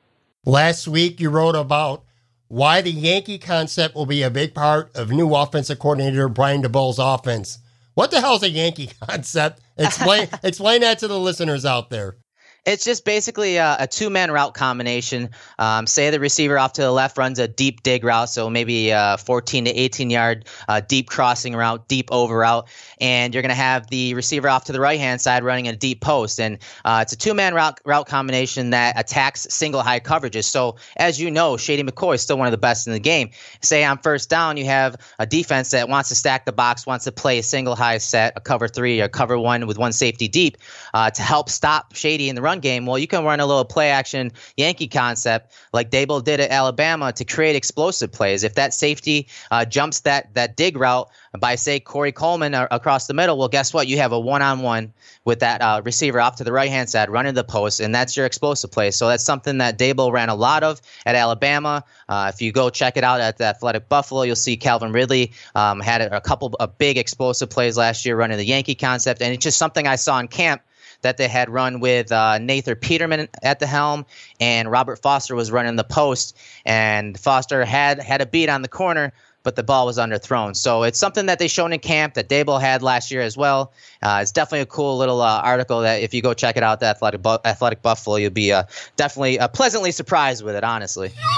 Last 0.49 0.87
week, 0.87 1.19
you 1.19 1.29
wrote 1.29 1.53
about 1.53 2.05
why 2.47 2.81
the 2.81 2.89
Yankee 2.89 3.37
concept 3.37 3.93
will 3.93 4.07
be 4.07 4.23
a 4.23 4.31
big 4.31 4.55
part 4.55 4.89
of 4.95 5.11
new 5.11 5.35
offensive 5.35 5.77
coordinator 5.77 6.27
Brian 6.27 6.63
Daboll's 6.63 6.97
offense. 6.97 7.59
What 7.93 8.09
the 8.09 8.19
hell 8.19 8.33
is 8.33 8.41
a 8.41 8.49
Yankee 8.49 8.89
concept? 9.07 9.61
Explain 9.77 10.27
explain 10.43 10.81
that 10.81 10.97
to 10.99 11.07
the 11.07 11.19
listeners 11.19 11.65
out 11.65 11.91
there. 11.91 12.17
It's 12.65 12.83
just 12.83 13.05
basically 13.05 13.57
a, 13.57 13.77
a 13.79 13.87
two 13.87 14.09
man 14.09 14.31
route 14.31 14.53
combination. 14.53 15.29
Um, 15.57 15.87
say 15.87 16.09
the 16.09 16.19
receiver 16.19 16.59
off 16.59 16.73
to 16.73 16.81
the 16.81 16.91
left 16.91 17.17
runs 17.17 17.39
a 17.39 17.47
deep 17.47 17.83
dig 17.83 18.03
route, 18.03 18.29
so 18.29 18.49
maybe 18.49 18.89
a 18.89 19.17
14 19.17 19.65
to 19.65 19.71
18 19.71 20.09
yard 20.09 20.45
uh, 20.67 20.81
deep 20.81 21.09
crossing 21.09 21.55
route, 21.55 21.87
deep 21.87 22.09
over 22.11 22.37
route, 22.37 22.67
and 22.99 23.33
you're 23.33 23.41
going 23.41 23.49
to 23.49 23.55
have 23.55 23.87
the 23.87 24.13
receiver 24.13 24.49
off 24.49 24.65
to 24.65 24.71
the 24.71 24.79
right 24.79 24.99
hand 24.99 25.21
side 25.21 25.43
running 25.43 25.67
a 25.67 25.75
deep 25.75 26.01
post. 26.01 26.39
And 26.39 26.59
uh, 26.85 26.99
it's 27.01 27.13
a 27.13 27.17
two 27.17 27.33
man 27.33 27.53
route, 27.53 27.79
route 27.85 28.07
combination 28.07 28.71
that 28.71 28.99
attacks 28.99 29.47
single 29.49 29.81
high 29.81 29.99
coverages. 29.99 30.45
So, 30.45 30.75
as 30.97 31.19
you 31.19 31.31
know, 31.31 31.57
Shady 31.57 31.83
McCoy 31.83 32.15
is 32.15 32.21
still 32.21 32.37
one 32.37 32.47
of 32.47 32.51
the 32.51 32.57
best 32.57 32.87
in 32.87 32.93
the 32.93 32.99
game. 32.99 33.31
Say 33.61 33.83
on 33.83 33.97
first 33.99 34.29
down, 34.29 34.57
you 34.57 34.65
have 34.65 34.97
a 35.17 35.25
defense 35.25 35.71
that 35.71 35.87
wants 35.87 36.09
to 36.09 36.15
stack 36.15 36.45
the 36.45 36.51
box, 36.51 36.85
wants 36.85 37.05
to 37.05 37.11
play 37.11 37.39
a 37.39 37.43
single 37.43 37.75
high 37.75 37.97
set, 37.99 38.33
a 38.35 38.41
cover 38.41 38.67
three, 38.67 39.01
or 39.01 39.07
cover 39.07 39.39
one 39.39 39.65
with 39.65 39.77
one 39.77 39.93
safety 39.93 40.27
deep 40.27 40.57
uh, 40.93 41.09
to 41.09 41.21
help 41.21 41.49
stop 41.49 41.95
Shady 41.95 42.29
in 42.29 42.35
the 42.35 42.41
run 42.41 42.48
game, 42.57 42.87
well, 42.87 42.97
you 42.97 43.05
can 43.05 43.23
run 43.23 43.39
a 43.39 43.45
little 43.45 43.65
play 43.65 43.91
action 43.91 44.31
Yankee 44.57 44.87
concept 44.87 45.53
like 45.71 45.91
Daboll 45.91 46.23
did 46.23 46.39
at 46.39 46.49
Alabama 46.49 47.13
to 47.13 47.23
create 47.23 47.55
explosive 47.55 48.11
plays. 48.11 48.43
If 48.43 48.55
that 48.55 48.73
safety 48.73 49.27
uh, 49.51 49.65
jumps 49.65 49.99
that 50.01 50.33
that 50.33 50.57
dig 50.57 50.75
route 50.75 51.07
by 51.39 51.53
say 51.53 51.79
Corey 51.79 52.11
Coleman 52.11 52.55
across 52.55 53.05
the 53.05 53.13
middle, 53.13 53.37
well, 53.37 53.49
guess 53.49 53.73
what? 53.73 53.87
You 53.87 53.97
have 53.97 54.11
a 54.11 54.19
one 54.19 54.41
on 54.41 54.61
one 54.61 54.93
with 55.25 55.41
that 55.41 55.61
uh, 55.61 55.81
receiver 55.85 56.19
off 56.19 56.37
to 56.37 56.43
the 56.43 56.51
right 56.51 56.71
hand 56.71 56.89
side, 56.89 57.09
running 57.09 57.35
the 57.35 57.43
post, 57.43 57.79
and 57.79 57.93
that's 57.93 58.17
your 58.17 58.25
explosive 58.25 58.71
play. 58.71 58.89
So 58.89 59.07
that's 59.07 59.23
something 59.23 59.59
that 59.59 59.77
Daboll 59.77 60.11
ran 60.11 60.29
a 60.29 60.35
lot 60.35 60.63
of 60.63 60.81
at 61.05 61.15
Alabama. 61.15 61.83
Uh, 62.07 62.31
if 62.33 62.41
you 62.41 62.51
go 62.51 62.69
check 62.69 62.97
it 62.97 63.03
out 63.03 63.21
at 63.21 63.37
the 63.37 63.45
Athletic 63.45 63.89
Buffalo, 63.89 64.23
you'll 64.23 64.35
see 64.35 64.57
Calvin 64.57 64.91
Ridley 64.91 65.33
um, 65.53 65.79
had 65.79 66.01
a, 66.01 66.17
a 66.17 66.21
couple 66.21 66.55
of 66.59 66.77
big 66.77 66.97
explosive 66.97 67.49
plays 67.49 67.77
last 67.77 68.05
year 68.05 68.15
running 68.15 68.37
the 68.37 68.45
Yankee 68.45 68.75
concept, 68.75 69.21
and 69.21 69.33
it's 69.33 69.43
just 69.43 69.57
something 69.57 69.85
I 69.85 69.95
saw 69.97 70.19
in 70.19 70.27
camp 70.27 70.61
that 71.01 71.17
they 71.17 71.27
had 71.27 71.49
run 71.49 71.79
with 71.79 72.11
uh, 72.11 72.37
Nathan 72.39 72.75
Peterman 72.75 73.27
at 73.41 73.59
the 73.59 73.67
helm, 73.67 74.05
and 74.39 74.69
Robert 74.69 75.01
Foster 75.01 75.35
was 75.35 75.51
running 75.51 75.75
the 75.75 75.83
post. 75.83 76.35
And 76.65 77.19
Foster 77.19 77.65
had 77.65 77.99
had 77.99 78.21
a 78.21 78.25
beat 78.25 78.49
on 78.49 78.61
the 78.61 78.67
corner, 78.67 79.13
but 79.43 79.55
the 79.55 79.63
ball 79.63 79.85
was 79.85 79.97
underthrown. 79.97 80.55
So 80.55 80.83
it's 80.83 80.99
something 80.99 81.27
that 81.27 81.39
they 81.39 81.47
shown 81.47 81.73
in 81.73 81.79
camp 81.79 82.15
that 82.15 82.29
Daboll 82.29 82.59
had 82.59 82.81
last 82.81 83.11
year 83.11 83.21
as 83.21 83.37
well. 83.37 83.73
Uh, 84.01 84.19
it's 84.21 84.31
definitely 84.31 84.61
a 84.61 84.65
cool 84.65 84.97
little 84.97 85.21
uh, 85.21 85.41
article 85.41 85.81
that 85.81 86.01
if 86.01 86.13
you 86.13 86.21
go 86.21 86.33
check 86.33 86.57
it 86.57 86.63
out, 86.63 86.79
the 86.79 86.87
Athletic, 86.87 87.21
Bu- 87.21 87.39
Athletic 87.45 87.81
Buffalo, 87.81 88.17
you'll 88.17 88.31
be 88.31 88.51
uh, 88.51 88.63
definitely 88.95 89.39
uh, 89.39 89.47
pleasantly 89.47 89.91
surprised 89.91 90.43
with 90.43 90.55
it, 90.55 90.63
honestly. 90.63 91.11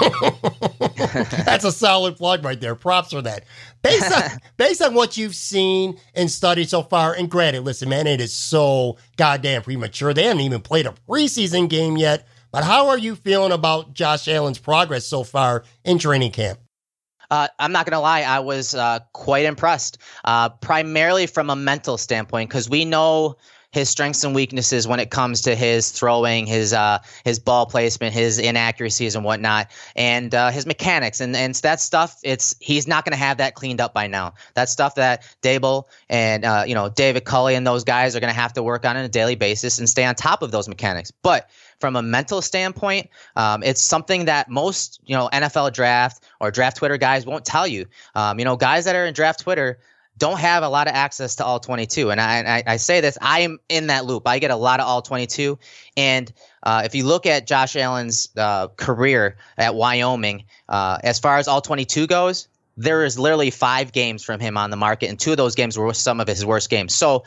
That's 1.44 1.64
a 1.64 1.72
solid 1.72 2.16
plug 2.16 2.44
right 2.44 2.60
there. 2.60 2.74
Props 2.74 3.12
for 3.12 3.22
that. 3.22 3.44
Based 3.82 4.12
on, 4.12 4.38
based 4.56 4.82
on 4.82 4.94
what 4.94 5.16
you've 5.16 5.34
seen 5.34 5.98
and 6.14 6.30
studied 6.30 6.68
so 6.68 6.82
far, 6.82 7.14
and 7.14 7.30
granted, 7.30 7.62
listen, 7.62 7.88
man, 7.88 8.06
it 8.06 8.20
is 8.20 8.32
so 8.32 8.96
goddamn 9.16 9.62
premature. 9.62 10.12
They 10.12 10.24
haven't 10.24 10.40
even 10.40 10.60
played 10.60 10.86
a 10.86 10.94
preseason 11.08 11.68
game 11.68 11.96
yet. 11.96 12.26
But 12.52 12.64
how 12.64 12.88
are 12.90 12.98
you 12.98 13.16
feeling 13.16 13.50
about 13.50 13.94
Josh 13.94 14.28
Allen's 14.28 14.58
progress 14.58 15.06
so 15.06 15.24
far 15.24 15.64
in 15.84 15.98
training 15.98 16.32
camp? 16.32 16.58
Uh, 17.32 17.48
I'm 17.58 17.72
not 17.72 17.86
going 17.86 17.96
to 17.96 18.00
lie, 18.00 18.20
I 18.20 18.40
was 18.40 18.74
uh, 18.74 18.98
quite 19.14 19.46
impressed, 19.46 19.96
uh, 20.22 20.50
primarily 20.50 21.26
from 21.26 21.48
a 21.48 21.56
mental 21.56 21.96
standpoint, 21.96 22.50
because 22.50 22.68
we 22.68 22.84
know 22.84 23.38
his 23.70 23.88
strengths 23.88 24.22
and 24.22 24.34
weaknesses 24.34 24.86
when 24.86 25.00
it 25.00 25.10
comes 25.10 25.40
to 25.40 25.54
his 25.54 25.90
throwing, 25.92 26.44
his 26.44 26.74
uh, 26.74 26.98
his 27.24 27.38
ball 27.38 27.64
placement, 27.64 28.12
his 28.12 28.38
inaccuracies 28.38 29.16
and 29.16 29.24
whatnot, 29.24 29.70
and 29.96 30.34
uh, 30.34 30.50
his 30.50 30.66
mechanics 30.66 31.22
and 31.22 31.34
and 31.34 31.54
that 31.54 31.80
stuff. 31.80 32.20
It's 32.22 32.54
he's 32.60 32.86
not 32.86 33.06
going 33.06 33.12
to 33.12 33.24
have 33.24 33.38
that 33.38 33.54
cleaned 33.54 33.80
up 33.80 33.94
by 33.94 34.08
now. 34.08 34.34
That 34.52 34.68
stuff 34.68 34.96
that 34.96 35.22
Daboll 35.40 35.84
and 36.10 36.44
uh, 36.44 36.64
you 36.66 36.74
know 36.74 36.90
David 36.90 37.24
Culley 37.24 37.54
and 37.54 37.66
those 37.66 37.82
guys 37.82 38.14
are 38.14 38.20
going 38.20 38.32
to 38.32 38.38
have 38.38 38.52
to 38.52 38.62
work 38.62 38.84
on 38.84 38.98
on 38.98 39.06
a 39.06 39.08
daily 39.08 39.36
basis 39.36 39.78
and 39.78 39.88
stay 39.88 40.04
on 40.04 40.16
top 40.16 40.42
of 40.42 40.50
those 40.50 40.68
mechanics. 40.68 41.10
But 41.10 41.48
from 41.82 41.96
a 41.96 42.02
mental 42.02 42.40
standpoint, 42.40 43.10
um, 43.34 43.60
it's 43.64 43.80
something 43.80 44.26
that 44.26 44.48
most 44.48 45.00
you 45.04 45.16
know 45.16 45.28
NFL 45.32 45.72
draft 45.72 46.22
or 46.38 46.52
draft 46.52 46.76
Twitter 46.76 46.96
guys 46.96 47.26
won't 47.26 47.44
tell 47.44 47.66
you. 47.66 47.86
Um, 48.14 48.38
you 48.38 48.44
know, 48.44 48.56
guys 48.56 48.84
that 48.84 48.94
are 48.94 49.04
in 49.04 49.12
draft 49.12 49.40
Twitter 49.40 49.80
don't 50.16 50.38
have 50.38 50.62
a 50.62 50.68
lot 50.68 50.86
of 50.86 50.94
access 50.94 51.34
to 51.36 51.44
all 51.44 51.58
22. 51.58 52.12
And 52.12 52.20
I, 52.20 52.58
I, 52.58 52.62
I 52.66 52.76
say 52.76 53.00
this, 53.00 53.18
I 53.20 53.40
am 53.40 53.58
in 53.68 53.88
that 53.88 54.04
loop. 54.04 54.28
I 54.28 54.38
get 54.38 54.52
a 54.52 54.56
lot 54.56 54.78
of 54.78 54.86
all 54.86 55.02
22. 55.02 55.58
And 55.96 56.32
uh, 56.62 56.82
if 56.84 56.94
you 56.94 57.04
look 57.04 57.26
at 57.26 57.48
Josh 57.48 57.74
Allen's 57.74 58.28
uh, 58.36 58.68
career 58.68 59.36
at 59.58 59.74
Wyoming, 59.74 60.44
uh, 60.68 60.98
as 61.02 61.18
far 61.18 61.38
as 61.38 61.48
all 61.48 61.60
22 61.60 62.06
goes, 62.06 62.46
there 62.76 63.04
is 63.04 63.18
literally 63.18 63.50
five 63.50 63.90
games 63.90 64.22
from 64.22 64.38
him 64.38 64.56
on 64.56 64.70
the 64.70 64.76
market, 64.76 65.08
and 65.08 65.18
two 65.18 65.32
of 65.32 65.36
those 65.36 65.54
games 65.54 65.76
were 65.76 65.92
some 65.92 66.20
of 66.20 66.28
his 66.28 66.46
worst 66.46 66.70
games. 66.70 66.94
So 66.94 67.24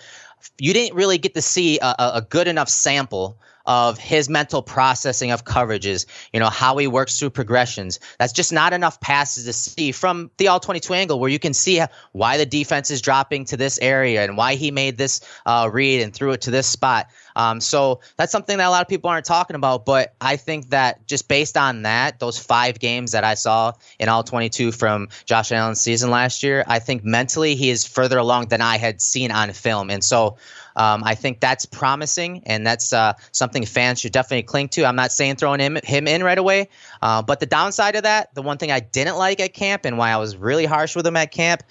you 0.57 0.73
didn't 0.73 0.95
really 0.95 1.17
get 1.17 1.33
to 1.33 1.41
see 1.41 1.79
a, 1.79 1.95
a 1.99 2.25
good 2.27 2.47
enough 2.47 2.69
sample 2.69 3.37
of 3.65 3.97
his 3.97 4.29
mental 4.29 4.61
processing 4.61 5.31
of 5.31 5.45
coverages, 5.45 6.05
you 6.33 6.39
know, 6.39 6.49
how 6.49 6.77
he 6.77 6.87
works 6.87 7.19
through 7.19 7.31
progressions. 7.31 7.99
That's 8.19 8.33
just 8.33 8.53
not 8.53 8.73
enough 8.73 8.99
passes 8.99 9.45
to 9.45 9.53
see 9.53 9.91
from 9.91 10.31
the 10.37 10.49
all 10.49 10.59
22 10.59 10.93
angle 10.93 11.19
where 11.19 11.29
you 11.29 11.39
can 11.39 11.53
see 11.53 11.81
why 12.11 12.37
the 12.37 12.45
defense 12.45 12.91
is 12.91 13.01
dropping 13.01 13.45
to 13.45 13.57
this 13.57 13.79
area 13.79 14.23
and 14.23 14.37
why 14.37 14.55
he 14.55 14.71
made 14.71 14.97
this 14.97 15.21
uh, 15.45 15.69
read 15.71 16.01
and 16.01 16.13
threw 16.13 16.31
it 16.31 16.41
to 16.41 16.51
this 16.51 16.67
spot. 16.67 17.07
Um, 17.35 17.59
so 17.59 17.99
that's 18.17 18.31
something 18.31 18.57
that 18.57 18.67
a 18.67 18.69
lot 18.69 18.81
of 18.81 18.87
people 18.87 19.09
aren't 19.09 19.25
talking 19.25 19.55
about. 19.55 19.85
But 19.85 20.15
I 20.21 20.37
think 20.37 20.69
that 20.69 21.05
just 21.07 21.27
based 21.27 21.57
on 21.57 21.83
that, 21.83 22.19
those 22.19 22.39
five 22.39 22.79
games 22.79 23.11
that 23.11 23.23
I 23.23 23.33
saw 23.33 23.73
in 23.99 24.09
all 24.09 24.23
22 24.23 24.71
from 24.71 25.09
Josh 25.25 25.51
Allen's 25.51 25.81
season 25.81 26.09
last 26.09 26.43
year, 26.43 26.63
I 26.67 26.79
think 26.79 27.03
mentally 27.03 27.55
he 27.55 27.69
is 27.69 27.85
further 27.85 28.17
along 28.17 28.47
than 28.47 28.61
I 28.61 28.77
had 28.77 29.01
seen 29.01 29.31
on 29.31 29.51
film. 29.51 29.89
And 29.89 30.03
so 30.03 30.37
um, 30.75 31.03
I 31.03 31.15
think 31.15 31.39
that's 31.39 31.65
promising, 31.65 32.43
and 32.45 32.65
that's 32.65 32.93
uh, 32.93 33.13
something 33.31 33.65
fans 33.65 33.99
should 33.99 34.11
definitely 34.11 34.43
cling 34.43 34.69
to. 34.69 34.85
I'm 34.85 34.95
not 34.95 35.11
saying 35.11 35.37
throwing 35.37 35.59
him, 35.59 35.77
him 35.83 36.07
in 36.07 36.23
right 36.23 36.37
away, 36.37 36.69
uh, 37.01 37.21
but 37.21 37.39
the 37.39 37.45
downside 37.45 37.95
of 37.95 38.03
that, 38.03 38.33
the 38.35 38.41
one 38.41 38.57
thing 38.57 38.71
I 38.71 38.79
didn't 38.79 39.17
like 39.17 39.39
at 39.39 39.53
camp, 39.53 39.85
and 39.85 39.97
why 39.97 40.11
I 40.11 40.17
was 40.17 40.35
really 40.35 40.65
harsh 40.65 40.95
with 40.95 41.05
him 41.05 41.15
at 41.15 41.31
camp, 41.31 41.63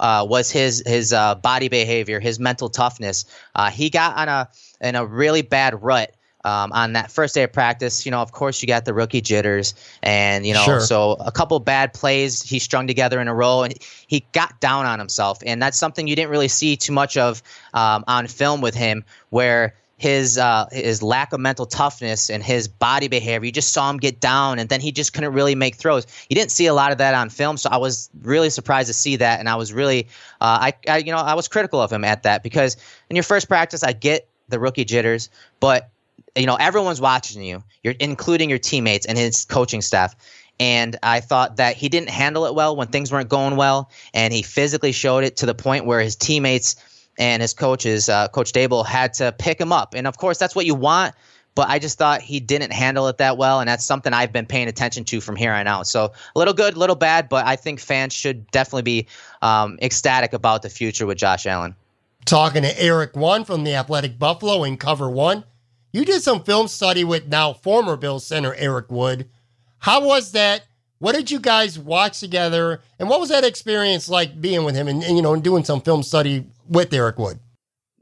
uh, 0.00 0.26
was 0.28 0.50
his 0.50 0.82
his 0.86 1.12
uh, 1.12 1.34
body 1.36 1.68
behavior, 1.68 2.20
his 2.20 2.38
mental 2.38 2.68
toughness. 2.68 3.24
Uh, 3.54 3.70
he 3.70 3.90
got 3.90 4.16
on 4.16 4.28
a 4.28 4.48
in 4.80 4.94
a 4.94 5.04
really 5.04 5.42
bad 5.42 5.82
rut 5.82 6.14
um, 6.44 6.72
on 6.72 6.92
that 6.92 7.10
first 7.10 7.34
day 7.34 7.42
of 7.42 7.52
practice, 7.52 8.06
you 8.06 8.10
know, 8.10 8.20
of 8.20 8.32
course, 8.32 8.62
you 8.62 8.68
got 8.68 8.84
the 8.84 8.94
rookie 8.94 9.20
jitters, 9.20 9.74
and 10.02 10.46
you 10.46 10.54
know, 10.54 10.62
Sure. 10.62 10.80
so 10.80 11.12
a 11.20 11.32
couple 11.32 11.58
bad 11.60 11.92
plays 11.92 12.42
he 12.42 12.58
strung 12.58 12.86
together 12.86 13.20
in 13.20 13.28
a 13.28 13.34
row, 13.34 13.62
and 13.62 13.74
he 14.06 14.24
got 14.32 14.60
down 14.60 14.86
on 14.86 14.98
himself, 14.98 15.38
and 15.44 15.60
that's 15.60 15.78
something 15.78 16.06
you 16.06 16.16
didn't 16.16 16.30
really 16.30 16.48
see 16.48 16.76
too 16.76 16.92
much 16.92 17.16
of 17.16 17.42
um, 17.74 18.04
on 18.06 18.26
film 18.26 18.60
with 18.60 18.74
him, 18.74 19.04
where 19.30 19.74
his 19.98 20.38
uh, 20.38 20.66
his 20.70 21.02
lack 21.02 21.32
of 21.32 21.40
mental 21.40 21.66
toughness 21.66 22.30
and 22.30 22.42
his 22.42 22.68
body 22.68 23.08
behavior. 23.08 23.44
You 23.46 23.52
just 23.52 23.72
saw 23.72 23.90
him 23.90 23.96
get 23.96 24.20
down, 24.20 24.60
and 24.60 24.68
then 24.68 24.80
he 24.80 24.92
just 24.92 25.12
couldn't 25.12 25.32
really 25.32 25.56
make 25.56 25.74
throws. 25.74 26.06
You 26.30 26.36
didn't 26.36 26.52
see 26.52 26.66
a 26.66 26.74
lot 26.74 26.92
of 26.92 26.98
that 26.98 27.14
on 27.14 27.30
film, 27.30 27.56
so 27.56 27.68
I 27.68 27.78
was 27.78 28.08
really 28.22 28.48
surprised 28.48 28.86
to 28.86 28.94
see 28.94 29.16
that, 29.16 29.40
and 29.40 29.48
I 29.48 29.56
was 29.56 29.72
really, 29.72 30.06
uh, 30.40 30.70
I, 30.70 30.72
I 30.88 30.98
you 30.98 31.10
know 31.10 31.18
I 31.18 31.34
was 31.34 31.48
critical 31.48 31.80
of 31.80 31.92
him 31.92 32.04
at 32.04 32.22
that 32.22 32.44
because 32.44 32.76
in 33.10 33.16
your 33.16 33.24
first 33.24 33.48
practice, 33.48 33.82
I 33.82 33.92
get 33.92 34.28
the 34.48 34.60
rookie 34.60 34.84
jitters, 34.84 35.30
but 35.58 35.90
you 36.38 36.46
know 36.46 36.56
everyone's 36.56 37.00
watching 37.00 37.42
you, 37.42 37.62
you're 37.82 37.94
including 38.00 38.48
your 38.48 38.58
teammates 38.58 39.06
and 39.06 39.18
his 39.18 39.44
coaching 39.44 39.82
staff. 39.82 40.14
And 40.60 40.96
I 41.04 41.20
thought 41.20 41.56
that 41.56 41.76
he 41.76 41.88
didn't 41.88 42.10
handle 42.10 42.44
it 42.46 42.54
well 42.54 42.74
when 42.74 42.88
things 42.88 43.12
weren't 43.12 43.28
going 43.28 43.56
well, 43.56 43.90
and 44.12 44.32
he 44.32 44.42
physically 44.42 44.92
showed 44.92 45.22
it 45.22 45.36
to 45.36 45.46
the 45.46 45.54
point 45.54 45.84
where 45.84 46.00
his 46.00 46.16
teammates 46.16 46.76
and 47.16 47.42
his 47.42 47.54
coaches, 47.54 48.08
uh, 48.08 48.28
Coach 48.28 48.52
Daboll, 48.52 48.84
had 48.84 49.14
to 49.14 49.32
pick 49.38 49.60
him 49.60 49.72
up. 49.72 49.94
And 49.94 50.06
of 50.06 50.18
course, 50.18 50.38
that's 50.38 50.56
what 50.56 50.66
you 50.66 50.74
want. 50.74 51.14
But 51.54 51.68
I 51.68 51.80
just 51.80 51.98
thought 51.98 52.20
he 52.20 52.38
didn't 52.38 52.72
handle 52.72 53.08
it 53.08 53.18
that 53.18 53.36
well, 53.36 53.58
and 53.58 53.68
that's 53.68 53.84
something 53.84 54.12
I've 54.12 54.32
been 54.32 54.46
paying 54.46 54.68
attention 54.68 55.04
to 55.06 55.20
from 55.20 55.34
here 55.34 55.52
on 55.52 55.66
out. 55.66 55.88
So 55.88 56.12
a 56.36 56.38
little 56.38 56.54
good, 56.54 56.74
a 56.74 56.78
little 56.78 56.94
bad, 56.94 57.28
but 57.28 57.46
I 57.46 57.56
think 57.56 57.80
fans 57.80 58.12
should 58.12 58.48
definitely 58.52 58.82
be 58.82 59.06
um, 59.42 59.76
ecstatic 59.82 60.32
about 60.32 60.62
the 60.62 60.70
future 60.70 61.04
with 61.04 61.18
Josh 61.18 61.46
Allen. 61.46 61.74
Talking 62.26 62.62
to 62.62 62.80
Erik 62.80 63.16
One 63.16 63.44
from 63.44 63.64
the 63.64 63.74
Athletic 63.74 64.20
Buffalo 64.20 64.62
in 64.62 64.76
Cover 64.76 65.10
One. 65.10 65.42
You 65.92 66.04
did 66.04 66.22
some 66.22 66.42
film 66.42 66.68
study 66.68 67.04
with 67.04 67.28
now 67.28 67.52
former 67.52 67.96
Bill 67.96 68.20
center 68.20 68.54
Eric 68.54 68.90
Wood. 68.90 69.28
How 69.78 70.04
was 70.04 70.32
that? 70.32 70.64
What 70.98 71.14
did 71.14 71.30
you 71.30 71.38
guys 71.38 71.78
watch 71.78 72.20
together? 72.20 72.80
And 72.98 73.08
what 73.08 73.20
was 73.20 73.28
that 73.28 73.44
experience 73.44 74.08
like 74.08 74.40
being 74.40 74.64
with 74.64 74.74
him 74.74 74.88
and, 74.88 75.02
and 75.02 75.16
you 75.16 75.22
know, 75.22 75.32
and 75.32 75.42
doing 75.42 75.64
some 75.64 75.80
film 75.80 76.02
study 76.02 76.46
with 76.68 76.92
Eric 76.92 77.18
Wood? 77.18 77.38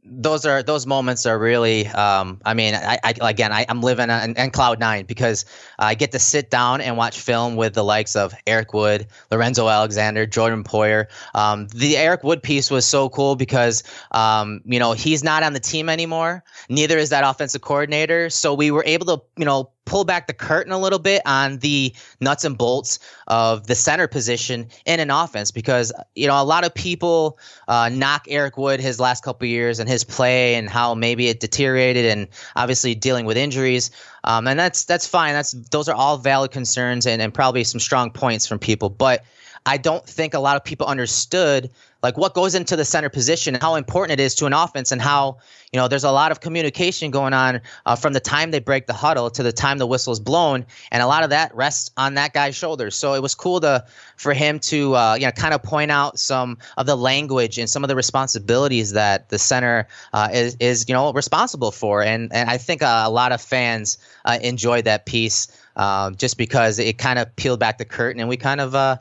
Those 0.09 0.47
are 0.47 0.63
those 0.63 0.87
moments 0.87 1.27
are 1.27 1.39
really 1.39 1.87
um, 1.89 2.41
i 2.45 2.55
mean 2.55 2.75
I, 2.75 2.99
I 3.03 3.15
again 3.31 3.53
I, 3.53 3.67
i'm 3.69 3.83
living 3.83 4.09
on, 4.09 4.37
on 4.39 4.51
cloud 4.51 4.79
nine 4.79 5.05
because 5.05 5.45
i 5.79 5.95
get 5.95 6.13
to 6.13 6.19
sit 6.19 6.51
down 6.51 6.81
and 6.81 6.97
watch 6.97 7.21
film 7.21 7.57
with 7.57 7.75
the 7.75 7.85
likes 7.85 8.17
of 8.17 8.35
eric 8.47 8.73
wood 8.73 9.09
lorenzo 9.31 9.69
alexander 9.69 10.27
jordan 10.27 10.65
poyer. 10.65 11.07
Um, 11.35 11.67
the 11.69 11.97
eric 11.97 12.23
wood 12.25 12.43
piece 12.43 12.71
was 12.71 12.87
so 12.87 13.09
cool 13.09 13.37
because 13.37 13.83
um, 14.13 14.61
you 14.65 14.79
know 14.79 14.93
he's 14.93 15.25
not 15.25 15.43
on 15.43 15.53
the 15.53 15.61
team 15.61 15.89
anymore 15.89 16.45
neither 16.69 16.99
is 16.99 17.11
that 17.11 17.25
offensive 17.25 17.61
coordinator. 17.61 18.31
So 18.31 18.55
we 18.55 18.71
were 18.71 18.85
able 18.87 19.07
to 19.17 19.23
you 19.37 19.45
know 19.45 19.71
pull 19.87 20.05
back 20.05 20.27
the 20.27 20.35
curtain 20.35 20.73
a 20.73 20.79
little 20.79 20.99
bit 20.99 21.23
on 21.25 21.59
the 21.59 21.95
nuts 22.21 22.45
and 22.45 22.59
bolts 22.59 22.99
of 23.29 23.67
the 23.67 23.75
center 23.75 24.07
position 24.07 24.69
in 24.85 25.01
an 25.01 25.11
offense 25.11 25.51
because 25.51 25.93
you 26.15 26.27
know 26.27 26.41
a 26.41 26.45
lot 26.45 26.67
of 26.67 26.75
people 26.75 27.39
uh, 27.69 27.89
knock 27.89 28.27
Eric 28.29 28.59
Wood 28.59 28.81
his 28.81 29.01
last 29.01 29.25
couple 29.25 29.49
years 29.49 29.79
and 29.79 29.89
his 29.89 30.05
play 30.05 30.57
and 30.57 30.69
how 30.69 30.95
maybe 30.95 31.29
it 31.29 31.41
deteriorated 31.41 32.05
and 32.05 32.29
obviously 32.55 32.95
dealing 32.95 33.25
with 33.25 33.39
injuries. 33.39 33.91
Um, 34.25 34.47
and 34.47 34.59
that's 34.59 34.85
that's 34.85 35.07
fine. 35.07 35.33
That's 35.33 35.53
those 35.53 35.89
are 35.89 35.95
all 35.95 36.19
valid 36.19 36.51
concerns 36.51 37.07
and, 37.07 37.23
and 37.23 37.33
probably 37.33 37.65
some 37.65 37.81
strong 37.81 38.11
points 38.11 38.47
from 38.47 38.59
people. 38.59 38.91
But 38.91 39.25
I 39.65 39.79
don't 39.79 40.07
think 40.07 40.35
a 40.35 40.39
lot 40.39 40.57
of 40.57 40.65
people 40.65 40.87
understood 40.87 41.71
like 42.03 42.17
what 42.17 42.35
goes 42.35 42.55
into 42.55 42.77
the 42.77 42.85
center 42.85 43.09
position 43.09 43.55
how 43.61 43.75
important 43.75 44.19
it 44.19 44.23
is 44.23 44.35
to 44.35 44.47
an 44.47 44.53
offense 44.53 44.93
and 44.93 45.01
how 45.01 45.39
you 45.73 45.81
know 45.81 45.89
there's 45.89 46.05
a 46.05 46.13
lot 46.13 46.31
of 46.31 46.41
communication 46.41 47.11
going 47.11 47.33
on 47.33 47.61
uh, 47.87 47.97
from 47.97 48.13
the 48.13 48.21
time 48.21 48.51
they 48.51 48.59
break 48.59 48.87
the 48.87 48.93
huddle 48.93 49.31
to 49.31 49.43
the 49.43 49.53
time 49.53 49.79
the 49.79 49.87
whistle 49.87 50.13
is 50.13 50.21
blown 50.21 50.65
and 50.91 51.03
a 51.03 51.07
lot 51.07 51.25
of 51.25 51.31
that 51.31 51.55
rests 51.55 51.91
on 51.97 52.15
that 52.15 52.33
guy's 52.33 52.57
shoulders. 52.57 52.97
So 52.97 53.15
it 53.15 53.23
was 53.23 53.35
cool 53.35 53.61
to 53.61 53.85
for 54.17 54.33
him 54.33 54.59
to 54.61 54.95
uh, 54.95 55.15
you 55.15 55.27
know 55.27 55.33
kind 55.33 55.55
of 55.55 55.63
point 55.63 55.91
out 55.91 56.19
some 56.19 56.59
of 56.77 56.87
the 56.87 56.97
language 56.97 57.59
and 57.59 57.69
some 57.69 57.85
of 57.85 57.89
the 57.89 57.97
responsibilities 57.97 58.93
that 58.93 59.29
the 59.29 59.39
center 59.39 59.87
uh, 60.13 60.29
is 60.33 60.57
is 60.61 60.89
you 60.89 60.95
know 60.95 61.13
responsible 61.13 61.71
for 61.71 62.03
and 62.03 62.33
and 62.33 62.49
I 62.49 62.59
think 62.59 62.83
a 62.83 63.09
lot 63.11 63.33
of 63.33 63.41
fans 63.41 63.99
uh, 64.25 64.39
enjoyed 64.43 64.85
that 64.85 65.07
piece 65.07 65.49
um, 65.77 66.17
just 66.17 66.39
because 66.39 66.79
it 66.79 66.99
kind 66.99 67.19
of 67.19 67.35
peeled 67.37 67.61
back 67.61 67.79
the 67.79 67.85
curtain 67.85 68.21
and 68.21 68.29
we 68.29 68.37
kind 68.37 68.61
of 68.61 68.75
uh, 68.75 68.97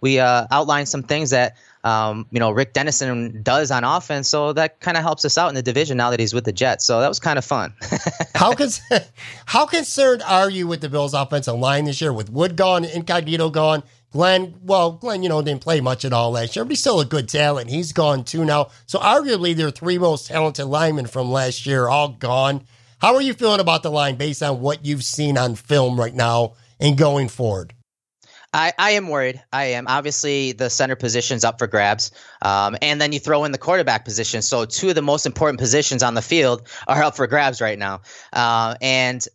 we 0.00 0.18
uh, 0.18 0.46
outlined 0.50 0.88
some 0.88 1.02
things 1.02 1.30
that 1.30 1.56
um, 1.84 2.26
you 2.30 2.38
know 2.38 2.50
Rick 2.50 2.72
Dennison 2.72 3.42
does 3.42 3.70
on 3.70 3.84
offense, 3.84 4.28
so 4.28 4.52
that 4.52 4.80
kind 4.80 4.96
of 4.96 5.02
helps 5.02 5.24
us 5.24 5.38
out 5.38 5.48
in 5.48 5.54
the 5.54 5.62
division 5.62 5.96
now 5.96 6.10
that 6.10 6.20
he's 6.20 6.34
with 6.34 6.44
the 6.44 6.52
Jets. 6.52 6.84
So 6.84 7.00
that 7.00 7.08
was 7.08 7.20
kind 7.20 7.38
of 7.38 7.44
fun. 7.44 7.74
how 8.34 8.54
con- 8.54 8.68
how 9.46 9.66
concerned 9.66 10.22
are 10.26 10.50
you 10.50 10.66
with 10.66 10.80
the 10.80 10.88
Bills' 10.88 11.14
offensive 11.14 11.58
line 11.58 11.84
this 11.84 12.00
year 12.00 12.12
with 12.12 12.30
Wood 12.30 12.56
gone, 12.56 12.84
Incognito 12.84 13.50
gone? 13.50 13.82
Glenn, 14.12 14.56
well, 14.64 14.92
Glenn, 14.92 15.22
you 15.22 15.28
know, 15.28 15.40
didn't 15.40 15.60
play 15.60 15.80
much 15.80 16.04
at 16.04 16.12
all 16.12 16.32
last 16.32 16.56
year, 16.56 16.64
but 16.64 16.72
he's 16.72 16.80
still 16.80 17.00
a 17.00 17.04
good 17.04 17.28
talent. 17.28 17.70
He's 17.70 17.92
gone 17.92 18.24
too 18.24 18.44
now. 18.44 18.70
So 18.86 18.98
arguably 18.98 19.54
their 19.54 19.70
three 19.70 19.98
most 19.98 20.26
talented 20.26 20.66
linemen 20.66 21.06
from 21.06 21.30
last 21.30 21.64
year 21.64 21.88
all 21.88 22.08
gone. 22.08 22.66
How 23.00 23.14
are 23.14 23.22
you 23.22 23.34
feeling 23.34 23.60
about 23.60 23.82
the 23.84 23.90
line 23.90 24.16
based 24.16 24.42
on 24.42 24.60
what 24.60 24.84
you've 24.84 25.04
seen 25.04 25.38
on 25.38 25.54
film 25.54 25.98
right 25.98 26.14
now 26.14 26.54
and 26.80 26.98
going 26.98 27.28
forward? 27.28 27.72
I, 28.52 28.72
I 28.78 28.90
am 28.92 29.08
worried. 29.08 29.42
I 29.52 29.64
am. 29.66 29.86
Obviously, 29.86 30.52
the 30.52 30.70
center 30.70 30.96
position's 30.96 31.44
up 31.44 31.58
for 31.58 31.66
grabs. 31.66 32.10
Um, 32.42 32.76
and 32.82 33.00
then 33.00 33.12
you 33.12 33.20
throw 33.20 33.44
in 33.44 33.52
the 33.52 33.58
quarterback 33.58 34.04
position. 34.04 34.42
So, 34.42 34.64
two 34.64 34.88
of 34.88 34.94
the 34.94 35.02
most 35.02 35.26
important 35.26 35.58
positions 35.58 36.02
on 36.02 36.14
the 36.14 36.22
field 36.22 36.68
are 36.88 37.02
up 37.02 37.16
for 37.16 37.26
grabs 37.26 37.60
right 37.60 37.78
now. 37.78 38.00
Uh, 38.32 38.74
and, 38.80 39.26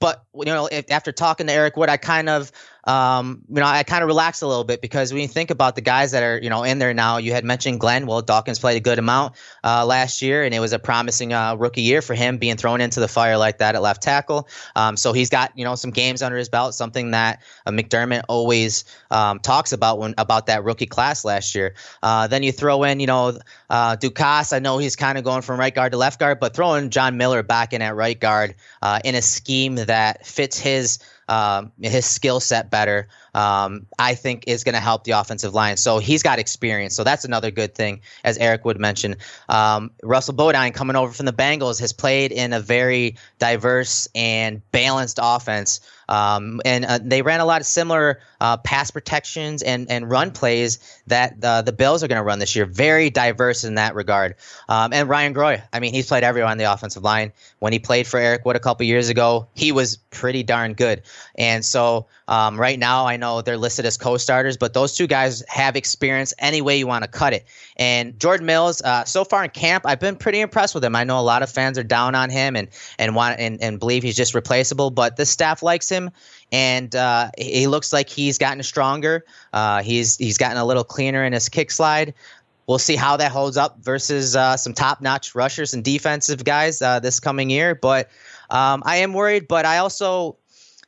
but, 0.00 0.24
you 0.34 0.44
know, 0.44 0.68
if, 0.70 0.90
after 0.90 1.12
talking 1.12 1.46
to 1.48 1.52
Eric 1.52 1.76
Wood, 1.76 1.88
I 1.88 1.96
kind 1.96 2.28
of, 2.28 2.52
um, 2.88 3.42
you 3.48 3.56
know, 3.56 3.66
I 3.66 3.82
kind 3.82 4.02
of 4.02 4.06
relaxed 4.06 4.40
a 4.40 4.46
little 4.46 4.64
bit 4.64 4.80
because 4.80 5.12
when 5.12 5.20
you 5.20 5.28
think 5.28 5.50
about 5.50 5.74
the 5.74 5.82
guys 5.82 6.12
that 6.12 6.22
are, 6.22 6.38
you 6.38 6.48
know, 6.48 6.62
in 6.62 6.78
there 6.78 6.94
now, 6.94 7.18
you 7.18 7.32
had 7.32 7.44
mentioned 7.44 7.80
Glenn. 7.80 8.06
Well, 8.06 8.22
Dawkins 8.22 8.58
played 8.58 8.78
a 8.78 8.80
good 8.80 8.98
amount 8.98 9.34
uh, 9.62 9.84
last 9.84 10.22
year, 10.22 10.42
and 10.42 10.54
it 10.54 10.60
was 10.60 10.72
a 10.72 10.78
promising 10.78 11.34
uh, 11.34 11.56
rookie 11.56 11.82
year 11.82 12.00
for 12.00 12.14
him 12.14 12.38
being 12.38 12.56
thrown 12.56 12.80
into 12.80 13.00
the 13.00 13.08
fire 13.08 13.36
like 13.36 13.58
that 13.58 13.74
at 13.74 13.82
left 13.82 14.02
tackle. 14.02 14.48
Um, 14.74 14.96
so 14.96 15.12
he's 15.12 15.28
got, 15.28 15.52
you 15.54 15.64
know, 15.64 15.74
some 15.74 15.90
games 15.90 16.22
under 16.22 16.38
his 16.38 16.48
belt, 16.48 16.74
something 16.74 17.10
that 17.10 17.42
uh, 17.66 17.72
McDermott 17.72 18.22
always 18.28 18.84
um, 19.10 19.38
talks 19.40 19.72
about 19.72 19.98
when 19.98 20.14
about 20.16 20.46
that 20.46 20.64
rookie 20.64 20.86
class 20.86 21.26
last 21.26 21.54
year. 21.54 21.74
Uh, 22.02 22.26
then 22.26 22.42
you 22.42 22.47
throw 22.52 22.84
in, 22.84 23.00
you 23.00 23.06
know, 23.06 23.38
uh, 23.70 23.96
Ducasse. 23.96 24.52
I 24.52 24.58
know 24.58 24.78
he's 24.78 24.96
kind 24.96 25.18
of 25.18 25.24
going 25.24 25.42
from 25.42 25.58
right 25.58 25.74
guard 25.74 25.92
to 25.92 25.98
left 25.98 26.18
guard, 26.18 26.40
but 26.40 26.54
throwing 26.54 26.90
John 26.90 27.16
Miller 27.16 27.42
back 27.42 27.72
in 27.72 27.82
at 27.82 27.94
right 27.94 28.18
guard 28.18 28.54
uh, 28.82 29.00
in 29.04 29.14
a 29.14 29.22
scheme 29.22 29.76
that 29.76 30.26
fits 30.26 30.58
his 30.58 30.98
um, 31.28 31.72
his 31.80 32.06
skill 32.06 32.40
set 32.40 32.70
better, 32.70 33.08
um, 33.34 33.86
I 33.98 34.14
think 34.14 34.44
is 34.46 34.64
going 34.64 34.74
to 34.74 34.80
help 34.80 35.04
the 35.04 35.12
offensive 35.12 35.54
line. 35.54 35.76
So 35.76 35.98
he's 35.98 36.22
got 36.22 36.38
experience. 36.38 36.94
So 36.94 37.04
that's 37.04 37.24
another 37.24 37.50
good 37.50 37.74
thing, 37.74 38.00
as 38.24 38.38
Eric 38.38 38.64
would 38.64 38.78
mention. 38.78 39.16
Um, 39.48 39.90
Russell 40.02 40.34
Bodine 40.34 40.72
coming 40.72 40.96
over 40.96 41.12
from 41.12 41.26
the 41.26 41.32
Bengals 41.32 41.80
has 41.80 41.92
played 41.92 42.32
in 42.32 42.52
a 42.52 42.60
very 42.60 43.16
diverse 43.38 44.08
and 44.14 44.62
balanced 44.72 45.18
offense. 45.22 45.80
Um, 46.08 46.62
and 46.64 46.86
uh, 46.86 46.98
they 47.02 47.20
ran 47.20 47.40
a 47.40 47.44
lot 47.44 47.60
of 47.60 47.66
similar 47.66 48.20
uh, 48.40 48.56
pass 48.56 48.90
protections 48.90 49.62
and, 49.62 49.90
and 49.90 50.10
run 50.10 50.30
plays 50.30 50.78
that 51.06 51.36
uh, 51.42 51.60
the 51.62 51.72
Bills 51.72 52.02
are 52.02 52.08
going 52.08 52.18
to 52.18 52.24
run 52.24 52.38
this 52.38 52.56
year. 52.56 52.64
Very 52.64 53.10
diverse 53.10 53.64
in 53.64 53.74
that 53.74 53.94
regard. 53.94 54.36
Um, 54.70 54.92
and 54.94 55.08
Ryan 55.08 55.34
Groy, 55.34 55.62
I 55.72 55.80
mean, 55.80 55.92
he's 55.92 56.06
played 56.06 56.24
everywhere 56.24 56.50
on 56.50 56.56
the 56.56 56.64
offensive 56.64 57.02
line. 57.02 57.32
When 57.58 57.74
he 57.74 57.78
played 57.78 58.06
for 58.06 58.18
Eric 58.18 58.46
Wood 58.46 58.56
a 58.56 58.60
couple 58.60 58.86
years 58.86 59.10
ago, 59.10 59.48
he 59.54 59.70
was 59.70 59.96
pretty 60.10 60.42
darn 60.42 60.72
good. 60.72 61.02
And 61.36 61.62
so 61.64 62.06
um, 62.26 62.58
right 62.58 62.78
now, 62.78 63.06
I 63.06 63.17
know 63.18 63.42
they're 63.42 63.58
listed 63.58 63.84
as 63.84 63.96
co-starters, 63.96 64.56
but 64.56 64.72
those 64.72 64.94
two 64.94 65.06
guys 65.06 65.42
have 65.48 65.76
experience 65.76 66.32
any 66.38 66.62
way 66.62 66.78
you 66.78 66.86
want 66.86 67.04
to 67.04 67.10
cut 67.10 67.32
it. 67.32 67.44
And 67.76 68.18
Jordan 68.18 68.46
Mills, 68.46 68.80
uh, 68.82 69.04
so 69.04 69.24
far 69.24 69.44
in 69.44 69.50
camp, 69.50 69.84
I've 69.86 70.00
been 70.00 70.16
pretty 70.16 70.40
impressed 70.40 70.74
with 70.74 70.84
him. 70.84 70.96
I 70.96 71.04
know 71.04 71.18
a 71.18 71.22
lot 71.22 71.42
of 71.42 71.50
fans 71.50 71.78
are 71.78 71.84
down 71.84 72.14
on 72.14 72.30
him 72.30 72.56
and 72.56 72.68
and 72.98 73.14
want 73.14 73.38
and, 73.38 73.60
and 73.62 73.78
believe 73.78 74.02
he's 74.02 74.16
just 74.16 74.34
replaceable, 74.34 74.90
but 74.90 75.16
the 75.16 75.26
staff 75.26 75.62
likes 75.62 75.88
him 75.88 76.10
and 76.52 76.94
uh, 76.96 77.30
he 77.38 77.66
looks 77.66 77.92
like 77.92 78.08
he's 78.08 78.38
gotten 78.38 78.62
stronger. 78.62 79.24
Uh, 79.52 79.82
he's 79.82 80.16
he's 80.16 80.38
gotten 80.38 80.56
a 80.56 80.64
little 80.64 80.84
cleaner 80.84 81.24
in 81.24 81.32
his 81.32 81.48
kick 81.48 81.70
slide. 81.70 82.14
We'll 82.66 82.78
see 82.78 82.96
how 82.96 83.16
that 83.16 83.32
holds 83.32 83.56
up 83.56 83.78
versus 83.80 84.36
uh, 84.36 84.58
some 84.58 84.74
top-notch 84.74 85.34
rushers 85.34 85.72
and 85.72 85.82
defensive 85.82 86.44
guys 86.44 86.82
uh, 86.82 87.00
this 87.00 87.18
coming 87.18 87.48
year. 87.48 87.74
But 87.74 88.10
um, 88.50 88.82
I 88.84 88.96
am 88.98 89.14
worried. 89.14 89.48
But 89.48 89.64
I 89.64 89.78
also 89.78 90.36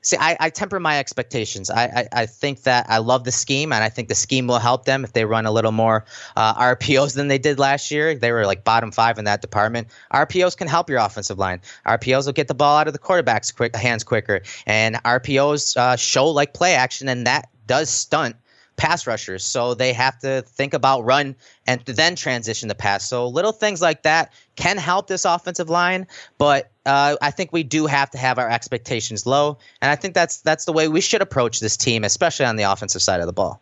see 0.03 0.17
I, 0.19 0.37
I 0.41 0.51
temper 0.51 0.81
my 0.81 0.99
expectations. 0.99 1.71
I, 1.71 1.85
I, 1.85 2.09
I 2.23 2.27
think 2.27 2.63
that 2.63 2.87
I 2.89 2.99
love 2.99 3.25
the 3.25 3.33
scheme, 3.33 3.73
and 3.73 3.83
I 3.85 3.89
think 3.89 4.09
the 4.09 4.15
scheme 4.15 4.47
will 4.47 4.59
help 4.59 4.85
them 4.85 5.05
if 5.05 5.13
they 5.13 5.25
run 5.25 5.47
a 5.47 5.51
little 5.51 5.73
more 5.73 6.05
uh, 6.37 6.55
RPOs 6.55 7.15
than 7.15 7.29
they 7.29 7.39
did 7.39 7.59
last 7.59 7.91
year. 7.91 8.15
They 8.15 8.33
were 8.33 8.47
like 8.47 8.65
bottom 8.65 8.91
five 8.91 9.19
in 9.19 9.25
that 9.25 9.41
department. 9.41 9.89
RPOs 10.13 10.57
can 10.57 10.69
help 10.69 10.89
your 10.89 10.99
offensive 10.99 11.39
line. 11.39 11.61
RPOs 11.87 12.27
will 12.27 12.33
get 12.33 12.49
the 12.49 12.55
ball 12.55 12.79
out 12.79 12.87
of 12.87 12.93
the 12.93 12.99
quarterback's 12.99 13.53
quick 13.53 13.75
hands 13.77 14.05
quicker, 14.05 14.43
and 14.67 14.97
RPOs 14.97 15.77
uh, 15.77 15.97
show 15.97 16.29
like 16.29 16.55
play 16.55 16.75
action, 16.75 17.09
and 17.09 17.27
that 17.27 17.49
does 17.67 17.89
stunt 17.89 18.37
pass 18.81 19.07
rushers, 19.07 19.45
so 19.45 19.75
they 19.75 19.93
have 19.93 20.19
to 20.21 20.41
think 20.41 20.73
about 20.73 21.05
run 21.05 21.37
and 21.67 21.85
then 21.85 22.17
transition 22.17 22.67
the 22.67 22.75
pass. 22.75 23.07
So 23.07 23.29
little 23.29 23.53
things 23.53 23.83
like 23.83 24.05
that 24.05 24.33
can 24.57 24.79
help 24.79 25.07
this 25.07 25.27
offensive 25.27 25.69
line, 25.69 26.07
but 26.39 26.71
uh, 26.87 27.17
I 27.21 27.31
think 27.31 27.53
we 27.53 27.63
do 27.63 27.85
have 27.85 28.11
to 28.13 28.19
have 28.19 28.39
our 28.39 28.49
expectations 28.49 29.27
low, 29.27 29.59
and 29.83 29.91
I 29.91 29.97
think 29.97 30.15
that's 30.15 30.39
that's 30.39 30.65
the 30.65 30.73
way 30.73 30.89
we 30.89 31.03
should 31.03 31.21
approach 31.21 31.61
this 31.61 31.77
team, 31.77 32.05
especially 32.05 32.47
on 32.47 32.57
the 32.57 32.63
offensive 32.63 33.03
side 33.03 33.21
of 33.21 33.27
the 33.27 33.35
ball. 33.35 33.61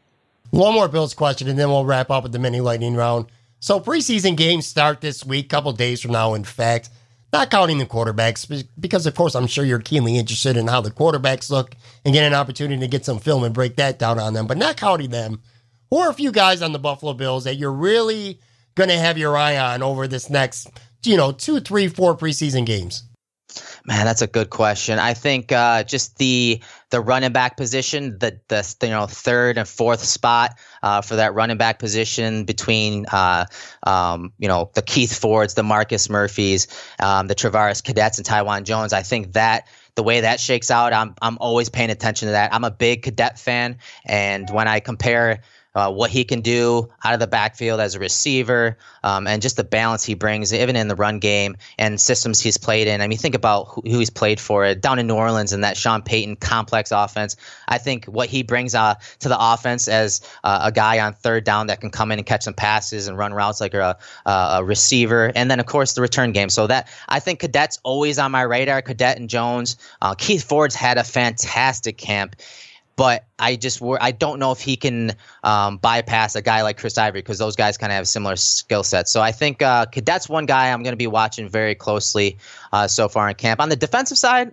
One 0.50 0.72
more 0.72 0.86
Bills 0.86 1.14
question, 1.14 1.48
and 1.48 1.58
then 1.58 1.68
we'll 1.68 1.84
wrap 1.84 2.10
up 2.10 2.22
with 2.22 2.30
the 2.30 2.38
mini 2.38 2.60
lightning 2.60 2.94
round. 2.94 3.26
So 3.58 3.80
preseason 3.80 4.36
games 4.36 4.68
start 4.68 5.00
this 5.00 5.24
week, 5.24 5.48
couple 5.48 5.72
days 5.72 6.00
from 6.00 6.12
now, 6.12 6.34
in 6.34 6.44
fact. 6.44 6.90
Not 7.32 7.50
counting 7.50 7.76
the 7.76 7.84
quarterbacks, 7.84 8.66
because 8.80 9.06
of 9.06 9.14
course 9.14 9.34
I'm 9.34 9.46
sure 9.46 9.64
you're 9.64 9.80
keenly 9.80 10.16
interested 10.16 10.56
in 10.56 10.66
how 10.66 10.80
the 10.80 10.90
quarterbacks 10.90 11.50
look 11.50 11.74
and 12.04 12.14
get 12.14 12.26
an 12.26 12.32
opportunity 12.32 12.80
to 12.80 12.88
get 12.88 13.04
some 13.04 13.18
film 13.18 13.44
and 13.44 13.54
break 13.54 13.76
that 13.76 13.98
down 13.98 14.18
on 14.18 14.32
them. 14.32 14.46
But 14.46 14.56
not 14.56 14.78
counting 14.78 15.10
them, 15.10 15.42
who 15.90 15.98
are 15.98 16.08
a 16.10 16.14
few 16.14 16.32
guys 16.32 16.62
on 16.62 16.72
the 16.72 16.78
Buffalo 16.78 17.12
Bills 17.12 17.44
that 17.44 17.56
you're 17.56 17.72
really 17.72 18.40
going 18.74 18.88
to 18.88 18.96
have 18.96 19.18
your 19.18 19.36
eye 19.36 19.58
on 19.58 19.82
over 19.82 20.08
this 20.08 20.30
next, 20.30 20.70
you 21.04 21.16
know, 21.16 21.32
two, 21.32 21.60
three, 21.60 21.88
four 21.88 22.16
preseason 22.16 22.64
games? 22.64 23.02
Man, 23.88 24.04
that's 24.04 24.20
a 24.20 24.26
good 24.26 24.50
question. 24.50 24.98
I 24.98 25.14
think 25.14 25.50
uh, 25.50 25.82
just 25.82 26.18
the 26.18 26.60
the 26.90 27.00
running 27.00 27.32
back 27.32 27.56
position, 27.56 28.18
the 28.18 28.38
the 28.48 28.76
you 28.82 28.90
know 28.90 29.06
third 29.06 29.56
and 29.56 29.66
fourth 29.66 30.04
spot 30.04 30.58
uh, 30.82 31.00
for 31.00 31.16
that 31.16 31.32
running 31.32 31.56
back 31.56 31.78
position 31.78 32.44
between 32.44 33.06
uh, 33.06 33.46
um, 33.84 34.34
you 34.38 34.46
know 34.46 34.70
the 34.74 34.82
Keith 34.82 35.18
Fords, 35.18 35.54
the 35.54 35.62
Marcus 35.62 36.10
Murphys, 36.10 36.66
um, 36.98 37.28
the 37.28 37.34
Travaris 37.34 37.82
Cadets, 37.82 38.18
and 38.18 38.26
Taiwan 38.26 38.66
Jones. 38.66 38.92
I 38.92 39.00
think 39.00 39.32
that 39.32 39.68
the 39.94 40.02
way 40.02 40.20
that 40.20 40.38
shakes 40.38 40.70
out, 40.70 40.92
I'm 40.92 41.14
I'm 41.22 41.38
always 41.38 41.70
paying 41.70 41.88
attention 41.88 42.26
to 42.26 42.32
that. 42.32 42.52
I'm 42.52 42.64
a 42.64 42.70
big 42.70 43.04
cadet 43.04 43.38
fan, 43.38 43.78
and 44.04 44.50
when 44.50 44.68
I 44.68 44.80
compare 44.80 45.40
uh, 45.74 45.92
what 45.92 46.10
he 46.10 46.24
can 46.24 46.40
do 46.40 46.88
out 47.04 47.14
of 47.14 47.20
the 47.20 47.26
backfield 47.26 47.80
as 47.80 47.94
a 47.94 47.98
receiver, 47.98 48.76
um, 49.04 49.26
and 49.26 49.42
just 49.42 49.56
the 49.56 49.64
balance 49.64 50.04
he 50.04 50.14
brings, 50.14 50.52
even 50.52 50.76
in 50.76 50.88
the 50.88 50.96
run 50.96 51.18
game 51.18 51.56
and 51.78 52.00
systems 52.00 52.40
he's 52.40 52.56
played 52.56 52.88
in. 52.88 53.00
I 53.00 53.06
mean, 53.06 53.18
think 53.18 53.34
about 53.34 53.68
who, 53.68 53.82
who 53.82 53.98
he's 53.98 54.10
played 54.10 54.40
for 54.40 54.64
it. 54.64 54.80
down 54.80 54.98
in 54.98 55.06
New 55.06 55.14
Orleans 55.14 55.52
in 55.52 55.60
that 55.60 55.76
Sean 55.76 56.02
Payton 56.02 56.36
complex 56.36 56.90
offense. 56.90 57.36
I 57.68 57.78
think 57.78 58.06
what 58.06 58.28
he 58.28 58.42
brings 58.42 58.74
uh, 58.74 58.94
to 59.20 59.28
the 59.28 59.36
offense 59.38 59.88
as 59.88 60.20
uh, 60.42 60.60
a 60.64 60.72
guy 60.72 61.00
on 61.00 61.12
third 61.12 61.44
down 61.44 61.68
that 61.68 61.80
can 61.80 61.90
come 61.90 62.10
in 62.12 62.18
and 62.18 62.26
catch 62.26 62.42
some 62.42 62.54
passes 62.54 63.06
and 63.06 63.16
run 63.16 63.32
routes 63.32 63.60
like 63.60 63.74
a, 63.74 63.96
a 64.26 64.64
receiver, 64.64 65.30
and 65.34 65.50
then 65.50 65.60
of 65.60 65.66
course 65.66 65.92
the 65.92 66.00
return 66.00 66.32
game. 66.32 66.48
So 66.48 66.66
that 66.66 66.88
I 67.08 67.20
think 67.20 67.40
Cadet's 67.40 67.78
always 67.82 68.18
on 68.18 68.32
my 68.32 68.42
radar. 68.42 68.82
Cadet 68.82 69.18
and 69.18 69.28
Jones, 69.28 69.76
uh, 70.02 70.14
Keith 70.14 70.42
Ford's 70.42 70.74
had 70.74 70.98
a 70.98 71.04
fantastic 71.04 71.98
camp 71.98 72.36
but 72.98 73.26
I 73.38 73.54
just 73.54 73.80
I 74.00 74.10
don't 74.10 74.40
know 74.40 74.50
if 74.50 74.60
he 74.60 74.74
can 74.76 75.12
um, 75.44 75.76
bypass 75.76 76.34
a 76.34 76.42
guy 76.42 76.62
like 76.62 76.78
Chris 76.78 76.98
Ivory 76.98 77.20
because 77.20 77.38
those 77.38 77.54
guys 77.54 77.78
kind 77.78 77.92
of 77.92 77.96
have 77.96 78.08
similar 78.08 78.34
skill 78.34 78.82
sets. 78.82 79.12
So 79.12 79.20
I 79.20 79.30
think 79.30 79.62
uh, 79.62 79.86
Cadet's 79.86 80.28
one 80.28 80.46
guy 80.46 80.72
I'm 80.72 80.82
going 80.82 80.94
to 80.94 80.98
be 80.98 81.06
watching 81.06 81.48
very 81.48 81.76
closely 81.76 82.38
uh, 82.72 82.88
so 82.88 83.08
far 83.08 83.28
in 83.28 83.36
camp. 83.36 83.60
On 83.60 83.68
the 83.68 83.76
defensive 83.76 84.18
side, 84.18 84.52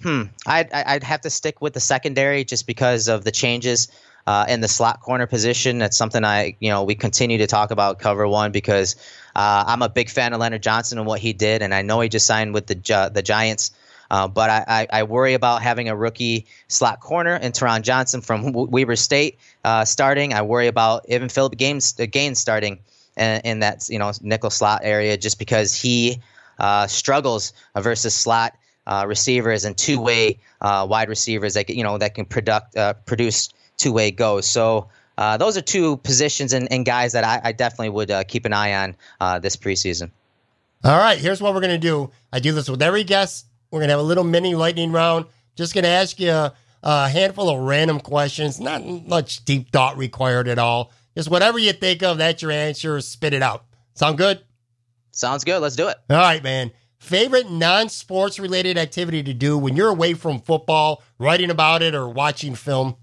hmm, 0.00 0.22
I'd 0.46 0.72
I'd 0.72 1.02
have 1.02 1.22
to 1.22 1.30
stick 1.30 1.60
with 1.60 1.74
the 1.74 1.80
secondary 1.80 2.44
just 2.44 2.68
because 2.68 3.08
of 3.08 3.24
the 3.24 3.32
changes. 3.32 3.88
Uh, 4.28 4.44
in 4.48 4.60
the 4.60 4.66
slot 4.66 5.00
corner 5.00 5.24
position, 5.24 5.78
that's 5.78 5.96
something 5.96 6.24
I, 6.24 6.56
you 6.58 6.68
know, 6.68 6.82
we 6.82 6.96
continue 6.96 7.38
to 7.38 7.46
talk 7.46 7.70
about 7.70 8.00
cover 8.00 8.26
one 8.26 8.50
because 8.50 8.96
uh, 9.36 9.62
I'm 9.68 9.82
a 9.82 9.88
big 9.88 10.10
fan 10.10 10.32
of 10.32 10.40
Leonard 10.40 10.64
Johnson 10.64 10.98
and 10.98 11.06
what 11.06 11.20
he 11.20 11.32
did, 11.32 11.62
and 11.62 11.72
I 11.72 11.82
know 11.82 12.00
he 12.00 12.08
just 12.08 12.26
signed 12.26 12.52
with 12.52 12.66
the 12.66 13.10
the 13.12 13.22
Giants. 13.22 13.70
Uh, 14.10 14.28
but 14.28 14.50
I, 14.50 14.64
I, 14.68 15.00
I, 15.00 15.02
worry 15.02 15.34
about 15.34 15.62
having 15.62 15.88
a 15.88 15.96
rookie 15.96 16.46
slot 16.68 17.00
corner 17.00 17.34
and 17.34 17.52
Taron 17.52 17.82
Johnson 17.82 18.20
from 18.20 18.52
Weber 18.52 18.96
State 18.96 19.38
uh, 19.64 19.84
starting. 19.84 20.32
I 20.32 20.42
worry 20.42 20.68
about 20.68 21.04
even 21.08 21.28
Phillip 21.28 21.56
Gaines, 21.56 21.98
uh, 21.98 22.06
Gaines 22.06 22.38
starting 22.38 22.78
in, 23.16 23.40
in, 23.44 23.58
that 23.60 23.88
you 23.88 23.98
know 23.98 24.12
nickel 24.22 24.50
slot 24.50 24.82
area 24.84 25.16
just 25.16 25.38
because 25.38 25.74
he 25.74 26.20
uh, 26.58 26.86
struggles 26.86 27.52
versus 27.76 28.14
slot 28.14 28.56
uh, 28.86 29.04
receivers 29.06 29.64
and 29.64 29.76
two 29.76 30.00
way 30.00 30.38
wide 30.60 31.08
receivers 31.08 31.54
that 31.54 31.68
you 31.68 31.82
know 31.82 31.98
that 31.98 32.14
can 32.14 32.24
product 32.24 32.76
produce 33.06 33.48
two 33.76 33.92
way 33.92 34.10
goes. 34.10 34.46
So. 34.46 34.88
those 35.38 35.56
are 35.56 35.62
two 35.62 35.96
positions 35.98 36.52
and, 36.52 36.70
and 36.70 36.84
guys 36.84 37.12
that 37.12 37.24
I, 37.24 37.40
I 37.48 37.52
definitely 37.52 37.88
would 37.88 38.12
keep 38.28 38.44
an 38.44 38.52
eye 38.52 38.74
on 38.74 39.40
this 39.40 39.56
preseason. 39.56 40.10
All 40.84 40.98
right, 40.98 41.18
here's 41.18 41.40
what 41.40 41.54
we're 41.54 41.62
going 41.62 41.80
to 41.80 41.88
do. 41.92 42.10
I 42.32 42.38
do 42.38 42.52
this 42.52 42.68
with 42.68 42.82
every 42.82 43.02
guest 43.02 43.46
we're 43.70 43.80
going 43.80 43.88
to 43.88 43.92
have 43.92 44.00
a 44.00 44.04
little 44.04 44.24
mini 44.24 44.54
lightning 44.54 44.92
round. 44.92 45.26
Just 45.56 45.74
going 45.74 45.84
to 45.84 45.90
ask 45.90 46.20
you 46.20 46.30
a, 46.30 46.54
a 46.82 47.08
handful 47.08 47.48
of 47.48 47.60
random 47.60 48.00
questions, 48.00 48.60
not 48.60 48.84
much 48.84 49.44
deep 49.44 49.70
thought 49.72 49.96
required 49.96 50.48
at 50.48 50.58
all. 50.58 50.92
Just 51.16 51.30
whatever 51.30 51.58
you 51.58 51.72
think 51.72 52.02
of, 52.02 52.18
that's 52.18 52.42
your 52.42 52.50
answer. 52.50 53.00
Spit 53.00 53.32
it 53.32 53.42
out. 53.42 53.64
Sound 53.94 54.18
good? 54.18 54.40
Sounds 55.12 55.44
good. 55.44 55.60
Let's 55.60 55.76
do 55.76 55.88
it. 55.88 55.96
All 56.10 56.16
right, 56.16 56.42
man. 56.42 56.72
Favorite 56.98 57.50
non 57.50 57.88
sports 57.88 58.38
related 58.38 58.76
activity 58.76 59.22
to 59.22 59.32
do 59.32 59.56
when 59.56 59.76
you're 59.76 59.88
away 59.88 60.14
from 60.14 60.40
football, 60.40 61.02
writing 61.18 61.50
about 61.50 61.82
it, 61.82 61.94
or 61.94 62.08
watching 62.08 62.54
film? 62.54 62.96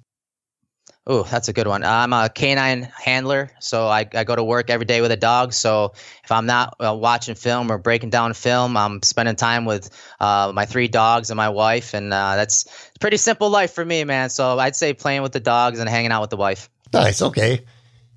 Oh, 1.05 1.23
that's 1.23 1.49
a 1.49 1.53
good 1.53 1.67
one. 1.67 1.83
I'm 1.83 2.13
a 2.13 2.29
canine 2.29 2.83
handler, 2.83 3.51
so 3.59 3.87
I, 3.87 4.07
I 4.13 4.23
go 4.23 4.37
to 4.37 4.43
work 4.43 4.69
every 4.69 4.85
day 4.85 5.01
with 5.01 5.11
a 5.11 5.17
dog. 5.17 5.51
So 5.51 5.91
if 6.23 6.31
I'm 6.31 6.45
not 6.45 6.75
uh, 6.79 6.95
watching 6.95 7.35
film 7.35 7.69
or 7.69 7.77
breaking 7.77 8.09
down 8.09 8.33
film, 8.33 8.77
I'm 8.77 9.03
spending 9.03 9.35
time 9.35 9.65
with 9.65 9.89
uh, 10.21 10.53
my 10.55 10.65
three 10.65 10.87
dogs 10.87 11.29
and 11.29 11.35
my 11.35 11.49
wife, 11.49 11.93
and 11.93 12.13
uh, 12.13 12.37
that's 12.37 12.89
pretty 13.01 13.17
simple 13.17 13.49
life 13.49 13.73
for 13.73 13.83
me, 13.83 14.05
man. 14.05 14.29
So 14.29 14.57
I'd 14.57 14.77
say 14.77 14.93
playing 14.93 15.23
with 15.23 15.33
the 15.33 15.41
dogs 15.41 15.79
and 15.79 15.89
hanging 15.89 16.11
out 16.13 16.21
with 16.21 16.29
the 16.29 16.37
wife. 16.37 16.69
Nice. 16.93 17.21
Okay. 17.21 17.65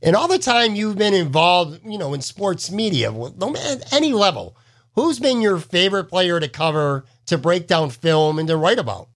And 0.00 0.14
all 0.14 0.28
the 0.28 0.38
time 0.38 0.76
you've 0.76 0.98
been 0.98 1.14
involved, 1.14 1.80
you 1.84 1.98
know, 1.98 2.14
in 2.14 2.20
sports 2.20 2.70
media, 2.70 3.10
no 3.10 3.56
at 3.56 3.92
any 3.92 4.12
level, 4.12 4.56
who's 4.94 5.18
been 5.18 5.40
your 5.40 5.58
favorite 5.58 6.04
player 6.04 6.38
to 6.38 6.48
cover, 6.48 7.04
to 7.26 7.36
break 7.36 7.66
down 7.66 7.90
film, 7.90 8.38
and 8.38 8.46
to 8.46 8.56
write 8.56 8.78
about? 8.78 9.08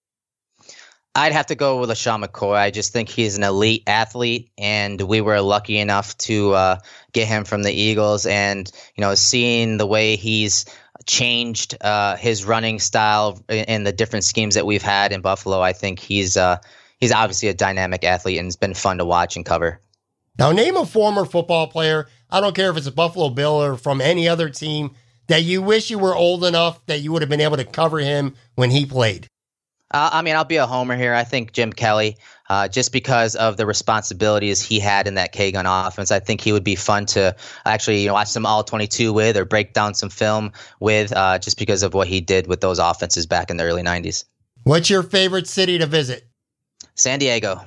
I'd 1.14 1.32
have 1.32 1.46
to 1.46 1.56
go 1.56 1.80
with 1.80 1.90
LeSean 1.90 2.24
McCoy. 2.24 2.56
I 2.56 2.70
just 2.70 2.92
think 2.92 3.08
he's 3.08 3.36
an 3.36 3.42
elite 3.42 3.82
athlete, 3.86 4.50
and 4.56 5.00
we 5.00 5.20
were 5.20 5.40
lucky 5.40 5.78
enough 5.78 6.16
to 6.18 6.52
uh, 6.52 6.78
get 7.12 7.26
him 7.26 7.44
from 7.44 7.62
the 7.62 7.72
Eagles. 7.72 8.26
And 8.26 8.70
you 8.94 9.00
know, 9.00 9.14
seeing 9.16 9.76
the 9.76 9.86
way 9.86 10.14
he's 10.16 10.66
changed 11.06 11.76
uh, 11.80 12.16
his 12.16 12.44
running 12.44 12.78
style 12.78 13.42
in 13.48 13.82
the 13.82 13.92
different 13.92 14.24
schemes 14.24 14.54
that 14.54 14.66
we've 14.66 14.82
had 14.82 15.12
in 15.12 15.20
Buffalo, 15.20 15.60
I 15.60 15.72
think 15.72 15.98
he's 15.98 16.36
uh, 16.36 16.58
he's 17.00 17.12
obviously 17.12 17.48
a 17.48 17.54
dynamic 17.54 18.04
athlete, 18.04 18.38
and 18.38 18.46
it's 18.46 18.56
been 18.56 18.74
fun 18.74 18.98
to 18.98 19.04
watch 19.04 19.34
and 19.34 19.44
cover. 19.44 19.80
Now, 20.38 20.52
name 20.52 20.76
a 20.76 20.86
former 20.86 21.24
football 21.24 21.66
player. 21.66 22.06
I 22.30 22.40
don't 22.40 22.54
care 22.54 22.70
if 22.70 22.76
it's 22.76 22.86
a 22.86 22.92
Buffalo 22.92 23.30
Bill 23.30 23.62
or 23.62 23.76
from 23.76 24.00
any 24.00 24.28
other 24.28 24.48
team 24.48 24.92
that 25.26 25.42
you 25.42 25.60
wish 25.60 25.90
you 25.90 25.98
were 25.98 26.14
old 26.14 26.44
enough 26.44 26.84
that 26.86 27.00
you 27.00 27.10
would 27.10 27.22
have 27.22 27.28
been 27.28 27.40
able 27.40 27.56
to 27.56 27.64
cover 27.64 27.98
him 27.98 28.36
when 28.54 28.70
he 28.70 28.86
played. 28.86 29.26
Uh, 29.92 30.10
I 30.12 30.22
mean, 30.22 30.36
I'll 30.36 30.44
be 30.44 30.56
a 30.56 30.66
homer 30.66 30.96
here. 30.96 31.14
I 31.14 31.24
think 31.24 31.52
Jim 31.52 31.72
Kelly, 31.72 32.16
uh, 32.48 32.68
just 32.68 32.92
because 32.92 33.34
of 33.34 33.56
the 33.56 33.66
responsibilities 33.66 34.62
he 34.62 34.78
had 34.78 35.08
in 35.08 35.14
that 35.14 35.32
K 35.32 35.50
gun 35.50 35.66
offense, 35.66 36.12
I 36.12 36.20
think 36.20 36.40
he 36.40 36.52
would 36.52 36.62
be 36.62 36.76
fun 36.76 37.06
to 37.06 37.34
actually 37.64 38.02
you 38.02 38.08
know 38.08 38.14
watch 38.14 38.28
some 38.28 38.46
all 38.46 38.62
22 38.62 39.12
with 39.12 39.36
or 39.36 39.44
break 39.44 39.72
down 39.72 39.94
some 39.94 40.08
film 40.08 40.52
with, 40.78 41.12
uh, 41.12 41.38
just 41.38 41.58
because 41.58 41.82
of 41.82 41.92
what 41.92 42.06
he 42.06 42.20
did 42.20 42.46
with 42.46 42.60
those 42.60 42.78
offenses 42.78 43.26
back 43.26 43.50
in 43.50 43.56
the 43.56 43.64
early 43.64 43.82
90s. 43.82 44.24
What's 44.62 44.90
your 44.90 45.02
favorite 45.02 45.48
city 45.48 45.78
to 45.78 45.86
visit? 45.86 46.26
San 46.94 47.18
Diego. 47.18 47.62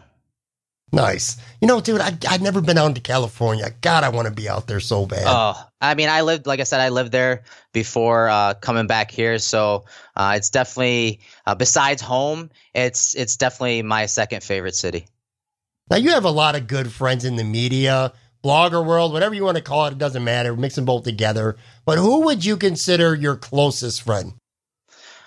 Nice. 0.93 1.37
You 1.59 1.67
know, 1.67 1.81
dude, 1.81 2.01
I, 2.01 2.15
I've 2.29 2.43
never 2.43 2.61
been 2.61 2.77
out 2.77 2.93
to 2.93 3.01
California. 3.01 3.71
God, 3.81 4.03
I 4.03 4.09
want 4.09 4.27
to 4.27 4.33
be 4.33 4.47
out 4.47 4.67
there 4.67 4.79
so 4.79 5.07
bad. 5.07 5.23
Oh, 5.25 5.59
I 5.81 5.95
mean, 5.95 6.07
I 6.07 6.21
lived, 6.21 6.45
like 6.45 6.59
I 6.59 6.63
said, 6.65 6.81
I 6.81 6.89
lived 6.89 7.11
there 7.11 7.45
before 7.73 8.29
uh, 8.29 8.53
coming 8.53 8.85
back 8.85 9.09
here. 9.09 9.39
So 9.39 9.85
uh, 10.15 10.35
it's 10.37 10.51
definitely, 10.51 11.21
uh, 11.47 11.55
besides 11.55 11.99
home, 11.99 12.51
it's 12.75 13.15
it's 13.15 13.37
definitely 13.37 13.81
my 13.81 14.05
second 14.05 14.43
favorite 14.43 14.75
city. 14.75 15.07
Now, 15.89 15.97
you 15.97 16.11
have 16.11 16.25
a 16.25 16.31
lot 16.31 16.55
of 16.55 16.67
good 16.67 16.91
friends 16.91 17.25
in 17.25 17.37
the 17.37 17.43
media, 17.43 18.13
blogger 18.43 18.85
world, 18.85 19.13
whatever 19.13 19.33
you 19.33 19.43
want 19.43 19.57
to 19.57 19.63
call 19.63 19.87
it. 19.87 19.93
It 19.93 19.97
doesn't 19.97 20.23
matter. 20.23 20.55
Mix 20.55 20.75
them 20.75 20.85
both 20.85 21.05
together. 21.05 21.57
But 21.85 21.97
who 21.97 22.21
would 22.25 22.45
you 22.45 22.55
consider 22.55 23.15
your 23.15 23.35
closest 23.35 24.03
friend? 24.03 24.33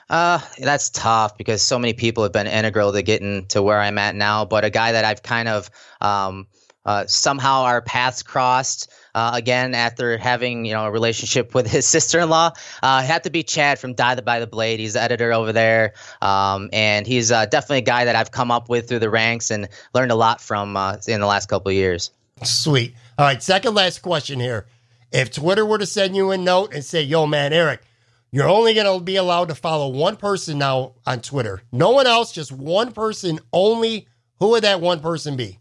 Uh, 0.09 0.41
that's 0.59 0.91
tough 0.91 1.37
because 1.37 1.63
so 1.63 1.79
many 1.79 1.93
people 1.93 2.23
have 2.23 2.33
been 2.33 2.47
integral 2.47 2.93
to 2.93 3.03
getting 3.03 3.47
to 3.47 3.63
where 3.63 3.81
I'm 3.81 3.99
at 3.99 4.15
now. 4.15 4.45
But 4.45 4.65
a 4.65 4.71
guy 4.71 4.93
that 4.93 5.05
I've 5.05 5.23
kind 5.23 5.49
of 5.49 5.69
um, 6.01 6.47
uh, 6.85 7.05
somehow 7.07 7.63
our 7.63 7.83
paths 7.83 8.23
crossed 8.23 8.93
uh, 9.17 9.33
again 9.35 9.75
after 9.75 10.17
having 10.17 10.65
you 10.65 10.73
know 10.73 10.85
a 10.85 10.91
relationship 10.91 11.53
with 11.55 11.67
his 11.71 11.87
sister-in-law. 11.87 12.53
Uh, 12.83 13.03
had 13.03 13.25
to 13.25 13.31
be 13.31 13.43
Chad 13.43 13.81
from 13.81 13.95
Die 13.95 14.21
by 14.21 14.39
the 14.39 14.47
Blade. 14.47 14.79
He's 14.79 14.93
the 14.93 15.03
editor 15.03 15.33
over 15.33 15.53
there, 15.53 15.95
um, 16.23 16.71
and 16.73 17.05
he's 17.07 17.33
uh, 17.33 17.47
definitely 17.47 17.79
a 17.79 17.83
guy 17.83 18.05
that 18.05 18.15
I've 18.15 18.31
come 18.31 18.53
up 18.53 18.69
with 18.69 18.89
through 18.89 19.01
the 19.01 19.11
ranks 19.11 19.51
and 19.51 19.69
learned 19.93 20.13
a 20.13 20.15
lot 20.15 20.41
from 20.41 20.77
uh, 20.77 20.99
in 21.09 21.21
the 21.21 21.27
last 21.27 21.49
couple 21.49 21.71
of 21.71 21.75
years. 21.75 22.13
Sweet. 22.45 22.95
All 23.19 23.27
right, 23.27 23.43
second 23.43 23.75
last 23.75 24.03
question 24.03 24.39
here. 24.39 24.67
If 25.11 25.33
Twitter 25.33 25.67
were 25.67 25.79
to 25.79 25.87
send 25.87 26.15
you 26.15 26.31
a 26.31 26.39
note 26.39 26.73
and 26.73 26.85
say, 26.85 27.03
"Yo, 27.03 27.27
man, 27.27 27.53
Erik." 27.53 27.81
You're 28.33 28.49
only 28.49 28.75
going 28.75 28.99
to 28.99 29.03
be 29.03 29.17
allowed 29.17 29.49
to 29.49 29.55
follow 29.55 29.89
one 29.89 30.17
person 30.17 30.59
now 30.59 30.95
on 31.07 31.21
Twitter. 31.21 31.63
No 31.73 31.91
one 31.91 32.07
else, 32.07 32.33
just 32.33 32.53
one 32.53 32.93
person 32.93 33.39
only. 33.53 34.09
Who 34.41 34.51
would 34.51 34.65
that 34.65 34.81
one 34.81 35.01
person 35.01 35.37
be? 35.37 35.59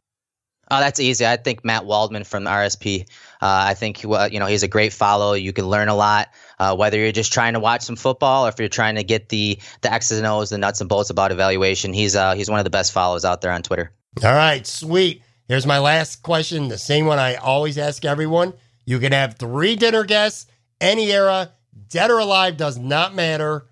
Oh, 0.69 0.79
that's 0.79 0.99
easy. 0.99 1.25
I 1.25 1.37
think 1.37 1.63
Matt 1.63 1.85
Waldman 1.85 2.23
from 2.23 2.43
the 2.43 2.49
RSP. 2.49 3.01
Uh, 3.01 3.05
I 3.41 3.75
think 3.75 4.01
you 4.01 4.39
know 4.39 4.47
he's 4.47 4.63
a 4.63 4.67
great 4.67 4.93
follow. 4.93 5.33
You 5.33 5.53
can 5.53 5.67
learn 5.67 5.89
a 5.89 5.95
lot. 5.95 6.29
Uh, 6.57 6.75
whether 6.75 6.97
you're 6.97 7.11
just 7.11 7.31
trying 7.31 7.53
to 7.53 7.59
watch 7.59 7.83
some 7.83 7.95
football 7.95 8.45
or 8.45 8.49
if 8.49 8.57
you're 8.57 8.67
trying 8.67 8.95
to 8.95 9.03
get 9.03 9.29
the 9.29 9.59
the 9.81 9.93
X's 9.93 10.17
and 10.17 10.25
O's, 10.25 10.49
the 10.49 10.57
nuts 10.57 10.81
and 10.81 10.89
bolts 10.89 11.11
about 11.11 11.31
evaluation, 11.31 11.93
he's 11.93 12.15
uh, 12.15 12.33
he's 12.33 12.49
one 12.49 12.59
of 12.59 12.63
the 12.63 12.71
best 12.71 12.91
follows 12.91 13.25
out 13.25 13.41
there 13.41 13.51
on 13.51 13.61
Twitter. 13.61 13.91
All 14.23 14.33
right, 14.33 14.65
sweet. 14.65 15.21
Here's 15.47 15.67
my 15.67 15.77
last 15.77 16.23
question, 16.23 16.69
the 16.69 16.77
same 16.77 17.05
one 17.05 17.19
I 17.19 17.35
always 17.35 17.77
ask 17.77 18.03
everyone. 18.03 18.53
You 18.85 18.97
can 18.99 19.11
have 19.11 19.37
three 19.37 19.75
dinner 19.75 20.03
guests, 20.03 20.47
any 20.81 21.11
era, 21.11 21.51
dead 21.89 22.11
or 22.11 22.19
alive, 22.19 22.57
does 22.57 22.77
not 22.77 23.15
matter. 23.15 23.65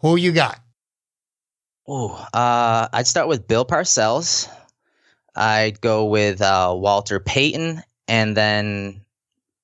Who 0.00 0.16
you 0.16 0.32
got? 0.32 0.60
Oh, 1.86 2.14
uh, 2.32 2.88
I'd 2.92 3.06
start 3.06 3.28
with 3.28 3.48
Bill 3.48 3.64
Parcells. 3.64 4.48
I'd 5.34 5.80
go 5.80 6.06
with 6.06 6.40
uh, 6.40 6.74
Walter 6.76 7.18
Payton 7.20 7.82
and 8.08 8.36
then 8.36 9.02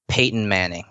Peyton 0.08 0.48
Manning. 0.48 0.84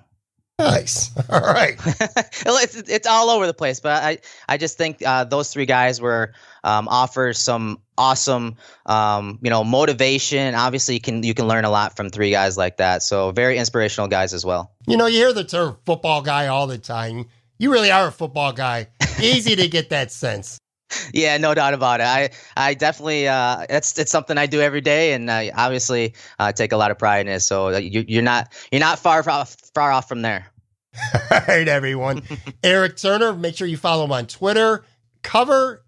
Nice. 0.59 1.11
All 1.29 1.39
right. 1.39 1.75
it's 1.85 2.75
it's 2.75 3.07
all 3.07 3.29
over 3.29 3.45
the 3.45 3.53
place, 3.53 3.79
but 3.79 4.03
I 4.03 4.17
I 4.49 4.57
just 4.57 4.77
think 4.77 5.05
uh, 5.05 5.23
those 5.23 5.53
three 5.53 5.67
guys 5.67 6.01
were 6.01 6.33
um, 6.63 6.87
offer 6.87 7.33
some 7.33 7.79
awesome 7.95 8.55
um, 8.87 9.37
you 9.43 9.51
know 9.51 9.63
motivation. 9.63 10.55
Obviously, 10.55 10.95
you 10.95 11.01
can 11.01 11.21
you 11.21 11.35
can 11.35 11.47
learn 11.47 11.63
a 11.63 11.69
lot 11.69 11.95
from 11.95 12.09
three 12.09 12.31
guys 12.31 12.57
like 12.57 12.77
that. 12.77 13.03
So 13.03 13.31
very 13.31 13.57
inspirational 13.57 14.07
guys 14.07 14.33
as 14.33 14.43
well. 14.43 14.71
You 14.87 14.97
know, 14.97 15.05
you 15.05 15.17
hear 15.17 15.33
the 15.33 15.43
term 15.43 15.77
football 15.85 16.23
guy 16.23 16.47
all 16.47 16.65
the 16.65 16.79
time. 16.79 17.25
You 17.59 17.71
really 17.71 17.91
are 17.91 18.07
a 18.07 18.11
football 18.11 18.51
guy. 18.51 18.87
Easy 19.21 19.55
to 19.55 19.67
get 19.67 19.89
that 19.89 20.11
sense. 20.11 20.57
Yeah, 21.13 21.37
no 21.37 21.53
doubt 21.53 21.73
about 21.73 21.99
it. 21.99 22.05
I, 22.05 22.29
I 22.55 22.73
definitely, 22.73 23.27
uh, 23.27 23.65
it's, 23.69 23.97
it's 23.97 24.11
something 24.11 24.37
I 24.37 24.45
do 24.45 24.61
every 24.61 24.81
day, 24.81 25.13
and 25.13 25.29
I 25.29 25.51
obviously 25.55 26.13
uh, 26.39 26.51
take 26.51 26.71
a 26.71 26.77
lot 26.77 26.91
of 26.91 26.97
pride 26.97 27.27
in 27.27 27.33
it. 27.33 27.41
So 27.41 27.69
uh, 27.73 27.77
you, 27.77 28.05
you're 28.07 28.23
not, 28.23 28.53
you're 28.71 28.79
not 28.79 28.99
far 28.99 29.27
off, 29.29 29.55
far 29.73 29.91
off 29.91 30.07
from 30.07 30.21
there. 30.21 30.47
All 31.31 31.39
right, 31.47 31.67
everyone. 31.67 32.23
Erik 32.63 32.97
Turner, 32.97 33.33
make 33.33 33.55
sure 33.55 33.67
you 33.67 33.77
follow 33.77 34.05
him 34.05 34.11
on 34.11 34.27
Twitter. 34.27 34.85
Cover 35.23 35.83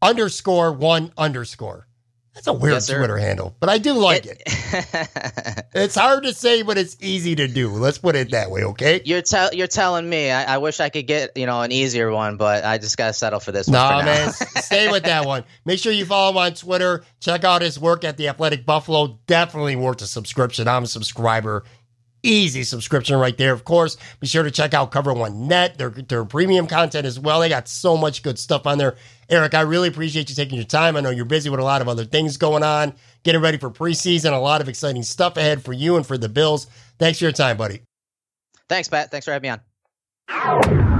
underscore 0.00 0.72
one 0.72 1.12
underscore. 1.18 1.88
That's 2.34 2.48
a 2.48 2.52
weird 2.52 2.74
yes, 2.74 2.88
Twitter 2.88 3.16
handle, 3.16 3.54
but 3.60 3.68
I 3.68 3.78
do 3.78 3.92
like 3.92 4.26
it. 4.26 4.42
it. 4.44 5.66
it's 5.74 5.94
hard 5.94 6.24
to 6.24 6.34
say, 6.34 6.62
but 6.62 6.76
it's 6.76 6.96
easy 7.00 7.36
to 7.36 7.46
do. 7.46 7.68
Let's 7.70 7.98
put 7.98 8.16
it 8.16 8.32
that 8.32 8.50
way, 8.50 8.64
okay? 8.64 9.02
You're 9.04 9.22
you're 9.52 9.68
telling 9.68 10.08
me. 10.08 10.32
I-, 10.32 10.54
I, 10.54 10.58
wish 10.58 10.80
I 10.80 10.88
could 10.88 11.06
get 11.06 11.36
you 11.36 11.46
know 11.46 11.62
an 11.62 11.70
easier 11.70 12.10
one, 12.10 12.36
but 12.36 12.64
I 12.64 12.78
just 12.78 12.98
gotta 12.98 13.12
settle 13.12 13.38
for 13.38 13.52
this. 13.52 13.68
Nah, 13.68 13.96
one 13.96 14.04
man, 14.06 14.32
stay 14.56 14.90
with 14.90 15.04
that 15.04 15.26
one. 15.26 15.44
Make 15.64 15.78
sure 15.78 15.92
you 15.92 16.06
follow 16.06 16.32
him 16.32 16.38
on 16.38 16.54
Twitter. 16.54 17.04
Check 17.20 17.44
out 17.44 17.62
his 17.62 17.78
work 17.78 18.02
at 18.02 18.16
the 18.16 18.28
Athletic 18.28 18.66
Buffalo. 18.66 19.20
Definitely 19.28 19.76
worth 19.76 20.02
a 20.02 20.06
subscription. 20.08 20.66
I'm 20.66 20.82
a 20.82 20.88
subscriber. 20.88 21.62
Easy 22.24 22.64
subscription 22.64 23.16
right 23.18 23.36
there. 23.36 23.52
Of 23.52 23.64
course, 23.64 23.98
be 24.18 24.26
sure 24.26 24.42
to 24.42 24.50
check 24.50 24.72
out 24.72 24.90
Cover 24.90 25.12
One 25.12 25.46
Net, 25.46 25.76
their 25.76 25.90
their 25.90 26.24
premium 26.24 26.66
content 26.66 27.04
as 27.04 27.20
well. 27.20 27.40
They 27.40 27.50
got 27.50 27.68
so 27.68 27.98
much 27.98 28.22
good 28.22 28.38
stuff 28.38 28.66
on 28.66 28.78
there. 28.78 28.96
Erik, 29.28 29.52
I 29.52 29.60
really 29.60 29.88
appreciate 29.88 30.30
you 30.30 30.34
taking 30.34 30.56
your 30.56 30.64
time. 30.64 30.96
I 30.96 31.00
know 31.00 31.10
you're 31.10 31.26
busy 31.26 31.50
with 31.50 31.60
a 31.60 31.64
lot 31.64 31.82
of 31.82 31.88
other 31.88 32.06
things 32.06 32.38
going 32.38 32.62
on, 32.62 32.94
getting 33.24 33.42
ready 33.42 33.58
for 33.58 33.70
preseason, 33.70 34.32
a 34.32 34.36
lot 34.36 34.62
of 34.62 34.70
exciting 34.70 35.02
stuff 35.02 35.36
ahead 35.36 35.62
for 35.62 35.74
you 35.74 35.96
and 35.96 36.06
for 36.06 36.16
the 36.16 36.30
Bills. 36.30 36.66
Thanks 36.98 37.18
for 37.18 37.26
your 37.26 37.32
time, 37.32 37.58
buddy. 37.58 37.82
Thanks, 38.70 38.88
Pat. 38.88 39.10
Thanks 39.10 39.26
for 39.26 39.32
having 39.32 39.50
me 39.50 39.58
on. 40.30 40.93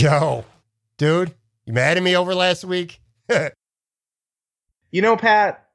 Joe, 0.00 0.46
dude, 0.96 1.34
you 1.66 1.74
mad 1.74 1.98
at 1.98 2.02
me 2.02 2.16
over 2.16 2.34
last 2.34 2.64
week? 2.64 3.02
you 4.90 5.02
know, 5.02 5.14
Pat, 5.14 5.66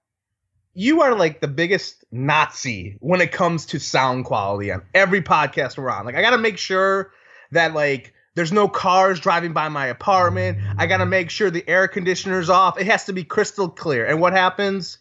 you 0.73 1.03
are 1.03 1.15
like 1.15 1.41
the 1.41 1.47
biggest 1.47 2.03
Nazi 2.11 2.97
when 3.01 3.21
it 3.21 3.31
comes 3.31 3.67
to 3.67 3.79
sound 3.79 4.25
quality 4.25 4.71
on 4.71 4.81
every 4.95 5.21
podcast 5.21 5.77
we're 5.77 5.91
on. 5.91 6.07
Like, 6.07 6.15
I 6.15 6.23
got 6.23 6.31
to 6.31 6.39
make 6.39 6.57
sure 6.57 7.11
that, 7.51 7.75
like, 7.75 8.15
there's 8.33 8.51
no 8.51 8.67
cars 8.67 9.19
driving 9.19 9.53
by 9.53 9.69
my 9.69 9.85
apartment. 9.85 10.57
I 10.75 10.87
got 10.87 10.97
to 10.97 11.05
make 11.05 11.29
sure 11.29 11.51
the 11.51 11.69
air 11.69 11.87
conditioner's 11.87 12.49
off. 12.49 12.79
It 12.79 12.87
has 12.87 13.05
to 13.05 13.13
be 13.13 13.23
crystal 13.23 13.69
clear. 13.69 14.07
And 14.07 14.19
what 14.19 14.33
happens? 14.33 14.97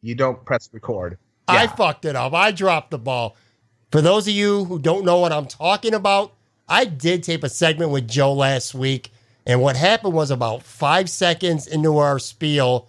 You 0.00 0.14
don't 0.14 0.42
press 0.46 0.70
record. 0.72 1.18
Yeah. 1.50 1.56
I 1.56 1.66
fucked 1.66 2.06
it 2.06 2.16
up. 2.16 2.32
I 2.32 2.50
dropped 2.50 2.92
the 2.92 2.98
ball. 2.98 3.36
For 3.92 4.00
those 4.00 4.26
of 4.26 4.32
you 4.32 4.64
who 4.64 4.78
don't 4.78 5.04
know 5.04 5.18
what 5.18 5.32
I'm 5.32 5.48
talking 5.48 5.92
about, 5.92 6.32
I 6.68 6.86
did 6.86 7.22
tape 7.22 7.44
a 7.44 7.48
segment 7.48 7.90
with 7.90 8.08
Joe 8.08 8.32
last 8.32 8.74
week, 8.74 9.12
and 9.46 9.60
what 9.60 9.76
happened 9.76 10.14
was 10.14 10.30
about 10.30 10.62
five 10.62 11.10
seconds 11.10 11.66
into 11.66 11.98
our 11.98 12.18
spiel, 12.18 12.88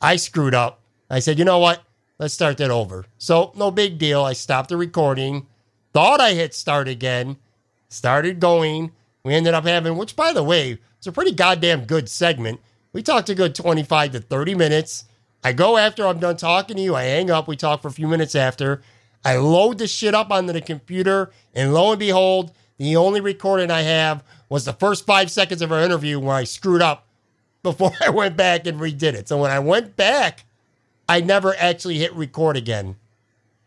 I 0.00 0.16
screwed 0.16 0.54
up. 0.54 0.80
I 1.08 1.20
said, 1.20 1.38
you 1.38 1.44
know 1.44 1.58
what? 1.58 1.82
Let's 2.18 2.34
start 2.34 2.58
that 2.58 2.70
over. 2.70 3.04
So, 3.18 3.52
no 3.54 3.70
big 3.70 3.98
deal. 3.98 4.24
I 4.24 4.32
stopped 4.32 4.70
the 4.70 4.76
recording, 4.76 5.46
thought 5.92 6.20
I 6.20 6.32
hit 6.32 6.54
start 6.54 6.88
again, 6.88 7.36
started 7.88 8.40
going. 8.40 8.92
We 9.24 9.34
ended 9.34 9.54
up 9.54 9.64
having, 9.64 9.96
which 9.96 10.16
by 10.16 10.32
the 10.32 10.42
way, 10.42 10.78
it's 10.98 11.06
a 11.06 11.12
pretty 11.12 11.32
goddamn 11.32 11.84
good 11.84 12.08
segment. 12.08 12.60
We 12.92 13.02
talked 13.02 13.28
a 13.28 13.34
good 13.34 13.54
25 13.54 14.12
to 14.12 14.20
30 14.20 14.54
minutes. 14.56 15.04
I 15.44 15.52
go 15.52 15.76
after 15.76 16.06
I'm 16.06 16.18
done 16.18 16.36
talking 16.36 16.76
to 16.76 16.82
you. 16.82 16.94
I 16.94 17.04
hang 17.04 17.30
up. 17.30 17.46
We 17.46 17.56
talk 17.56 17.82
for 17.82 17.88
a 17.88 17.92
few 17.92 18.08
minutes 18.08 18.34
after. 18.34 18.82
I 19.24 19.36
load 19.36 19.78
the 19.78 19.86
shit 19.86 20.14
up 20.14 20.30
onto 20.30 20.52
the 20.52 20.60
computer, 20.60 21.30
and 21.54 21.72
lo 21.72 21.92
and 21.92 21.98
behold, 21.98 22.52
the 22.82 22.96
only 22.96 23.20
recording 23.20 23.70
I 23.70 23.82
have 23.82 24.24
was 24.48 24.64
the 24.64 24.72
first 24.72 25.06
five 25.06 25.30
seconds 25.30 25.62
of 25.62 25.72
our 25.72 25.80
interview 25.80 26.18
where 26.18 26.34
I 26.34 26.44
screwed 26.44 26.82
up 26.82 27.06
before 27.62 27.92
I 28.00 28.10
went 28.10 28.36
back 28.36 28.66
and 28.66 28.80
redid 28.80 29.14
it. 29.14 29.28
So 29.28 29.40
when 29.40 29.50
I 29.50 29.58
went 29.58 29.96
back, 29.96 30.44
I 31.08 31.20
never 31.20 31.54
actually 31.56 31.98
hit 31.98 32.14
record 32.14 32.56
again. 32.56 32.96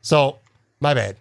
So 0.01 0.39
my 0.79 0.93
bad. 0.93 1.17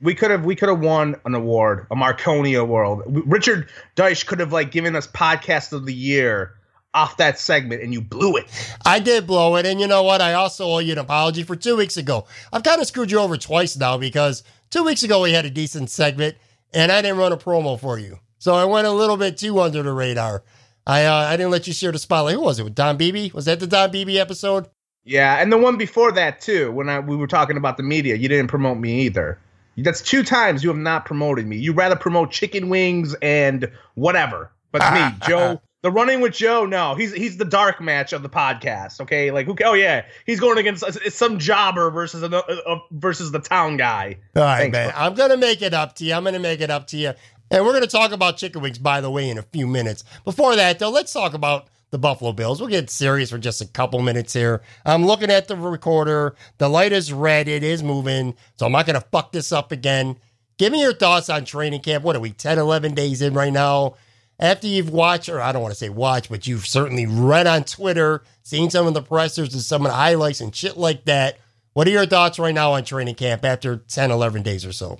We 0.00 0.14
could 0.14 0.30
have 0.30 0.44
we 0.44 0.54
could 0.54 0.68
have 0.68 0.80
won 0.80 1.16
an 1.24 1.34
award, 1.34 1.86
a 1.90 1.96
Marconi 1.96 2.54
award. 2.54 3.02
Richard 3.06 3.68
Deitsch 3.96 4.26
could 4.26 4.38
have 4.38 4.52
like 4.52 4.70
given 4.70 4.94
us 4.94 5.06
podcast 5.06 5.72
of 5.72 5.86
the 5.86 5.94
year 5.94 6.54
off 6.94 7.16
that 7.16 7.38
segment 7.38 7.82
and 7.82 7.92
you 7.92 8.00
blew 8.00 8.36
it. 8.36 8.46
I 8.84 8.98
did 9.00 9.26
blow 9.26 9.56
it. 9.56 9.66
And 9.66 9.80
you 9.80 9.86
know 9.86 10.02
what? 10.02 10.20
I 10.20 10.34
also 10.34 10.66
owe 10.66 10.78
you 10.78 10.92
an 10.92 10.98
apology 10.98 11.42
for 11.42 11.56
two 11.56 11.76
weeks 11.76 11.96
ago. 11.96 12.26
I've 12.52 12.62
kind 12.62 12.80
of 12.80 12.86
screwed 12.86 13.10
you 13.10 13.18
over 13.18 13.36
twice 13.36 13.76
now 13.76 13.98
because 13.98 14.42
two 14.70 14.84
weeks 14.84 15.02
ago 15.02 15.22
we 15.22 15.32
had 15.32 15.44
a 15.44 15.50
decent 15.50 15.90
segment 15.90 16.36
and 16.72 16.92
I 16.92 17.02
didn't 17.02 17.18
run 17.18 17.32
a 17.32 17.36
promo 17.36 17.78
for 17.78 17.98
you. 17.98 18.18
So 18.38 18.54
I 18.54 18.64
went 18.64 18.86
a 18.86 18.92
little 18.92 19.16
bit 19.16 19.36
too 19.36 19.60
under 19.60 19.82
the 19.82 19.92
radar. 19.92 20.42
I 20.86 21.04
uh, 21.04 21.14
I 21.14 21.36
didn't 21.36 21.50
let 21.50 21.66
you 21.66 21.72
share 21.72 21.92
the 21.92 21.98
spotlight. 21.98 22.34
Who 22.34 22.40
was 22.40 22.58
it? 22.58 22.64
With 22.64 22.74
Don 22.74 22.96
Beebe? 22.96 23.30
Was 23.34 23.44
that 23.44 23.60
the 23.60 23.66
Don 23.66 23.90
Beebe 23.90 24.18
episode? 24.18 24.68
Yeah, 25.04 25.40
and 25.40 25.52
the 25.52 25.58
one 25.58 25.76
before 25.76 26.12
that 26.12 26.40
too, 26.40 26.70
when 26.72 26.88
I, 26.88 27.00
we 27.00 27.16
were 27.16 27.26
talking 27.26 27.56
about 27.56 27.76
the 27.76 27.82
media, 27.82 28.14
you 28.14 28.28
didn't 28.28 28.48
promote 28.48 28.78
me 28.78 29.02
either. 29.02 29.38
That's 29.76 30.02
two 30.02 30.22
times 30.22 30.64
you 30.64 30.70
have 30.70 30.78
not 30.78 31.04
promoted 31.04 31.46
me. 31.46 31.56
You 31.56 31.72
rather 31.72 31.96
promote 31.96 32.30
chicken 32.30 32.68
wings 32.68 33.14
and 33.22 33.70
whatever. 33.94 34.50
But 34.72 34.92
me, 34.92 35.16
Joe, 35.26 35.60
the 35.82 35.92
Run-In 35.92 36.20
With 36.20 36.32
Joe, 36.32 36.66
no, 36.66 36.94
he's 36.94 37.12
he's 37.12 37.36
the 37.36 37.44
dark 37.44 37.80
match 37.80 38.12
of 38.12 38.22
the 38.22 38.28
podcast. 38.28 39.00
Okay, 39.00 39.30
like 39.30 39.46
who? 39.46 39.54
Oh 39.64 39.74
yeah, 39.74 40.04
he's 40.26 40.40
going 40.40 40.58
against 40.58 40.82
it's 41.04 41.16
some 41.16 41.38
jobber 41.38 41.90
versus 41.90 42.22
a, 42.22 42.36
uh, 42.36 42.78
versus 42.92 43.30
the 43.30 43.38
town 43.38 43.76
guy. 43.76 44.18
All 44.34 44.42
right, 44.42 44.58
Thanks, 44.62 44.72
man. 44.72 44.90
Bro. 44.90 44.98
I'm 44.98 45.14
gonna 45.14 45.36
make 45.36 45.62
it 45.62 45.74
up 45.74 45.94
to 45.96 46.04
you. 46.04 46.14
I'm 46.14 46.24
gonna 46.24 46.40
make 46.40 46.60
it 46.60 46.70
up 46.70 46.88
to 46.88 46.96
you. 46.96 47.12
And 47.50 47.64
we're 47.64 47.72
gonna 47.72 47.86
talk 47.86 48.12
about 48.12 48.36
chicken 48.36 48.60
wings, 48.60 48.78
by 48.78 49.00
the 49.00 49.10
way, 49.10 49.30
in 49.30 49.38
a 49.38 49.42
few 49.42 49.66
minutes. 49.66 50.04
Before 50.24 50.56
that, 50.56 50.78
though, 50.78 50.90
let's 50.90 51.12
talk 51.12 51.32
about 51.32 51.68
the 51.90 51.98
Buffalo 51.98 52.32
Bills. 52.32 52.60
We'll 52.60 52.68
get 52.68 52.90
serious 52.90 53.30
for 53.30 53.38
just 53.38 53.60
a 53.60 53.66
couple 53.66 54.02
minutes 54.02 54.32
here. 54.32 54.62
I'm 54.84 55.06
looking 55.06 55.30
at 55.30 55.48
the 55.48 55.56
recorder. 55.56 56.34
The 56.58 56.68
light 56.68 56.92
is 56.92 57.12
red. 57.12 57.48
It 57.48 57.62
is 57.62 57.82
moving. 57.82 58.34
So 58.56 58.66
I'm 58.66 58.72
not 58.72 58.86
gonna 58.86 59.04
fuck 59.12 59.30
this 59.32 59.52
up 59.52 59.70
again. 59.70 60.16
Give 60.58 60.72
me 60.72 60.82
your 60.82 60.92
thoughts 60.92 61.30
on 61.30 61.44
training 61.44 61.82
camp. 61.82 62.02
What 62.02 62.16
are 62.16 62.20
we, 62.20 62.32
10, 62.32 62.58
11 62.58 62.94
days 62.94 63.22
in 63.22 63.32
right 63.32 63.52
now? 63.52 63.94
After 64.38 64.66
you've 64.66 64.90
watched, 64.90 65.28
or 65.28 65.40
I 65.40 65.52
don't 65.52 65.62
want 65.62 65.72
to 65.72 65.78
say 65.78 65.88
watch, 65.88 66.28
but 66.28 66.46
you've 66.46 66.66
certainly 66.66 67.06
read 67.06 67.46
on 67.46 67.64
Twitter, 67.64 68.22
seen 68.42 68.70
some 68.70 68.86
of 68.86 68.94
the 68.94 69.02
pressers 69.02 69.52
and 69.52 69.62
some 69.62 69.84
of 69.84 69.90
the 69.90 69.96
highlights 69.96 70.40
and 70.40 70.54
shit 70.54 70.76
like 70.76 71.04
that. 71.06 71.38
What 71.72 71.86
are 71.86 71.92
your 71.92 72.06
thoughts 72.06 72.38
right 72.38 72.54
now 72.54 72.72
on 72.72 72.84
training 72.84 73.16
camp 73.16 73.44
after 73.44 73.76
10, 73.76 74.10
11 74.10 74.42
days 74.42 74.64
or 74.64 74.72
so? 74.72 74.98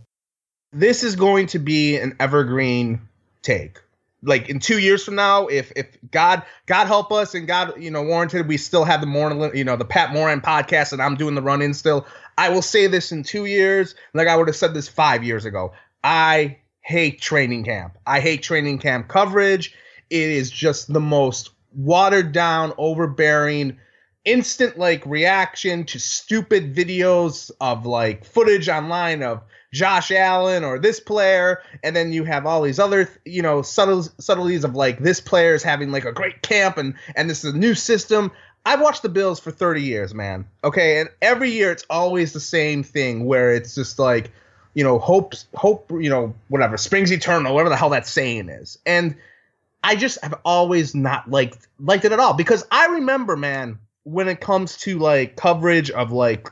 This 0.73 1.03
is 1.03 1.17
going 1.17 1.47
to 1.49 1.59
be 1.59 1.97
an 1.97 2.17
evergreen 2.21 3.01
take. 3.43 3.81
Like 4.23 4.49
in 4.49 4.59
two 4.59 4.79
years 4.81 5.05
from 5.05 5.15
now, 5.15 5.47
if 5.47 5.71
if 5.77 5.97
God 6.11 6.43
God 6.67 6.87
help 6.87 7.13
us 7.13 7.35
and 7.35 7.47
God 7.47 7.81
you 7.81 7.91
know 7.91 8.03
warranted, 8.03 8.49
we 8.49 8.57
still 8.57 8.85
have 8.85 9.01
the 9.01 9.07
morning 9.07 9.55
you 9.55 9.63
know 9.63 9.77
the 9.77 9.85
Pat 9.85 10.13
Moran 10.13 10.41
podcast 10.41 10.93
and 10.93 11.01
I'm 11.01 11.15
doing 11.15 11.37
the 11.37 11.43
run 11.43 11.63
in 11.63 11.73
still. 11.73 12.05
I 12.37 12.49
will 12.49 12.63
say 12.63 12.89
this 12.89 13.13
in 13.13 13.23
two 13.23 13.47
years, 13.47 13.95
like 14.15 14.27
I 14.27 14.37
would 14.37 14.49
have 14.49 14.57
said 14.57 14.75
this 14.75 14.89
five 14.89 15.23
years 15.23 15.45
ago. 15.45 15.73
I 16.03 16.59
hate 16.89 17.21
training 17.21 17.65
camp. 17.65 17.99
I 18.07 18.21
hate 18.21 18.43
training 18.43 18.79
camp 18.79 19.09
coverage. 19.09 19.75
it 20.09 20.31
is 20.31 20.51
just 20.51 20.91
the 20.91 21.01
most 21.01 21.51
watered 21.75 22.33
down, 22.33 22.73
overbearing, 22.79 23.77
instant 24.25 24.79
like 24.79 25.05
reaction 25.05 25.85
to 25.85 26.01
stupid 26.01 26.75
videos 26.75 27.51
of 27.61 27.85
like 27.85 28.25
footage 28.25 28.71
online 28.71 29.23
of 29.23 29.43
Josh 29.71 30.11
Allen 30.11 30.65
or 30.65 30.79
this 30.79 30.99
player, 30.99 31.61
and 31.85 31.95
then 31.95 32.11
you 32.11 32.25
have 32.25 32.47
all 32.47 32.63
these 32.63 32.79
other, 32.79 33.07
you 33.27 33.43
know, 33.43 33.61
subtle 33.61 34.05
subtleties 34.19 34.65
of 34.65 34.75
like 34.75 35.01
this 35.01 35.21
player 35.21 35.55
is 35.55 35.63
having 35.63 35.93
like 35.93 36.07
a 36.07 36.13
great 36.13 36.41
camp 36.41 36.79
and 36.79 36.95
and 37.17 37.29
this 37.29 37.45
is 37.45 37.53
a 37.53 37.59
new 37.59 37.75
system. 37.75 38.33
I've 38.65 38.81
watched 38.81 39.03
the 39.03 39.11
Bills 39.11 39.39
for 39.39 39.51
30 39.51 39.83
years, 39.83 40.15
man. 40.15 40.47
Okay, 40.65 41.01
and 41.01 41.11
every 41.21 41.51
year 41.51 41.71
it's 41.71 41.85
always 41.91 42.33
the 42.33 42.41
same 42.41 42.83
thing 42.83 43.27
where 43.27 43.53
it's 43.53 43.75
just 43.75 43.99
like, 43.99 44.33
you 44.75 44.85
know, 44.85 44.99
hope, 44.99 45.35
hope, 45.55 45.91
you 45.91 46.11
know, 46.11 46.35
whatever, 46.49 46.77
springs 46.77 47.13
eternal, 47.13 47.55
whatever 47.55 47.71
the 47.71 47.77
hell 47.77 47.91
that 47.91 48.07
saying 48.07 48.49
is, 48.49 48.79
and 48.87 49.17
I 49.83 49.97
just 49.97 50.23
have 50.23 50.35
always 50.45 50.95
not 50.95 51.31
liked 51.31 51.67
liked 51.79 52.05
it 52.05 52.13
at 52.13 52.21
all 52.21 52.35
because 52.35 52.65
I 52.71 52.87
remember, 52.87 53.37
man, 53.37 53.79
when 54.05 54.29
it 54.29 54.41
comes 54.41 54.77
to 54.79 54.99
like 54.99 55.37
coverage 55.37 55.91
of 55.91 56.13
like 56.13 56.49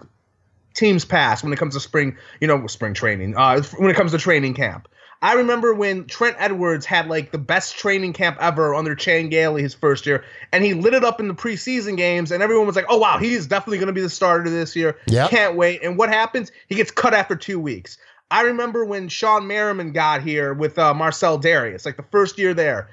teams 0.76 1.04
past 1.04 1.42
when 1.42 1.52
it 1.52 1.58
comes 1.58 1.74
to 1.74 1.80
spring, 1.80 2.16
you 2.40 2.46
know, 2.46 2.66
spring 2.66 2.94
training, 2.94 3.34
uh, 3.36 3.62
when 3.78 3.90
it 3.90 3.96
comes 3.96 4.12
to 4.12 4.18
training 4.18 4.54
camp. 4.54 4.88
I 5.22 5.34
remember 5.34 5.72
when 5.72 6.06
Trent 6.06 6.36
Edwards 6.38 6.84
had 6.84 7.08
like 7.08 7.30
the 7.30 7.38
best 7.38 7.78
training 7.78 8.12
camp 8.12 8.36
ever 8.40 8.74
under 8.74 8.94
Chan 8.94 9.30
Gailey 9.30 9.62
his 9.62 9.74
first 9.74 10.06
year, 10.06 10.24
and 10.52 10.64
he 10.64 10.74
lit 10.74 10.94
it 10.94 11.04
up 11.04 11.20
in 11.20 11.28
the 11.28 11.34
preseason 11.34 11.96
games, 11.96 12.30
and 12.30 12.42
everyone 12.42 12.66
was 12.66 12.76
like, 12.76 12.86
"Oh 12.88 12.98
wow, 12.98 13.18
he's 13.18 13.46
definitely 13.46 13.78
going 13.78 13.88
to 13.88 13.92
be 13.92 14.02
the 14.02 14.10
starter 14.10 14.50
this 14.50 14.76
year. 14.76 14.98
Yep. 15.06 15.30
Can't 15.30 15.56
wait." 15.56 15.82
And 15.82 15.96
what 15.96 16.10
happens? 16.10 16.52
He 16.68 16.74
gets 16.74 16.90
cut 16.90 17.14
after 17.14 17.34
two 17.34 17.58
weeks. 17.58 17.98
I 18.30 18.42
remember 18.42 18.84
when 18.84 19.08
Shawne 19.08 19.46
Merriman 19.46 19.92
got 19.92 20.22
here 20.22 20.52
with 20.52 20.78
uh, 20.78 20.92
Marcell 20.94 21.38
Dareus, 21.38 21.86
like 21.86 21.96
the 21.96 22.02
first 22.02 22.38
year 22.38 22.54
there. 22.54 22.88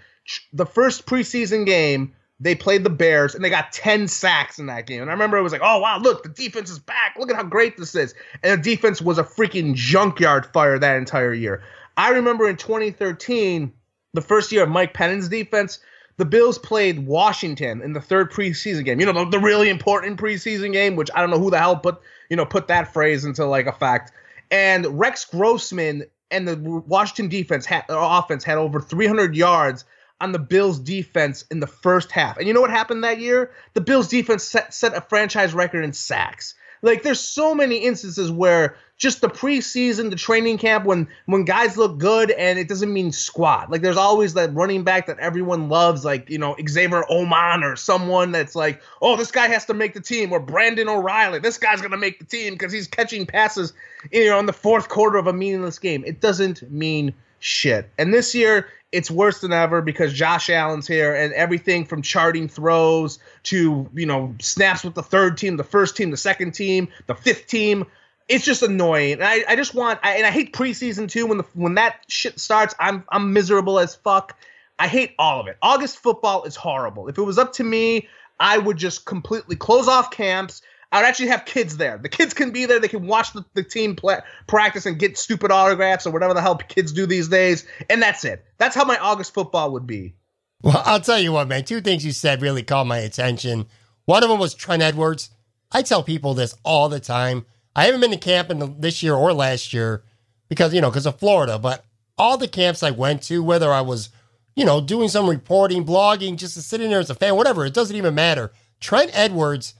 The 0.53 0.65
first 0.65 1.05
preseason 1.05 1.65
game, 1.65 2.13
they 2.39 2.55
played 2.55 2.83
the 2.83 2.89
Bears 2.89 3.35
and 3.35 3.43
they 3.43 3.49
got 3.49 3.71
10 3.71 4.07
sacks 4.07 4.59
in 4.59 4.67
that 4.67 4.85
game. 4.85 5.01
And 5.01 5.09
I 5.09 5.13
remember 5.13 5.37
it 5.37 5.41
was 5.41 5.51
like, 5.51 5.61
oh, 5.63 5.79
wow, 5.79 5.97
look, 5.99 6.23
the 6.23 6.29
defense 6.29 6.69
is 6.69 6.79
back. 6.79 7.15
Look 7.17 7.29
at 7.29 7.35
how 7.35 7.43
great 7.43 7.77
this 7.77 7.95
is. 7.95 8.13
And 8.43 8.59
the 8.59 8.75
defense 8.75 9.01
was 9.01 9.17
a 9.17 9.23
freaking 9.23 9.73
junkyard 9.73 10.45
fire 10.53 10.77
that 10.77 10.97
entire 10.97 11.33
year. 11.33 11.63
I 11.95 12.09
remember 12.09 12.49
in 12.49 12.57
2013, 12.57 13.71
the 14.13 14.21
first 14.21 14.51
year 14.51 14.63
of 14.63 14.69
Mike 14.69 14.93
Pettine's 14.93 15.29
defense, 15.29 15.79
the 16.17 16.25
Bills 16.25 16.59
played 16.59 17.05
Washington 17.05 17.81
in 17.81 17.93
the 17.93 18.01
third 18.01 18.31
preseason 18.31 18.85
game. 18.85 18.99
You 18.99 19.07
know, 19.07 19.25
the, 19.25 19.31
the 19.31 19.39
really 19.39 19.69
important 19.69 20.19
preseason 20.19 20.71
game, 20.71 20.95
which 20.95 21.09
I 21.13 21.21
don't 21.21 21.31
know 21.31 21.39
who 21.39 21.49
the 21.49 21.59
hell 21.59 21.77
put, 21.77 22.01
you 22.29 22.37
know, 22.37 22.45
put 22.45 22.67
that 22.67 22.93
phrase 22.93 23.25
into 23.25 23.45
like 23.45 23.65
a 23.65 23.71
fact. 23.71 24.11
And 24.51 24.99
Rex 24.99 25.25
Grossman 25.25 26.03
and 26.29 26.47
the 26.47 26.55
Washington 26.55 27.29
defense 27.29 27.65
had, 27.65 27.85
uh, 27.89 27.97
offense 27.97 28.43
had 28.43 28.57
over 28.57 28.79
300 28.79 29.35
yards 29.35 29.85
on 30.21 30.31
the 30.31 30.39
Bills 30.39 30.79
defense 30.79 31.43
in 31.49 31.59
the 31.59 31.67
first 31.67 32.11
half. 32.11 32.37
And 32.37 32.47
you 32.47 32.53
know 32.53 32.61
what 32.61 32.69
happened 32.69 33.03
that 33.03 33.19
year? 33.19 33.51
The 33.73 33.81
Bills 33.81 34.07
defense 34.07 34.43
set, 34.43 34.73
set 34.73 34.95
a 34.95 35.01
franchise 35.01 35.53
record 35.53 35.83
in 35.83 35.93
sacks. 35.93 36.55
Like 36.83 37.01
there's 37.01 37.21
so 37.21 37.55
many 37.55 37.77
instances 37.77 38.29
where 38.29 38.75
just 38.97 39.21
the 39.21 39.29
preseason, 39.29 40.09
the 40.09 40.17
training 40.17 40.57
camp, 40.57 40.85
when 40.85 41.07
when 41.25 41.45
guys 41.45 41.77
look 41.77 41.97
good 41.97 42.29
and 42.31 42.59
it 42.59 42.67
doesn't 42.67 42.93
mean 42.93 43.13
squat. 43.13 43.71
Like 43.71 43.81
there's 43.81 43.97
always 43.97 44.33
that 44.33 44.53
running 44.53 44.83
back 44.83 45.07
that 45.07 45.17
everyone 45.17 45.69
loves, 45.69 46.03
like 46.03 46.29
you 46.29 46.37
know 46.37 46.55
Xavier 46.67 47.03
Omon 47.09 47.63
or 47.63 47.77
someone 47.77 48.33
that's 48.33 48.53
like, 48.53 48.81
oh, 49.01 49.15
this 49.15 49.31
guy 49.31 49.47
has 49.47 49.65
to 49.65 49.73
make 49.73 49.93
the 49.93 50.01
team, 50.01 50.33
or 50.33 50.41
Brandon 50.41 50.89
O'Reilly, 50.89 51.39
this 51.39 51.57
guy's 51.57 51.81
gonna 51.81 51.97
make 51.97 52.19
the 52.19 52.25
team 52.25 52.53
because 52.53 52.73
he's 52.73 52.87
catching 52.87 53.25
passes, 53.25 53.71
you 54.11 54.29
know, 54.29 54.37
in 54.39 54.45
the 54.45 54.53
fourth 54.53 54.89
quarter 54.89 55.17
of 55.17 55.25
a 55.25 55.33
meaningless 55.33 55.79
game. 55.79 56.03
It 56.05 56.19
doesn't 56.19 56.69
mean 56.69 57.13
shit. 57.39 57.89
And 57.97 58.13
this 58.13 58.35
year, 58.35 58.67
it's 58.93 59.09
worse 59.09 59.41
than 59.41 59.51
ever 59.51 59.81
because 59.81 60.13
Josh 60.13 60.51
Allen's 60.51 60.87
here 60.87 61.15
and 61.15 61.33
everything 61.33 61.83
from 61.83 62.03
charting 62.03 62.47
throws 62.47 63.17
to, 63.43 63.89
you 63.93 64.05
know, 64.05 64.35
snaps 64.39 64.83
with 64.83 64.93
the 64.93 65.01
third 65.01 65.35
team, 65.37 65.57
the 65.57 65.63
first 65.63 65.97
team, 65.97 66.11
the 66.11 66.17
second 66.17 66.51
team, 66.51 66.87
the 67.07 67.15
fifth 67.15 67.47
team. 67.47 67.87
It's 68.29 68.45
just 68.45 68.61
annoying. 68.61 69.13
And 69.13 69.23
I, 69.23 69.43
I 69.49 69.55
just 69.55 69.73
want 69.73 69.99
I, 70.03 70.17
and 70.17 70.27
I 70.27 70.29
hate 70.29 70.53
preseason 70.53 71.09
too 71.09 71.25
when 71.25 71.39
the 71.39 71.45
when 71.55 71.73
that 71.75 72.05
shit 72.07 72.39
starts, 72.39 72.75
I'm 72.79 73.03
I'm 73.09 73.33
miserable 73.33 73.79
as 73.79 73.95
fuck. 73.95 74.37
I 74.77 74.87
hate 74.87 75.15
all 75.17 75.41
of 75.41 75.47
it. 75.47 75.57
August 75.61 75.97
football 75.97 76.43
is 76.43 76.55
horrible. 76.55 77.07
If 77.07 77.17
it 77.17 77.23
was 77.23 77.39
up 77.39 77.53
to 77.53 77.63
me, 77.63 78.07
I 78.39 78.59
would 78.59 78.77
just 78.77 79.05
completely 79.05 79.55
close 79.55 79.87
off 79.87 80.11
camps 80.11 80.61
I'd 80.93 81.05
actually 81.05 81.29
have 81.29 81.45
kids 81.45 81.77
there. 81.77 81.97
The 81.97 82.07
kids 82.07 82.35
can 82.35 82.51
be 82.51 82.67
there. 82.67 82.79
They 82.79 82.87
can 82.87 83.07
watch 83.07 83.33
the, 83.33 83.43
the 83.55 83.63
team 83.63 83.95
play, 83.95 84.19
practice 84.45 84.85
and 84.85 84.99
get 84.99 85.17
stupid 85.17 85.51
autographs 85.51 86.05
or 86.05 86.11
whatever 86.11 86.35
the 86.35 86.41
hell 86.41 86.55
kids 86.55 86.91
do 86.91 87.07
these 87.07 87.27
days. 87.27 87.65
And 87.89 87.99
that's 88.01 88.23
it. 88.23 88.45
That's 88.59 88.75
how 88.75 88.85
my 88.85 88.97
August 88.99 89.33
football 89.33 89.71
would 89.71 89.87
be. 89.87 90.13
Well, 90.61 90.83
I'll 90.85 91.01
tell 91.01 91.19
you 91.19 91.31
what, 91.31 91.47
man. 91.47 91.65
Two 91.65 91.81
things 91.81 92.05
you 92.05 92.11
said 92.11 92.43
really 92.43 92.61
caught 92.61 92.85
my 92.85 92.99
attention. 92.99 93.65
One 94.05 94.23
of 94.23 94.29
them 94.29 94.39
was 94.39 94.53
Trent 94.53 94.83
Edwards. 94.83 95.31
I 95.71 95.81
tell 95.81 96.03
people 96.03 96.35
this 96.35 96.55
all 96.63 96.89
the 96.89 96.99
time. 96.99 97.47
I 97.75 97.85
haven't 97.85 98.01
been 98.01 98.11
to 98.11 98.17
camp 98.17 98.51
in 98.51 98.79
this 98.79 99.01
year 99.01 99.15
or 99.15 99.33
last 99.33 99.73
year 99.73 100.03
because, 100.47 100.75
you 100.75 100.81
know, 100.81 100.91
because 100.91 101.07
of 101.07 101.17
Florida, 101.17 101.57
but 101.57 101.83
all 102.19 102.37
the 102.37 102.47
camps 102.47 102.83
I 102.83 102.91
went 102.91 103.23
to, 103.23 103.41
whether 103.43 103.73
I 103.73 103.81
was, 103.81 104.09
you 104.55 104.63
know, 104.63 104.79
doing 104.79 105.09
some 105.09 105.27
reporting, 105.27 105.83
blogging, 105.83 106.37
just 106.37 106.61
sitting 106.61 106.91
there 106.91 106.99
as 106.99 107.09
a 107.09 107.15
fan, 107.15 107.35
whatever, 107.35 107.65
it 107.65 107.73
doesn't 107.73 107.95
even 107.95 108.13
matter. 108.13 108.51
Trent 108.79 109.09
Edwards 109.15 109.73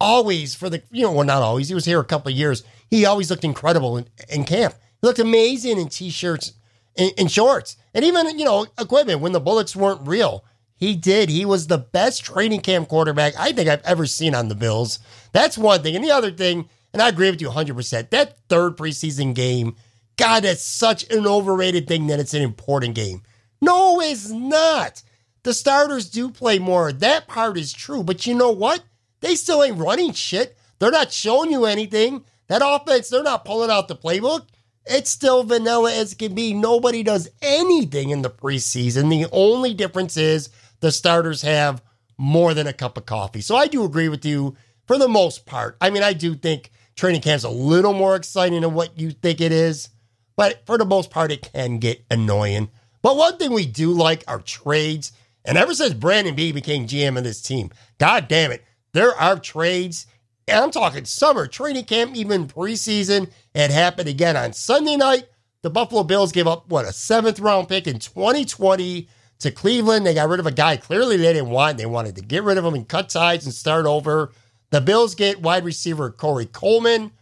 always 0.00 0.54
for 0.54 0.68
the 0.68 0.82
you 0.90 1.02
know 1.02 1.12
well 1.12 1.24
not 1.24 1.42
always 1.42 1.68
he 1.68 1.74
was 1.74 1.84
here 1.84 2.00
a 2.00 2.04
couple 2.04 2.30
of 2.30 2.38
years. 2.38 2.62
He 2.90 3.06
always 3.06 3.30
looked 3.30 3.44
incredible 3.44 3.96
in, 3.96 4.06
in 4.28 4.44
camp. 4.44 4.74
He 5.00 5.06
looked 5.06 5.18
amazing 5.18 5.78
in 5.78 5.88
t-shirts 5.88 6.52
and, 6.96 7.12
and 7.18 7.30
shorts 7.30 7.76
and 7.94 8.04
even 8.04 8.38
you 8.38 8.44
know 8.44 8.66
equipment 8.78 9.20
when 9.20 9.32
the 9.32 9.40
bullets 9.40 9.76
weren't 9.76 10.06
real. 10.06 10.44
He 10.76 10.96
did. 10.96 11.30
He 11.30 11.44
was 11.44 11.66
the 11.66 11.78
best 11.78 12.24
training 12.24 12.60
camp 12.60 12.88
quarterback 12.88 13.34
i 13.38 13.52
think 13.52 13.68
i've 13.68 13.82
ever 13.84 14.06
seen 14.06 14.34
on 14.34 14.48
the 14.48 14.54
bills. 14.54 14.98
That's 15.32 15.58
one 15.58 15.82
thing. 15.82 15.96
And 15.96 16.04
the 16.04 16.10
other 16.10 16.30
thing 16.30 16.68
and 16.92 17.02
i 17.02 17.08
agree 17.08 17.30
with 17.30 17.40
you 17.40 17.48
100% 17.48 18.10
that 18.10 18.38
third 18.48 18.76
preseason 18.76 19.34
game 19.34 19.76
god 20.16 20.44
that's 20.44 20.62
such 20.62 21.08
an 21.10 21.26
overrated 21.26 21.86
thing 21.86 22.06
that 22.08 22.20
it's 22.20 22.34
an 22.34 22.42
important 22.42 22.94
game. 22.94 23.22
No 23.60 24.00
it's 24.00 24.30
not. 24.30 25.02
The 25.44 25.54
starters 25.54 26.08
do 26.08 26.30
play 26.30 26.58
more. 26.58 26.90
That 26.90 27.28
part 27.28 27.58
is 27.58 27.72
true. 27.72 28.02
But 28.02 28.26
you 28.26 28.34
know 28.34 28.50
what 28.50 28.82
they 29.24 29.34
still 29.34 29.62
ain't 29.62 29.78
running 29.78 30.12
shit. 30.12 30.56
They're 30.78 30.90
not 30.90 31.12
showing 31.12 31.50
you 31.50 31.64
anything. 31.64 32.24
That 32.48 32.62
offense, 32.64 33.08
they're 33.08 33.22
not 33.22 33.44
pulling 33.44 33.70
out 33.70 33.88
the 33.88 33.96
playbook. 33.96 34.46
It's 34.86 35.10
still 35.10 35.44
vanilla 35.44 35.94
as 35.94 36.12
can 36.12 36.34
be. 36.34 36.52
Nobody 36.52 37.02
does 37.02 37.30
anything 37.40 38.10
in 38.10 38.20
the 38.20 38.28
preseason. 38.28 39.08
The 39.08 39.26
only 39.32 39.72
difference 39.72 40.18
is 40.18 40.50
the 40.80 40.92
starters 40.92 41.40
have 41.40 41.82
more 42.18 42.52
than 42.52 42.66
a 42.66 42.72
cup 42.74 42.98
of 42.98 43.06
coffee. 43.06 43.40
So 43.40 43.56
I 43.56 43.66
do 43.66 43.84
agree 43.84 44.10
with 44.10 44.26
you 44.26 44.56
for 44.86 44.98
the 44.98 45.08
most 45.08 45.46
part. 45.46 45.78
I 45.80 45.88
mean, 45.88 46.02
I 46.02 46.12
do 46.12 46.34
think 46.34 46.70
training 46.94 47.22
camp's 47.22 47.44
a 47.44 47.50
little 47.50 47.94
more 47.94 48.16
exciting 48.16 48.60
than 48.60 48.74
what 48.74 48.98
you 48.98 49.10
think 49.10 49.40
it 49.40 49.52
is, 49.52 49.88
but 50.36 50.66
for 50.66 50.76
the 50.76 50.84
most 50.84 51.10
part, 51.10 51.32
it 51.32 51.50
can 51.52 51.78
get 51.78 52.04
annoying. 52.10 52.68
But 53.00 53.16
one 53.16 53.38
thing 53.38 53.52
we 53.52 53.64
do 53.64 53.92
like 53.92 54.22
are 54.28 54.40
trades. 54.40 55.12
And 55.46 55.56
ever 55.56 55.74
since 55.74 55.94
Brandon 55.94 56.34
Beane 56.34 56.54
became 56.54 56.86
GM 56.86 57.16
of 57.16 57.24
this 57.24 57.40
team, 57.42 57.70
god 57.98 58.28
damn 58.28 58.52
it, 58.52 58.64
there 58.94 59.14
are 59.14 59.38
trades. 59.38 60.06
And 60.48 60.58
I'm 60.58 60.70
talking 60.70 61.04
summer 61.04 61.46
training 61.46 61.84
camp, 61.84 62.16
even 62.16 62.46
preseason. 62.46 63.30
It 63.54 63.70
happened 63.70 64.08
again 64.08 64.36
on 64.36 64.52
Sunday 64.52 64.96
night. 64.96 65.24
The 65.62 65.70
Buffalo 65.70 66.04
Bills 66.04 66.32
gave 66.32 66.46
up, 66.46 66.68
what, 66.68 66.86
a 66.86 66.92
seventh 66.92 67.40
round 67.40 67.68
pick 67.68 67.86
in 67.86 67.98
2020 67.98 69.08
to 69.40 69.50
Cleveland. 69.50 70.06
They 70.06 70.14
got 70.14 70.28
rid 70.28 70.40
of 70.40 70.46
a 70.46 70.52
guy 70.52 70.76
clearly 70.76 71.16
they 71.16 71.32
didn't 71.32 71.50
want. 71.50 71.76
They 71.76 71.86
wanted 71.86 72.16
to 72.16 72.22
get 72.22 72.44
rid 72.44 72.56
of 72.56 72.64
him 72.64 72.74
and 72.74 72.88
cut 72.88 73.08
ties 73.08 73.44
and 73.44 73.54
start 73.54 73.86
over. 73.86 74.30
The 74.70 74.80
Bills 74.80 75.14
get 75.14 75.42
wide 75.42 75.64
receiver 75.64 76.10
Corey 76.10 76.46
Coleman. 76.46 77.12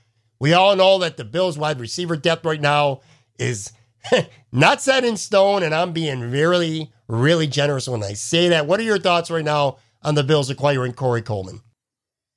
We 0.40 0.52
all 0.52 0.76
know 0.76 0.98
that 0.98 1.16
the 1.16 1.24
Bills 1.24 1.56
wide 1.56 1.80
receiver 1.80 2.16
depth 2.16 2.44
right 2.44 2.60
now 2.60 3.00
is 3.38 3.72
not 4.52 4.82
set 4.82 5.04
in 5.04 5.16
stone, 5.16 5.62
and 5.62 5.74
I'm 5.74 5.92
being 5.92 6.20
really, 6.20 6.92
really 7.06 7.46
generous 7.46 7.88
when 7.88 8.02
I 8.02 8.14
say 8.14 8.48
that. 8.48 8.66
What 8.66 8.80
are 8.80 8.84
your 8.84 8.98
thoughts 8.98 9.30
right 9.30 9.44
now 9.44 9.78
on 10.02 10.14
the 10.14 10.24
Bills 10.24 10.50
acquiring 10.50 10.92
Corey 10.92 11.22
Coleman? 11.22 11.60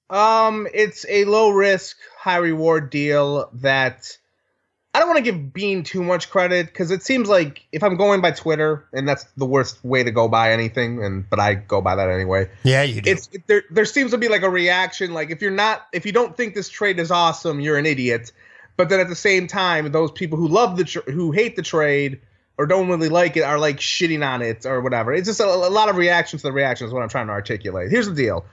Um, 0.09 0.67
it's 0.73 1.05
a 1.09 1.25
low 1.25 1.49
risk, 1.49 1.97
high 2.17 2.37
reward 2.37 2.89
deal 2.89 3.49
that 3.53 4.17
I 4.93 4.99
don't 4.99 5.09
want 5.09 5.17
to 5.17 5.29
give 5.29 5.53
Beane 5.53 5.83
too 5.83 6.03
much 6.03 6.29
credit 6.29 6.67
because 6.67 6.89
it 6.89 7.03
seems 7.03 7.27
like 7.27 7.65
if 7.73 7.83
I'm 7.83 7.97
going 7.97 8.21
by 8.21 8.31
Twitter, 8.31 8.87
and 8.93 9.05
that's 9.05 9.25
the 9.35 9.45
worst 9.45 9.83
way 9.83 10.03
to 10.03 10.11
go 10.11 10.29
by 10.29 10.53
anything, 10.53 11.03
and 11.03 11.29
but 11.29 11.39
I 11.39 11.55
go 11.55 11.81
by 11.81 11.95
that 11.95 12.09
anyway. 12.09 12.49
Yeah, 12.63 12.83
you 12.83 13.01
do. 13.01 13.11
It's 13.11 13.29
there. 13.47 13.63
There 13.69 13.83
seems 13.83 14.11
to 14.11 14.17
be 14.17 14.29
like 14.29 14.43
a 14.43 14.49
reaction, 14.49 15.13
like 15.13 15.31
if 15.31 15.41
you're 15.41 15.51
not, 15.51 15.85
if 15.91 16.05
you 16.05 16.13
don't 16.13 16.37
think 16.37 16.53
this 16.53 16.69
trade 16.69 16.99
is 16.99 17.11
awesome, 17.11 17.59
you're 17.59 17.77
an 17.77 17.85
idiot. 17.85 18.31
But 18.77 18.87
then 18.87 19.01
at 19.01 19.09
the 19.09 19.15
same 19.15 19.47
time, 19.47 19.91
those 19.91 20.11
people 20.11 20.37
who 20.37 20.47
love 20.47 20.77
the 20.77 20.85
tra- 20.85 21.11
who 21.11 21.31
hate 21.31 21.57
the 21.57 21.61
trade 21.61 22.21
or 22.57 22.65
don't 22.65 22.87
really 22.87 23.09
like 23.09 23.37
it 23.37 23.41
are 23.41 23.59
like 23.59 23.77
shitting 23.77 24.25
on 24.25 24.41
it 24.41 24.65
or 24.65 24.81
whatever. 24.81 25.13
It's 25.13 25.27
just 25.27 25.39
a, 25.39 25.45
a 25.45 25.69
lot 25.69 25.89
of 25.89 25.97
reactions 25.97 26.41
to 26.41 26.49
the 26.49 26.53
reactions. 26.53 26.93
What 26.93 27.03
I'm 27.03 27.09
trying 27.09 27.27
to 27.27 27.33
articulate. 27.33 27.91
Here's 27.91 28.07
the 28.07 28.15
deal: 28.15 28.45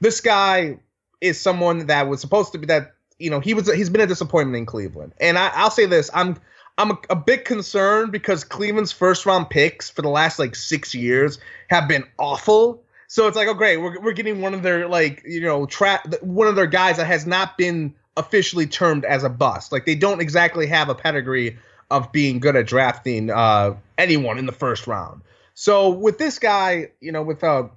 this 0.00 0.20
guy 0.20 0.78
is 1.20 1.40
someone 1.40 1.86
that 1.86 2.08
was 2.08 2.20
supposed 2.20 2.52
to 2.52 2.58
be 2.58 2.66
that 2.66 2.94
you 3.18 3.30
know 3.30 3.40
he 3.40 3.54
was 3.54 3.72
he's 3.72 3.90
been 3.90 4.00
a 4.00 4.06
disappointment 4.06 4.56
in 4.56 4.66
Cleveland, 4.66 5.14
and 5.20 5.38
I, 5.38 5.50
I'll 5.54 5.70
say 5.70 5.86
this: 5.86 6.10
I'm 6.14 6.38
I'm 6.76 6.92
a, 6.92 6.98
a 7.10 7.16
bit 7.16 7.44
concerned 7.44 8.12
because 8.12 8.44
Cleveland's 8.44 8.92
first 8.92 9.26
round 9.26 9.50
picks 9.50 9.90
for 9.90 10.02
the 10.02 10.08
last 10.08 10.38
like 10.38 10.54
six 10.54 10.94
years 10.94 11.38
have 11.68 11.88
been 11.88 12.04
awful. 12.18 12.82
So 13.08 13.26
it's 13.26 13.36
like, 13.36 13.48
oh 13.48 13.54
great, 13.54 13.78
we're 13.78 14.00
we're 14.00 14.12
getting 14.12 14.40
one 14.40 14.54
of 14.54 14.62
their 14.62 14.86
like 14.86 15.22
you 15.26 15.40
know 15.40 15.66
trap 15.66 16.06
one 16.22 16.46
of 16.46 16.54
their 16.56 16.66
guys 16.66 16.98
that 16.98 17.06
has 17.06 17.26
not 17.26 17.58
been 17.58 17.94
officially 18.16 18.66
termed 18.66 19.04
as 19.04 19.24
a 19.24 19.28
bust. 19.28 19.72
Like 19.72 19.86
they 19.86 19.94
don't 19.94 20.20
exactly 20.20 20.66
have 20.66 20.88
a 20.88 20.94
pedigree 20.94 21.56
of 21.90 22.12
being 22.12 22.38
good 22.38 22.56
at 22.56 22.66
drafting 22.66 23.30
uh, 23.30 23.74
anyone 23.96 24.38
in 24.38 24.46
the 24.46 24.52
first 24.52 24.86
round. 24.86 25.22
So 25.54 25.90
with 25.90 26.18
this 26.18 26.38
guy, 26.38 26.90
you 27.00 27.12
know, 27.12 27.22
with 27.22 27.42
uh, 27.42 27.68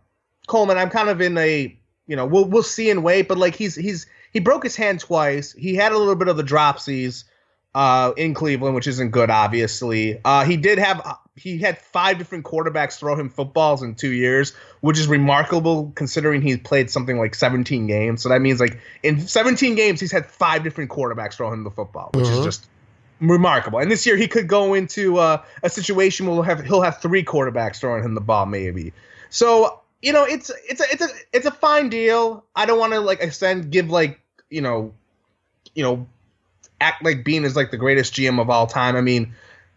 Coleman, 0.47 0.77
I'm 0.77 0.89
kind 0.89 1.09
of 1.09 1.21
in 1.21 1.37
a 1.37 1.77
you 2.07 2.15
know 2.15 2.25
we'll 2.25 2.45
we'll 2.45 2.63
see 2.63 2.89
and 2.89 3.03
wait, 3.03 3.27
but 3.27 3.37
like 3.37 3.55
he's 3.55 3.75
he's 3.75 4.05
he 4.31 4.39
broke 4.39 4.63
his 4.63 4.75
hand 4.75 4.99
twice. 4.99 5.53
He 5.53 5.75
had 5.75 5.91
a 5.91 5.97
little 5.97 6.15
bit 6.15 6.27
of 6.27 6.37
the 6.37 6.43
dropsies 6.43 7.23
uh, 7.73 8.11
in 8.17 8.33
Cleveland, 8.33 8.75
which 8.75 8.87
isn't 8.87 9.11
good, 9.11 9.29
obviously. 9.29 10.19
Uh, 10.23 10.43
he 10.43 10.57
did 10.57 10.77
have 10.77 11.19
he 11.35 11.57
had 11.57 11.77
five 11.77 12.17
different 12.17 12.43
quarterbacks 12.43 12.99
throw 12.99 13.15
him 13.15 13.29
footballs 13.29 13.81
in 13.81 13.95
two 13.95 14.11
years, 14.11 14.53
which 14.81 14.99
is 14.99 15.07
remarkable 15.07 15.91
considering 15.95 16.41
he's 16.41 16.59
played 16.59 16.89
something 16.89 17.17
like 17.17 17.33
17 17.33 17.87
games. 17.87 18.21
So 18.21 18.29
that 18.29 18.41
means 18.41 18.59
like 18.59 18.79
in 19.03 19.25
17 19.25 19.75
games 19.75 19.99
he's 19.99 20.11
had 20.11 20.25
five 20.25 20.63
different 20.63 20.91
quarterbacks 20.91 21.35
throw 21.35 21.51
him 21.51 21.63
the 21.63 21.71
football, 21.71 22.09
which 22.13 22.27
is 22.27 22.43
just 22.43 22.67
remarkable. 23.21 23.79
And 23.79 23.89
this 23.89 24.05
year 24.05 24.17
he 24.17 24.27
could 24.27 24.47
go 24.47 24.73
into 24.73 25.17
uh, 25.17 25.41
a 25.63 25.69
situation 25.69 26.25
where 26.25 26.35
he'll 26.35 26.43
have 26.43 26.65
he'll 26.65 26.81
have 26.81 27.01
three 27.01 27.23
quarterbacks 27.23 27.79
throwing 27.79 28.03
him 28.03 28.15
the 28.15 28.21
ball, 28.21 28.45
maybe. 28.45 28.91
So 29.29 29.79
you 30.01 30.11
know, 30.11 30.23
it's 30.23 30.51
it's 30.67 30.81
a 30.81 30.85
it's 30.91 31.01
a 31.01 31.09
it's 31.31 31.45
a 31.45 31.51
fine 31.51 31.89
deal. 31.89 32.43
I 32.55 32.65
don't 32.65 32.79
want 32.79 32.93
to 32.93 32.99
like 32.99 33.21
extend 33.21 33.71
give 33.71 33.89
like 33.89 34.19
you 34.49 34.61
know, 34.61 34.93
you 35.75 35.83
know, 35.83 36.07
act 36.81 37.03
like 37.05 37.23
Beane 37.23 37.45
is 37.45 37.55
like 37.55 37.71
the 37.71 37.77
greatest 37.77 38.13
GM 38.13 38.41
of 38.41 38.49
all 38.49 38.67
time. 38.67 38.95
I 38.95 39.01
mean, 39.01 39.33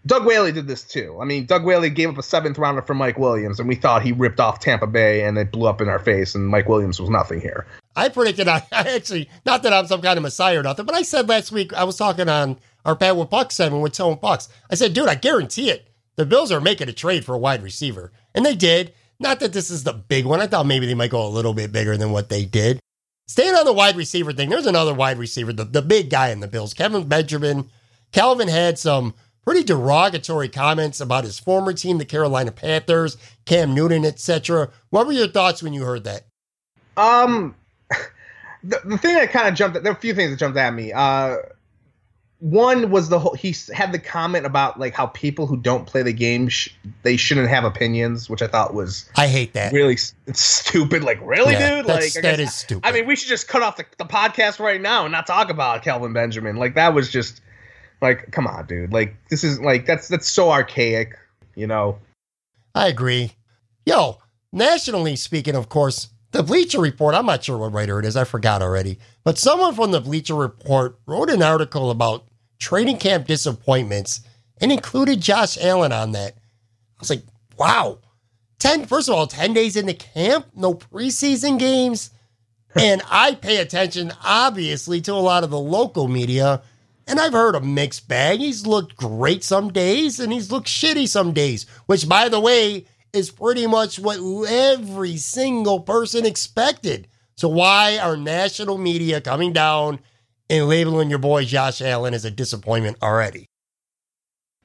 Doug 0.07 0.27
Whaley 0.27 0.53
did 0.53 0.67
this 0.67 0.83
too. 0.83 1.19
I 1.21 1.25
mean, 1.25 1.47
Doug 1.47 1.65
Whaley 1.65 1.91
gave 1.91 2.11
up 2.11 2.19
a 2.19 2.23
seventh 2.23 2.59
rounder 2.59 2.83
for 2.83 2.95
Mike 2.95 3.19
Williams, 3.19 3.59
and 3.59 3.69
we 3.69 3.75
thought 3.75 4.03
he 4.03 4.13
ripped 4.13 4.41
off 4.41 4.61
Tampa 4.61 4.87
Bay, 4.87 5.23
and 5.23 5.39
it 5.39 5.51
blew 5.51 5.67
up 5.67 5.81
in 5.81 5.89
our 5.89 5.99
face, 5.99 6.35
and 6.35 6.49
Mike 6.49 6.69
Williams 6.69 7.01
was 7.01 7.09
nothing 7.09 7.41
here. 7.41 7.67
I 7.97 8.09
predicted, 8.09 8.49
I, 8.49 8.67
actually, 8.73 9.29
not 9.47 9.63
that 9.63 9.73
I'm 9.73 9.87
some 9.87 10.03
kind 10.03 10.17
of 10.19 10.23
messiah 10.23 10.61
or 10.61 10.63
nothing, 10.63 10.85
but 10.85 10.95
I 10.95 11.03
said 11.03 11.29
last 11.29 11.53
week, 11.53 11.73
I 11.73 11.85
was 11.85 11.97
talking 11.97 12.29
on 12.29 12.59
our 12.85 12.97
Pat 12.97 13.17
with 13.17 13.31
Bucks 13.31 13.57
segment 13.57 13.83
with 13.83 13.93
Tone 13.93 14.19
Bucks. 14.21 14.49
I 14.71 14.75
said, 14.75 14.93
dude, 14.93 15.09
I 15.09 15.15
guarantee 15.15 15.71
it. 15.71 15.89
The 16.17 16.27
Bills 16.27 16.53
are 16.53 16.61
making 16.61 16.89
a 16.89 16.93
trade 16.93 17.25
for 17.25 17.35
a 17.35 17.39
wide 17.39 17.63
receiver. 17.63 18.13
And 18.35 18.45
they 18.45 18.55
did. 18.55 18.95
Not 19.19 19.41
that 19.41 19.53
this 19.53 19.71
is 19.71 19.85
the 19.85 19.93
big 19.93 20.27
one. 20.27 20.41
I 20.41 20.47
thought 20.47 20.67
maybe 20.67 20.87
they 20.87 20.95
might 20.95 21.11
go 21.11 21.27
a 21.27 21.29
little 21.29 21.55
bit 21.55 21.73
bigger 21.73 21.97
than 21.97 22.13
what 22.13 22.29
they 22.29 22.45
did. 22.45 22.81
Staying 23.27 23.55
on 23.55 23.65
the 23.65 23.73
wide 23.73 23.97
receiver 23.97 24.33
thing, 24.33 24.51
there's 24.51 24.67
another 24.67 24.93
wide 24.93 25.19
receiver, 25.19 25.53
the, 25.53 25.65
the 25.65 25.81
big 25.81 26.11
guy 26.11 26.29
in 26.29 26.41
the 26.41 26.49
Bills, 26.49 26.75
Kelvin 26.75 27.09
Benjamin. 27.09 27.71
Kelvin 28.13 28.49
had 28.49 28.79
some 28.79 29.15
pretty 29.45 29.65
derogatory 29.65 30.49
comments 30.49 31.01
about 31.01 31.25
his 31.25 31.39
former 31.39 31.73
team, 31.73 31.99
the 31.99 32.05
Carolina 32.05 32.53
Panthers, 32.53 33.17
Cam 33.47 33.75
Newton, 33.75 34.05
etc. 34.05 34.71
What 34.91 35.07
were 35.07 35.13
your 35.13 35.29
thoughts 35.29 35.63
when 35.63 35.73
you 35.73 35.85
heard 35.85 36.05
that? 36.05 36.27
Um, 36.97 37.55
the, 38.63 38.81
the 38.85 38.99
thing 38.99 39.15
that 39.15 39.31
kind 39.31 39.49
of 39.49 39.55
jumped, 39.55 39.83
there 39.83 39.93
are 39.93 39.97
a 39.97 40.01
few 40.01 40.15
things 40.15 40.31
that 40.31 40.39
jumped 40.39 40.59
at 40.59 40.75
me. 40.75 40.93
Uh, 40.93 41.37
one 42.41 42.91
was 42.91 43.09
the 43.09 43.19
whole 43.19 43.35
he 43.35 43.55
had 43.73 43.93
the 43.93 43.99
comment 43.99 44.45
about 44.45 44.79
like 44.79 44.93
how 44.93 45.07
people 45.07 45.47
who 45.47 45.57
don't 45.57 45.87
play 45.87 46.03
the 46.03 46.13
game 46.13 46.49
sh- 46.49 46.69
they 47.03 47.17
shouldn't 47.17 47.49
have 47.49 47.65
opinions 47.65 48.29
which 48.29 48.43
i 48.43 48.47
thought 48.47 48.75
was 48.75 49.09
I 49.17 49.29
hate 49.29 49.55
that. 49.55 49.73
really 49.73 49.97
stupid 49.97 51.05
like 51.05 51.19
really 51.23 51.53
Yeah, 51.53 51.77
dude 51.77 51.87
like 51.87 52.13
that 52.15 52.41
is 52.41 52.53
stupid. 52.55 52.87
i 52.87 52.93
mean 52.93 53.07
we 53.07 53.17
should 53.17 53.29
just 53.29 53.49
cut 53.49 53.63
off 53.63 53.77
the, 53.77 53.87
the 53.99 54.05
podcast 54.05 54.59
right 54.59 54.81
now 54.81 55.05
and 55.05 55.13
not 55.13 55.27
talk 55.27 55.49
about 55.49 55.83
kelvin 55.83 56.13
benjamin 56.13 56.57
like 56.57 56.75
that 56.75 56.93
was 56.93 57.11
just 57.11 57.41
like 58.03 58.31
come 58.33 58.47
on 58.47 58.67
dude 58.67 58.93
like 58.93 59.15
this 59.31 59.43
is 59.45 59.61
like 59.61 59.87
that's 59.87 60.09
that's 60.09 60.29
so 60.29 60.51
archaic 60.51 61.17
you 61.55 61.67
know 61.67 61.99
I 62.77 62.89
agree. 62.89 63.35
Yo, 63.87 64.19
nationally 64.53 65.15
speaking, 65.15 65.55
of 65.55 65.69
course, 65.69 66.09
the 66.35 66.43
Bleacher 66.43 66.81
Report, 66.81 67.15
I'm 67.15 67.27
not 67.27 67.45
sure 67.45 67.57
what 67.57 67.73
writer 67.73 68.01
it 68.01 68.05
is, 68.05 68.17
I 68.17 68.25
forgot 68.25 68.61
already, 68.61 68.99
but 69.23 69.39
someone 69.39 69.73
from 69.73 69.93
the 69.93 70.01
Bleacher 70.01 70.35
Report 70.35 70.99
wrote 71.07 71.31
an 71.31 71.43
article 71.43 71.93
about 71.93 72.25
training 72.59 72.99
camp 72.99 73.29
disappointments 73.29 74.21
and 74.61 74.73
included 74.73 75.21
Josh 75.21 75.57
Allen 75.59 75.93
on 75.93 76.11
that. 76.11 76.33
I 76.35 76.99
was 76.99 77.11
like, 77.11 77.23
wow. 77.57 77.99
10, 78.59 78.87
first 78.87 79.09
of 79.09 79.15
all, 79.15 79.29
10 79.29 79.53
days 79.53 79.77
into 79.77 79.95
camp, 79.95 80.47
no 80.57 80.75
preseason 80.75 81.59
games. 81.59 82.11
And 82.77 83.03
I 83.09 83.37
pay 83.37 83.59
attention, 83.59 84.13
obviously, 84.25 85.01
to 85.03 85.13
a 85.13 85.23
lot 85.23 85.45
of 85.45 85.51
the 85.51 85.61
local 85.61 86.09
media. 86.09 86.61
And 87.07 87.21
I've 87.21 87.33
heard 87.33 87.55
a 87.55 87.61
mixed 87.61 88.09
bag. 88.09 88.41
He's 88.41 88.67
looked 88.67 88.97
great 88.97 89.45
some 89.45 89.73
days 89.73 90.19
and 90.19 90.33
he's 90.33 90.51
looked 90.51 90.67
shitty 90.67 91.07
some 91.07 91.33
days, 91.33 91.67
which, 91.87 92.09
by 92.09 92.29
the 92.29 92.41
way, 92.41 92.87
is 93.15 93.31
pretty 93.31 93.67
much 93.67 93.99
what 93.99 94.19
every 94.49 95.17
single 95.17 95.81
person 95.81 96.27
expected. 96.27 97.09
So, 97.37 97.49
why 97.49 97.99
are 97.99 98.17
national 98.17 98.79
media 98.79 99.21
coming 99.21 99.53
down 99.53 100.01
and 100.51 100.69
labeling 100.69 101.11
your 101.11 101.19
boy 101.19 101.45
Josh 101.45 101.81
Allen 101.81 102.15
as 102.15 102.25
a 102.25 102.31
disappointment 102.31 102.99
already? 103.03 103.47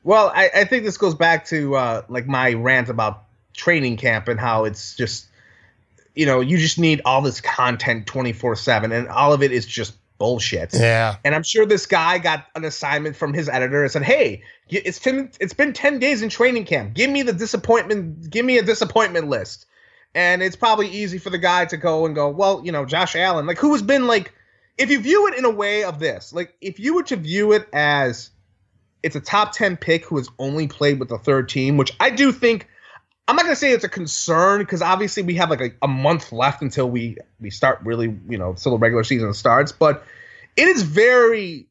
Well, 0.03 0.31
I, 0.33 0.49
I 0.55 0.63
think 0.65 0.83
this 0.83 0.97
goes 0.97 1.15
back 1.15 1.45
to 1.47 1.75
uh, 1.75 2.01
like 2.09 2.27
my 2.27 2.53
rant 2.53 2.89
about 2.89 3.25
training 3.53 3.97
camp 3.97 4.27
and 4.27 4.39
how 4.39 4.65
it's 4.65 4.95
just, 4.95 5.27
you 6.15 6.25
know, 6.25 6.39
you 6.39 6.57
just 6.57 6.79
need 6.79 7.01
all 7.05 7.21
this 7.21 7.41
content 7.41 8.07
twenty 8.07 8.33
four 8.33 8.55
seven, 8.55 8.91
and 8.91 9.07
all 9.07 9.33
of 9.33 9.43
it 9.43 9.51
is 9.51 9.65
just 9.65 9.93
bullshit. 10.19 10.73
Yeah. 10.73 11.15
And 11.25 11.33
I'm 11.33 11.43
sure 11.43 11.65
this 11.65 11.87
guy 11.87 12.19
got 12.19 12.45
an 12.55 12.63
assignment 12.63 13.15
from 13.15 13.33
his 13.33 13.49
editor 13.49 13.81
and 13.81 13.91
said, 13.91 14.03
"Hey, 14.03 14.43
it's 14.69 14.99
ten, 14.99 15.31
it's 15.39 15.53
been 15.53 15.73
ten 15.73 15.97
days 15.97 16.21
in 16.21 16.29
training 16.29 16.65
camp. 16.65 16.93
Give 16.93 17.09
me 17.09 17.23
the 17.23 17.33
disappointment. 17.33 18.29
Give 18.29 18.45
me 18.45 18.59
a 18.59 18.63
disappointment 18.63 19.27
list." 19.27 19.65
And 20.13 20.43
it's 20.43 20.55
probably 20.55 20.87
easy 20.89 21.17
for 21.17 21.29
the 21.29 21.37
guy 21.37 21.65
to 21.65 21.77
go 21.77 22.05
and 22.05 22.13
go, 22.13 22.29
"Well, 22.29 22.61
you 22.63 22.71
know, 22.71 22.85
Josh 22.85 23.15
Allen, 23.15 23.47
like 23.47 23.57
who 23.57 23.71
has 23.71 23.81
been 23.81 24.05
like, 24.05 24.33
if 24.77 24.91
you 24.91 24.99
view 24.99 25.27
it 25.27 25.37
in 25.37 25.45
a 25.45 25.49
way 25.49 25.83
of 25.83 25.99
this, 25.99 26.31
like 26.33 26.53
if 26.61 26.79
you 26.79 26.95
were 26.95 27.03
to 27.03 27.15
view 27.15 27.53
it 27.53 27.67
as 27.73 28.29
it's 29.03 29.15
a 29.15 29.21
top 29.21 29.53
10 29.53 29.77
pick 29.77 30.05
who 30.05 30.17
has 30.17 30.29
only 30.39 30.67
played 30.67 30.99
with 30.99 31.09
the 31.09 31.17
third 31.17 31.49
team, 31.49 31.77
which 31.77 31.95
I 31.99 32.09
do 32.09 32.31
think 32.31 32.67
I'm 33.29 33.35
not 33.35 33.43
gonna 33.43 33.55
say 33.55 33.73
it's 33.73 33.83
a 33.83 33.89
concern 33.89 34.57
because 34.61 34.81
obviously 34.81 35.21
we 35.21 35.35
have 35.35 35.51
like 35.51 35.61
a, 35.61 35.71
a 35.83 35.87
month 35.87 36.31
left 36.31 36.63
until 36.63 36.89
we 36.89 37.17
we 37.39 37.51
start 37.51 37.79
really, 37.83 38.17
you 38.27 38.39
know, 38.39 38.53
till 38.53 38.71
the 38.71 38.79
regular 38.79 39.03
season 39.03 39.35
starts. 39.35 39.71
But 39.71 40.03
it 40.57 40.67
is 40.67 40.81
very 40.81 41.67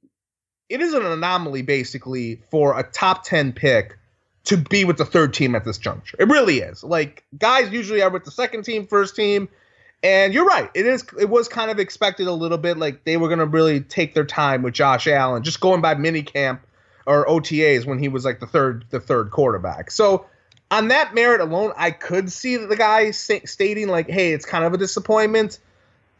it 0.69 0.81
is 0.81 0.95
an 0.95 1.05
anomaly 1.05 1.63
basically 1.63 2.37
for 2.53 2.79
a 2.79 2.85
top 2.85 3.25
10 3.25 3.55
pick 3.55 3.99
to 4.45 4.57
be 4.57 4.85
with 4.85 4.99
the 4.99 5.05
third 5.05 5.35
team 5.35 5.57
at 5.57 5.65
this 5.65 5.79
juncture. 5.79 6.17
It 6.21 6.29
really 6.29 6.59
is. 6.59 6.85
Like 6.85 7.25
guys 7.37 7.73
usually 7.73 8.03
are 8.03 8.11
with 8.11 8.25
the 8.25 8.31
second 8.31 8.63
team, 8.63 8.87
first 8.87 9.17
team. 9.17 9.49
And 10.05 10.33
you're 10.33 10.45
right. 10.47 10.71
It 10.75 10.87
is. 10.87 11.05
It 11.19 11.29
was 11.29 11.49
kind 11.49 11.73
of 11.73 11.81
expected 11.81 12.29
a 12.29 12.33
little 12.33 12.59
bit. 12.59 12.79
Like 12.79 13.03
they 13.03 13.17
were 13.17 13.35
to 13.35 13.47
really 13.47 13.81
take 13.81 14.15
their 14.15 14.25
time 14.25 14.63
with 14.63 14.75
Josh 14.75 15.09
Allen, 15.09 15.43
just 15.43 15.59
going 15.59 15.81
by 15.81 15.95
mini 15.97 16.23
camp 16.23 16.65
or 17.05 17.27
OTAs 17.27 17.85
when 17.85 17.99
he 17.99 18.07
was 18.07 18.25
like 18.25 18.39
the 18.39 18.47
third, 18.47 18.85
the 18.91 19.01
third 19.01 19.33
quarterback. 19.33 19.91
So 19.91 20.27
on 20.71 20.89
that 20.89 21.15
merit 21.15 21.41
alone, 21.41 21.73
I 21.77 21.91
could 21.91 22.31
see 22.31 22.57
the 22.57 22.77
guy 22.77 23.11
sta- 23.11 23.47
stating 23.47 23.89
like, 23.89 24.09
"Hey, 24.09 24.33
it's 24.33 24.45
kind 24.45 24.65
of 24.65 24.73
a 24.73 24.79
disappointment." 24.79 25.59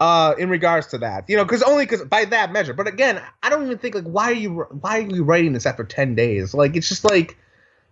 Uh, 0.01 0.33
in 0.39 0.49
regards 0.49 0.87
to 0.87 0.99
that, 0.99 1.29
you 1.29 1.37
know, 1.37 1.45
because 1.45 1.61
only 1.65 1.85
because 1.85 2.05
by 2.05 2.25
that 2.25 2.53
measure. 2.53 2.73
But 2.73 2.87
again, 2.87 3.21
I 3.43 3.51
don't 3.51 3.65
even 3.65 3.79
think 3.79 3.97
like 3.97 4.05
why 4.05 4.31
are 4.31 4.33
you 4.33 4.61
why 4.81 5.01
are 5.01 5.03
you 5.03 5.25
writing 5.25 5.55
this 5.55 5.67
after 5.67 5.83
ten 5.83 6.15
days? 6.15 6.55
Like 6.55 6.77
it's 6.77 6.89
just 6.89 7.03
like, 7.03 7.37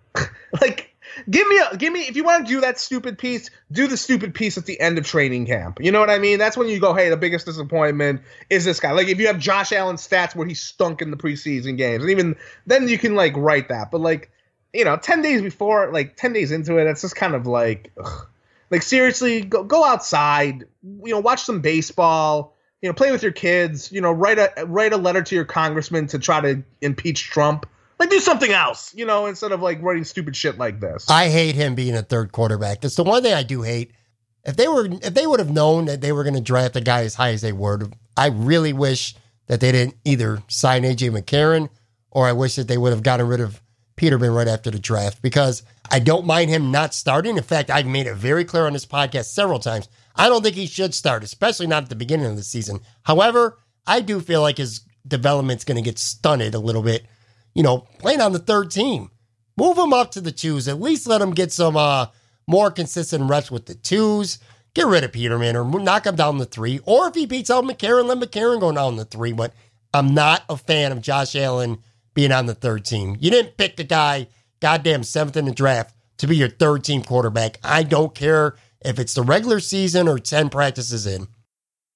like 0.61 0.95
give 1.29 1.47
me 1.49 1.59
a 1.59 1.77
give 1.77 1.93
me 1.93 2.01
if 2.01 2.17
you 2.17 2.25
want 2.25 2.47
to 2.47 2.53
do 2.53 2.61
that 2.61 2.79
stupid 2.79 3.19
piece, 3.19 3.51
do 3.73 3.87
the 3.87 3.97
stupid 3.97 4.35
piece 4.35 4.59
at 4.59 4.67
the 4.67 4.79
end 4.81 4.99
of 4.99 5.07
training 5.07 5.47
camp. 5.47 5.79
You 5.81 5.93
know 5.93 6.01
what 6.01 6.11
I 6.11 6.19
mean? 6.19 6.39
That's 6.39 6.57
when 6.57 6.69
you 6.69 6.79
go, 6.81 6.95
hey, 6.95 7.09
the 7.09 7.17
biggest 7.17 7.47
disappointment 7.47 8.23
is 8.51 8.65
this 8.65 8.81
guy. 8.81 8.93
Like 8.93 9.09
if 9.09 9.19
you 9.19 9.27
have 9.27 9.39
Josh 9.39 9.73
Allen 9.73 9.97
stats 9.97 10.35
where 10.35 10.47
he 10.47 10.55
stunk 10.55 11.03
in 11.03 11.11
the 11.11 11.17
preseason 11.17 11.77
games, 11.77 12.03
and 12.03 12.11
even 12.11 12.37
then 12.67 12.89
you 12.89 12.99
can 12.99 13.15
like 13.15 13.37
write 13.37 13.69
that. 13.69 13.91
But 13.91 14.01
like, 14.01 14.31
you 14.73 14.85
know, 14.85 14.97
ten 14.97 15.23
days 15.23 15.43
before, 15.43 15.91
like 15.93 16.17
ten 16.17 16.33
days 16.33 16.53
into 16.53 16.79
it, 16.79 16.87
it's 16.87 17.03
just 17.03 17.17
kind 17.17 17.35
of 17.35 17.47
like, 17.47 17.93
ugh. 18.03 18.27
like 18.71 18.83
seriously, 18.83 19.43
go 19.43 19.65
go 19.65 19.85
outside. 19.85 20.65
You 20.83 21.13
know, 21.13 21.21
watch 21.21 21.43
some 21.43 21.61
baseball. 21.61 22.55
You 22.83 22.91
know, 22.91 22.95
play 22.95 23.11
with 23.11 23.23
your 23.23 23.33
kids. 23.33 23.91
You 23.91 24.01
know, 24.01 24.13
write 24.13 24.39
a 24.39 24.67
write 24.67 24.93
a 24.93 24.97
letter 24.97 25.23
to 25.23 25.35
your 25.35 25.45
congressman 25.45 26.07
to 26.09 26.19
try 26.19 26.41
to 26.41 26.63
impeach 26.81 27.31
Trump. 27.31 27.67
Like 27.99 28.11
do 28.11 28.21
something 28.21 28.53
else, 28.53 28.95
you 28.95 29.07
know, 29.07 29.25
instead 29.25 29.53
of 29.53 29.63
like 29.63 29.81
writing 29.81 30.05
stupid 30.05 30.37
shit 30.37 30.59
like 30.59 30.81
this. 30.81 31.09
I 31.09 31.31
hate 31.31 31.55
him 31.55 31.75
being 31.75 31.97
a 31.97 32.03
third 32.03 32.31
quarterback. 32.31 32.83
That's 32.83 32.97
the 32.97 33.05
one 33.05 33.23
thing 33.23 33.33
I 33.33 33.43
do 33.43 33.63
hate. 33.63 33.93
If 34.45 34.57
they 34.57 34.69
were, 34.69 34.87
if 34.87 35.15
they 35.15 35.27
would 35.27 35.41
have 35.41 35.51
known 35.51 35.87
that 35.87 36.03
they 36.03 36.13
were 36.13 36.23
going 36.23 36.35
to 36.35 36.43
draft 36.43 36.77
a 36.77 36.83
guy 36.83 37.05
as 37.05 37.15
high 37.15 37.31
as 37.31 37.41
they 37.41 37.53
were, 37.53 37.89
I 38.17 38.27
really 38.27 38.75
wish 38.75 39.17
that 39.47 39.61
they 39.61 39.73
didn't 39.73 39.97
either 40.05 40.43
sign 40.49 40.83
AJ 40.83 41.11
McCarron 41.11 41.71
or 42.11 42.27
I 42.27 42.33
wish 42.33 42.57
that 42.57 42.69
they 42.69 42.79
would 42.79 42.93
have 42.93 43.03
gotten 43.03 43.27
rid 43.27 43.41
of 43.41 43.61
Peterman 43.97 44.33
right 44.33 44.49
after 44.49 44.71
the 44.71 44.79
draft 44.79 45.23
because 45.23 45.63
I 45.91 45.99
don't 45.99 46.27
mind 46.27 46.51
him 46.51 46.71
not 46.71 46.95
starting. 46.95 47.37
In 47.37 47.43
fact, 47.43 47.71
I've 47.71 47.87
made 47.87 48.07
it 48.07 48.15
very 48.15 48.45
clear 48.45 48.67
on 48.67 48.73
this 48.73 48.87
podcast 48.87 49.27
several 49.27 49.59
times. 49.59 49.89
I 50.15 50.29
don't 50.29 50.43
think 50.43 50.57
he 50.57 50.67
should 50.67 50.95
start, 50.95 51.25
especially 51.25 51.67
not 51.67 51.85
at 51.85 51.89
the 51.89 51.97
beginning 51.97 52.27
of 52.27 52.37
the 52.37 52.43
season. 52.43 52.81
However, 53.03 53.59
I 53.87 54.01
do 54.01 54.21
feel 54.21 54.43
like 54.43 54.59
his 54.59 54.81
development's 55.07 55.65
going 55.65 55.77
to 55.77 55.83
get 55.83 55.99
stunted 55.99 56.55
a 56.55 56.59
little 56.59 56.83
bit 56.83 57.07
you 57.57 57.63
know, 57.63 57.79
playing 57.99 58.21
on 58.21 58.33
the 58.33 58.39
third 58.39 58.71
team. 58.71 59.11
Move 59.57 59.79
him 59.79 59.95
up 59.95 60.11
to 60.11 60.21
the 60.21 60.31
twos. 60.31 60.69
At 60.69 60.79
least 60.79 61.07
let 61.07 61.23
him 61.23 61.31
get 61.31 61.51
some 61.51 61.75
uh, 61.75 62.09
more 62.47 62.71
consistent 62.71 63.31
reps 63.31 63.51
with 63.51 63.65
the 63.65 63.75
twos. 63.75 64.39
Get 64.75 64.87
rid 64.87 65.05
of 65.05 65.13
Peterman 65.13 65.57
or 65.57 65.65
knock 65.65 66.05
him 66.05 66.17
down 66.17 66.37
the 66.37 66.45
three. 66.45 66.81
Or 66.85 67.09
if 67.09 67.15
he 67.15 67.25
beats 67.25 67.49
out 67.49 67.65
McCarron, 67.65 68.05
let 68.05 68.19
McCarron 68.19 68.61
go 68.61 68.71
down 68.73 68.97
the 68.97 69.07
three. 69.07 69.33
But 69.33 69.55
I'm 69.95 70.13
not 70.13 70.45
a 70.51 70.59
fan 70.59 70.93
of 70.93 71.01
Josh 71.01 71.35
Allen 71.35 71.79
being 72.17 72.33
on 72.33 72.47
the 72.47 72.55
third 72.55 72.85
team. 72.85 73.17
You 73.21 73.31
didn't 73.31 73.57
pick 73.57 73.77
the 73.77 73.85
guy, 73.85 74.27
goddamn 74.59 75.05
seventh 75.05 75.37
in 75.37 75.45
the 75.45 75.53
draft, 75.53 75.95
to 76.17 76.27
be 76.27 76.35
your 76.35 76.49
third 76.49 76.83
team 76.83 77.05
quarterback. 77.05 77.59
I 77.63 77.85
don't 77.85 78.15
care 78.15 78.57
if 78.81 78.99
it's 78.99 79.15
the 79.15 79.23
regular 79.23 79.61
season 79.61 80.09
or 80.09 80.19
10 80.19 80.49
practices 80.49 81.07
in. 81.07 81.29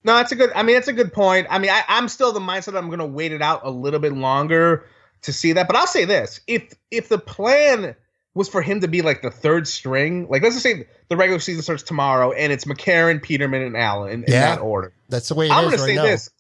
No, 0.04 0.14
that's 0.14 0.30
a 0.30 0.36
good. 0.36 0.50
I 0.54 0.62
mean, 0.62 0.76
that's 0.76 0.88
a 0.88 0.92
good 0.92 1.12
point. 1.12 1.46
I 1.50 1.58
mean, 1.58 1.70
I, 1.70 1.82
am 1.88 2.08
still 2.08 2.32
the 2.32 2.40
mindset 2.40 2.76
I'm 2.76 2.86
going 2.86 3.00
to 3.00 3.06
wait 3.06 3.32
it 3.32 3.42
out 3.42 3.62
a 3.64 3.70
little 3.70 4.00
bit 4.00 4.12
longer 4.12 4.86
to 5.22 5.32
see 5.32 5.52
that. 5.54 5.66
But 5.66 5.76
I'll 5.76 5.86
say 5.86 6.06
this: 6.06 6.40
if 6.46 6.72
if 6.90 7.10
the 7.10 7.18
plan 7.18 7.94
was 8.32 8.48
for 8.48 8.62
him 8.62 8.80
to 8.80 8.88
be 8.88 9.02
like 9.02 9.20
the 9.20 9.30
third 9.30 9.68
string, 9.68 10.26
like 10.30 10.42
let's 10.42 10.54
just 10.54 10.62
say 10.62 10.86
the 11.08 11.16
regular 11.18 11.38
season 11.38 11.62
starts 11.62 11.82
tomorrow 11.82 12.32
and 12.32 12.50
it's 12.50 12.64
McCarron, 12.64 13.22
Peterman, 13.22 13.60
and 13.60 13.76
Allen 13.76 14.10
in, 14.10 14.24
in 14.24 14.30
that 14.30 14.60
order. 14.60 14.94
That's 15.10 15.28
the 15.28 15.34
way 15.34 15.48
it 15.48 15.52
I'm 15.52 15.64
going 15.64 15.76
to 15.76 15.82
say 15.82 15.96
now. 15.96 16.04
this. 16.04 16.30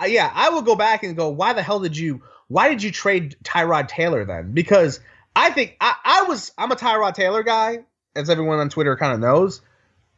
Uh, 0.00 0.04
yeah, 0.04 0.30
I 0.32 0.50
will 0.50 0.62
go 0.62 0.76
back 0.76 1.02
and 1.02 1.16
go. 1.16 1.28
Why 1.30 1.54
the 1.54 1.62
hell 1.62 1.80
did 1.80 1.96
you? 1.96 2.22
Why 2.48 2.68
did 2.68 2.82
you 2.82 2.90
trade 2.90 3.36
Tyrod 3.44 3.88
Taylor 3.88 4.24
then? 4.24 4.52
Because 4.52 5.00
I 5.36 5.50
think 5.50 5.76
I, 5.80 5.94
I 6.04 6.22
was 6.24 6.52
I'm 6.58 6.72
a 6.72 6.76
Tyrod 6.76 7.14
Taylor 7.14 7.42
guy, 7.42 7.84
as 8.16 8.28
everyone 8.28 8.58
on 8.58 8.68
Twitter 8.68 8.96
kind 8.96 9.12
of 9.12 9.20
knows. 9.20 9.60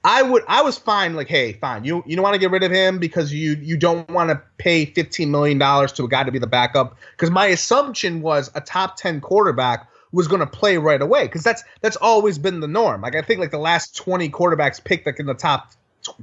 I 0.03 0.22
would 0.22 0.45
I 0.49 0.62
was 0.62 0.78
fine. 0.78 1.14
Like, 1.14 1.28
hey, 1.28 1.53
fine. 1.55 1.85
You 1.85 2.03
you 2.07 2.16
don't 2.16 2.22
want 2.22 2.35
to 2.35 2.39
get 2.39 2.51
rid 2.51 2.62
of 2.62 2.72
him 2.72 2.99
because 2.99 3.33
you 3.33 3.57
you 3.61 3.76
don't 3.76 4.09
want 4.11 4.31
to 4.31 4.41
pay 4.57 4.87
15 4.87 5.31
million 5.31 5.59
dollars 5.59 5.93
to 5.93 6.05
a 6.05 6.09
guy 6.09 6.24
to 6.24 6.33
be 6.33 6.39
the 6.39 6.47
backup. 6.47 6.97
Because 7.12 7.31
my 7.31 7.47
assumption 7.47 8.22
was 8.22 8.51
a 8.55 8.61
top 8.61 8.97
10 8.97 9.20
quarterback 9.20 9.89
was 10.12 10.26
going 10.26 10.41
to 10.41 10.47
play 10.47 10.78
right 10.78 11.03
away. 11.03 11.26
Because 11.26 11.43
that's 11.43 11.62
that's 11.83 11.97
always 11.97 12.39
been 12.39 12.61
the 12.61 12.68
norm. 12.68 13.03
Like 13.03 13.14
I 13.14 13.22
think 13.22 13.41
like 13.41 13.51
the 13.51 13.59
last 13.59 13.95
20 13.97 14.31
quarterbacks 14.31 14.83
picked 14.83 15.05
like 15.05 15.20
in 15.20 15.26
the 15.26 15.35
top 15.35 15.72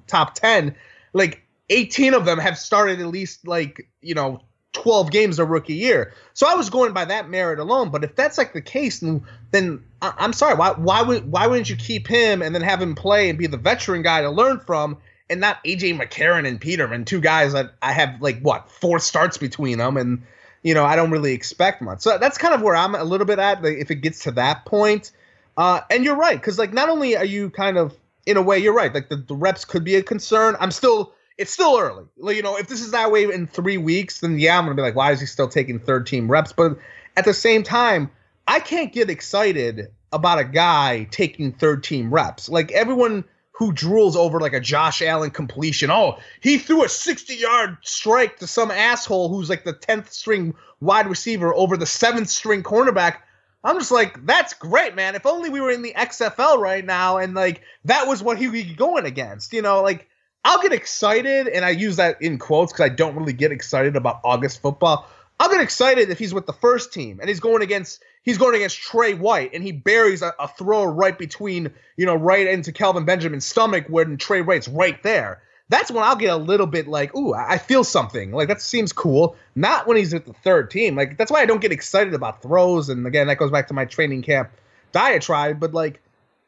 top 0.08 0.34
10, 0.34 0.76
like 1.14 1.43
18 1.70 2.16
of 2.16 2.26
them 2.26 2.39
have 2.39 2.58
started 2.58 2.99
at 2.99 3.08
least 3.08 3.47
like 3.47 3.88
you 4.01 4.16
know 4.16 4.41
12 4.74 5.11
games 5.11 5.39
a 5.39 5.45
rookie 5.45 5.76
year. 5.76 6.13
So 6.34 6.47
I 6.47 6.55
was 6.55 6.70
going 6.70 6.93
by 6.93 7.05
that 7.05 7.30
merit 7.30 7.59
alone. 7.59 7.89
But 7.89 8.03
if 8.03 8.15
that's 8.15 8.38
like 8.38 8.53
the 8.53 8.61
case, 8.61 8.99
then 8.99 9.24
then 9.51 9.84
I- 10.01 10.13
I'm 10.18 10.34
sorry. 10.34 10.55
Why 10.55 10.72
why 10.72 11.01
would 11.01 11.32
why 11.32 11.47
wouldn't 11.47 11.70
you 11.70 11.76
keep 11.76 12.07
him 12.07 12.41
and 12.41 12.53
then 12.53 12.61
have 12.61 12.82
him 12.82 12.95
play 12.95 13.30
and 13.30 13.38
be 13.38 13.47
the 13.47 13.57
veteran 13.57 14.01
guy 14.01 14.22
to 14.22 14.30
learn 14.30 14.59
from, 14.59 14.97
and 15.30 15.39
not 15.39 15.63
AJ 15.63 15.99
McCarron 15.99 16.47
and 16.47 16.59
Peterman, 16.61 17.05
two 17.05 17.20
guys 17.20 17.53
that 17.53 17.74
I 17.82 17.91
have 17.91 18.22
like 18.22 18.39
what 18.41 18.70
four 18.70 18.99
starts 18.99 19.38
between 19.38 19.78
them, 19.80 19.97
and 19.97 20.22
you 20.63 20.74
know 20.74 20.86
I 20.86 20.95
don't 20.95 21.11
really 21.11 21.34
expect 21.34 21.82
much. 21.82 22.01
So 22.01 22.18
that's 22.18 22.38
kind 22.38 22.53
of 22.53 22.61
where 22.61 22.76
I'm 22.76 22.95
a 22.95 23.03
little 23.03 23.26
bit 23.26 23.39
at. 23.39 23.63
Like, 23.63 23.78
if 23.78 23.89
it 23.89 23.95
gets 23.95 24.24
to 24.24 24.32
that 24.32 24.65
point, 24.65 25.11
uh, 25.57 25.82
and 25.89 26.03
you're 26.03 26.18
right 26.18 26.39
because 26.39 26.59
like 26.59 26.74
not 26.74 26.89
only 26.89 27.18
are 27.18 27.26
you 27.26 27.49
kind 27.49 27.78
of 27.78 27.95
in 28.26 28.38
a 28.38 28.41
way 28.41 28.59
you're 28.59 28.74
right 28.74 28.93
like 28.93 29.07
the, 29.07 29.15
the 29.15 29.36
reps 29.36 29.65
could 29.65 29.84
be 29.84 29.95
a 29.95 30.03
concern. 30.03 30.55
I'm 30.59 30.72
still 30.72 31.13
it's 31.38 31.51
still 31.51 31.77
early. 31.77 32.05
You 32.35 32.41
know, 32.41 32.57
if 32.57 32.67
this 32.67 32.81
is 32.81 32.91
that 32.91 33.11
way 33.11 33.23
in 33.23 33.47
three 33.47 33.77
weeks, 33.77 34.21
then 34.21 34.39
yeah, 34.39 34.57
I'm 34.57 34.65
gonna 34.65 34.75
be 34.75 34.81
like, 34.81 34.95
why 34.95 35.11
is 35.11 35.19
he 35.19 35.25
still 35.25 35.47
taking 35.47 35.79
third 35.79 36.07
team 36.07 36.29
reps? 36.29 36.53
But 36.53 36.77
at 37.15 37.25
the 37.25 37.33
same 37.33 37.63
time, 37.63 38.11
I 38.47 38.59
can't 38.59 38.93
get 38.93 39.09
excited 39.09 39.91
about 40.11 40.39
a 40.39 40.43
guy 40.43 41.07
taking 41.11 41.51
third 41.51 41.83
team 41.83 42.13
reps. 42.13 42.49
Like 42.49 42.71
everyone 42.71 43.25
who 43.57 43.73
drools 43.73 44.15
over 44.15 44.39
like 44.39 44.53
a 44.53 44.59
Josh 44.59 45.01
Allen 45.01 45.31
completion. 45.31 45.89
Oh, 45.89 46.19
he 46.41 46.59
threw 46.59 46.83
a 46.83 46.89
60 46.89 47.35
yard 47.35 47.77
strike 47.81 48.38
to 48.39 48.47
some 48.47 48.69
asshole 48.69 49.29
who's 49.29 49.49
like 49.49 49.63
the 49.63 49.73
10th 49.73 50.09
string 50.11 50.53
wide 50.79 51.07
receiver 51.07 51.53
over 51.55 51.75
the 51.75 51.88
seventh 51.88 52.29
string 52.29 52.61
cornerback. 52.61 53.17
I'm 53.63 53.79
just 53.79 53.91
like, 53.91 54.23
that's 54.27 54.53
great, 54.53 54.95
man. 54.95 55.15
If 55.15 55.25
only 55.25 55.49
we 55.49 55.59
were 55.59 55.71
in 55.71 55.81
the 55.81 55.93
XFL 55.93 56.59
right 56.59 56.85
now 56.85 57.17
and 57.17 57.33
like 57.33 57.61
that 57.85 58.07
was 58.07 58.21
what 58.21 58.38
he 58.38 58.47
would 58.47 58.53
be 58.53 58.75
going 58.75 59.05
against. 59.05 59.51
You 59.53 59.63
know, 59.63 59.81
like 59.81 60.07
I'll 60.47 60.61
get 60.61 60.71
excited, 60.71 61.49
and 61.49 61.65
I 61.65 61.71
use 61.71 61.97
that 61.97 62.21
in 62.21 62.37
quotes 62.37 62.71
because 62.71 62.85
I 62.85 62.89
don't 62.89 63.17
really 63.17 63.33
get 63.33 63.51
excited 63.51 63.97
about 63.97 64.21
August 64.23 64.61
football. 64.61 65.05
I'll 65.41 65.49
get 65.49 65.59
excited 65.59 66.09
if 66.09 66.17
he's 66.17 66.33
with 66.33 66.45
the 66.45 66.53
first 66.53 66.93
team 66.93 67.19
and 67.19 67.27
he's 67.27 67.41
going 67.41 67.61
against 67.61 68.01
he's 68.23 68.37
going 68.37 68.55
against 68.55 68.81
Trey 68.81 69.13
White 69.13 69.53
and 69.53 69.61
he 69.61 69.73
buries 69.73 70.21
a, 70.21 70.33
a 70.39 70.47
throw 70.47 70.85
right 70.85 71.19
between 71.19 71.69
you 71.97 72.05
know 72.05 72.15
right 72.15 72.47
into 72.47 72.71
Kelvin 72.71 73.03
Benjamin's 73.03 73.43
stomach 73.43 73.87
when 73.89 74.15
Trey 74.15 74.41
White's 74.41 74.69
right 74.69 75.03
there. 75.03 75.41
That's 75.67 75.91
when 75.91 76.05
I'll 76.05 76.15
get 76.15 76.31
a 76.31 76.37
little 76.37 76.65
bit 76.65 76.87
like, 76.87 77.13
ooh, 77.13 77.33
I 77.33 77.55
I 77.55 77.57
feel 77.57 77.83
something. 77.83 78.31
Like 78.31 78.47
that 78.47 78.61
seems 78.61 78.93
cool. 78.93 79.35
Not 79.53 79.85
when 79.85 79.97
he's 79.97 80.13
with 80.13 80.25
the 80.25 80.33
third 80.33 80.71
team. 80.71 80.95
Like 80.95 81.17
that's 81.17 81.29
why 81.29 81.41
I 81.41 81.45
don't 81.45 81.61
get 81.61 81.73
excited 81.73 82.13
about 82.13 82.41
throws. 82.41 82.87
And 82.87 83.05
again, 83.05 83.27
that 83.27 83.37
goes 83.37 83.51
back 83.51 83.67
to 83.67 83.73
my 83.73 83.83
training 83.83 84.21
camp 84.21 84.49
diatribe. 84.93 85.59
But 85.59 85.73
like 85.73 86.01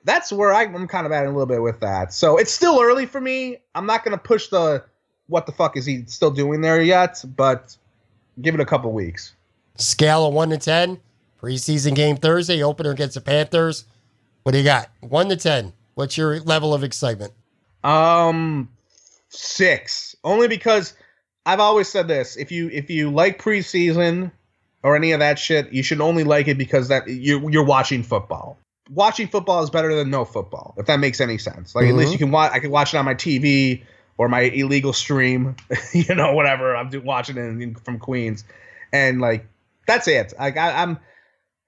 that's 0.03 0.31
where 0.31 0.53
I, 0.53 0.63
I'm 0.63 0.87
kind 0.87 1.05
of 1.05 1.11
at 1.11 1.25
a 1.25 1.29
little 1.29 1.45
bit 1.45 1.61
with 1.61 1.79
that. 1.81 2.13
So 2.13 2.37
it's 2.37 2.51
still 2.51 2.81
early 2.81 3.05
for 3.05 3.19
me. 3.19 3.57
I'm 3.75 3.85
not 3.85 4.03
going 4.03 4.17
to 4.17 4.23
push 4.23 4.47
the 4.47 4.83
what 5.27 5.45
the 5.45 5.51
fuck 5.51 5.77
is 5.77 5.85
he 5.85 6.03
still 6.07 6.31
doing 6.31 6.61
there 6.61 6.81
yet, 6.81 7.23
but 7.35 7.77
give 8.41 8.55
it 8.55 8.61
a 8.61 8.65
couple 8.65 8.91
weeks. 8.91 9.35
Scale 9.75 10.25
of 10.25 10.33
one 10.33 10.49
to 10.49 10.57
ten. 10.57 10.99
Preseason 11.41 11.95
game 11.95 12.17
Thursday, 12.17 12.61
opener 12.61 12.91
against 12.91 13.15
the 13.15 13.21
Panthers. 13.21 13.85
What 14.43 14.51
do 14.51 14.57
you 14.57 14.63
got? 14.63 14.89
One 14.99 15.29
to 15.29 15.37
ten. 15.37 15.73
What's 15.93 16.17
your 16.17 16.39
level 16.41 16.73
of 16.73 16.83
excitement? 16.83 17.33
Um, 17.83 18.69
six. 19.29 20.15
Only 20.23 20.47
because 20.47 20.95
I've 21.45 21.59
always 21.59 21.87
said 21.87 22.07
this: 22.07 22.35
if 22.35 22.51
you 22.51 22.69
if 22.73 22.89
you 22.89 23.09
like 23.09 23.41
preseason 23.41 24.31
or 24.83 24.95
any 24.95 25.11
of 25.13 25.19
that 25.19 25.39
shit, 25.39 25.71
you 25.71 25.83
should 25.83 26.01
only 26.01 26.23
like 26.23 26.47
it 26.47 26.57
because 26.57 26.89
that 26.89 27.07
you 27.07 27.49
you're 27.49 27.63
watching 27.63 28.03
football. 28.03 28.57
Watching 28.93 29.27
football 29.27 29.63
is 29.63 29.69
better 29.69 29.93
than 29.93 30.09
no 30.09 30.25
football, 30.25 30.73
if 30.77 30.85
that 30.87 30.99
makes 30.99 31.21
any 31.21 31.37
sense. 31.37 31.75
Like 31.75 31.85
at 31.87 31.93
least 31.95 32.09
Mhm. 32.09 32.13
you 32.13 32.17
can 32.19 32.31
watch. 32.31 32.51
I 32.51 32.59
can 32.59 32.71
watch 32.71 32.93
it 32.93 32.97
on 32.97 33.05
my 33.05 33.13
TV 33.15 33.83
or 34.17 34.27
my 34.29 34.41
illegal 34.41 34.93
stream, 34.93 35.55
you 35.93 36.15
know, 36.15 36.33
whatever. 36.33 36.75
I'm 36.75 36.89
do, 36.89 36.99
watching 37.01 37.37
it 37.37 37.41
in, 37.41 37.75
from 37.75 37.99
Queens, 37.99 38.43
and 38.91 39.21
like 39.21 39.45
that's 39.87 40.07
it. 40.07 40.33
Like 40.39 40.57
I, 40.57 40.81
I'm. 40.83 40.99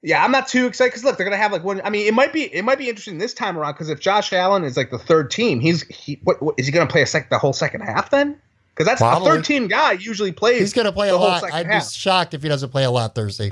Yeah, 0.04 0.24
I'm 0.24 0.32
not 0.32 0.48
too 0.48 0.66
excited 0.66 0.90
because 0.90 1.04
look, 1.04 1.18
they're 1.18 1.26
gonna 1.28 1.38
have 1.38 1.52
like 1.52 1.64
one. 1.64 1.80
I 1.84 1.92
mean, 1.92 2.08
it 2.08 2.16
might 2.16 2.34
be 2.34 2.44
it 2.44 2.64
might 2.66 2.80
be 2.80 2.90
interesting 2.90 3.20
this 3.20 3.36
time 3.36 3.56
around 3.56 3.74
because 3.74 3.90
if 3.90 4.00
Josh 4.00 4.34
Allen 4.34 4.64
is 4.64 4.76
like 4.76 4.90
the 4.90 4.98
third 4.98 5.30
team, 5.30 5.60
he's 5.60 5.84
he 5.90 6.20
what, 6.24 6.42
what 6.42 6.56
is 6.58 6.66
he 6.66 6.72
gonna 6.72 6.88
play 6.90 7.04
a 7.04 7.06
sec 7.06 7.30
the 7.30 7.38
whole 7.38 7.54
second 7.54 7.82
half 7.82 8.10
then? 8.10 8.36
Because 8.74 8.88
that's 8.88 9.00
Probably. 9.00 9.30
a 9.30 9.34
third 9.34 9.46
team 9.46 9.68
guy 9.68 9.92
usually 9.92 10.32
plays. 10.32 10.60
He's 10.60 10.74
to 10.74 10.92
play 10.92 11.10
a 11.10 11.16
lot. 11.18 11.44
I'd 11.44 11.68
half. 11.68 11.84
be 11.84 11.94
shocked 11.94 12.34
if 12.34 12.42
he 12.42 12.50
doesn't 12.50 12.70
play 12.72 12.84
a 12.84 12.90
lot 12.90 13.14
Thursday. 13.14 13.52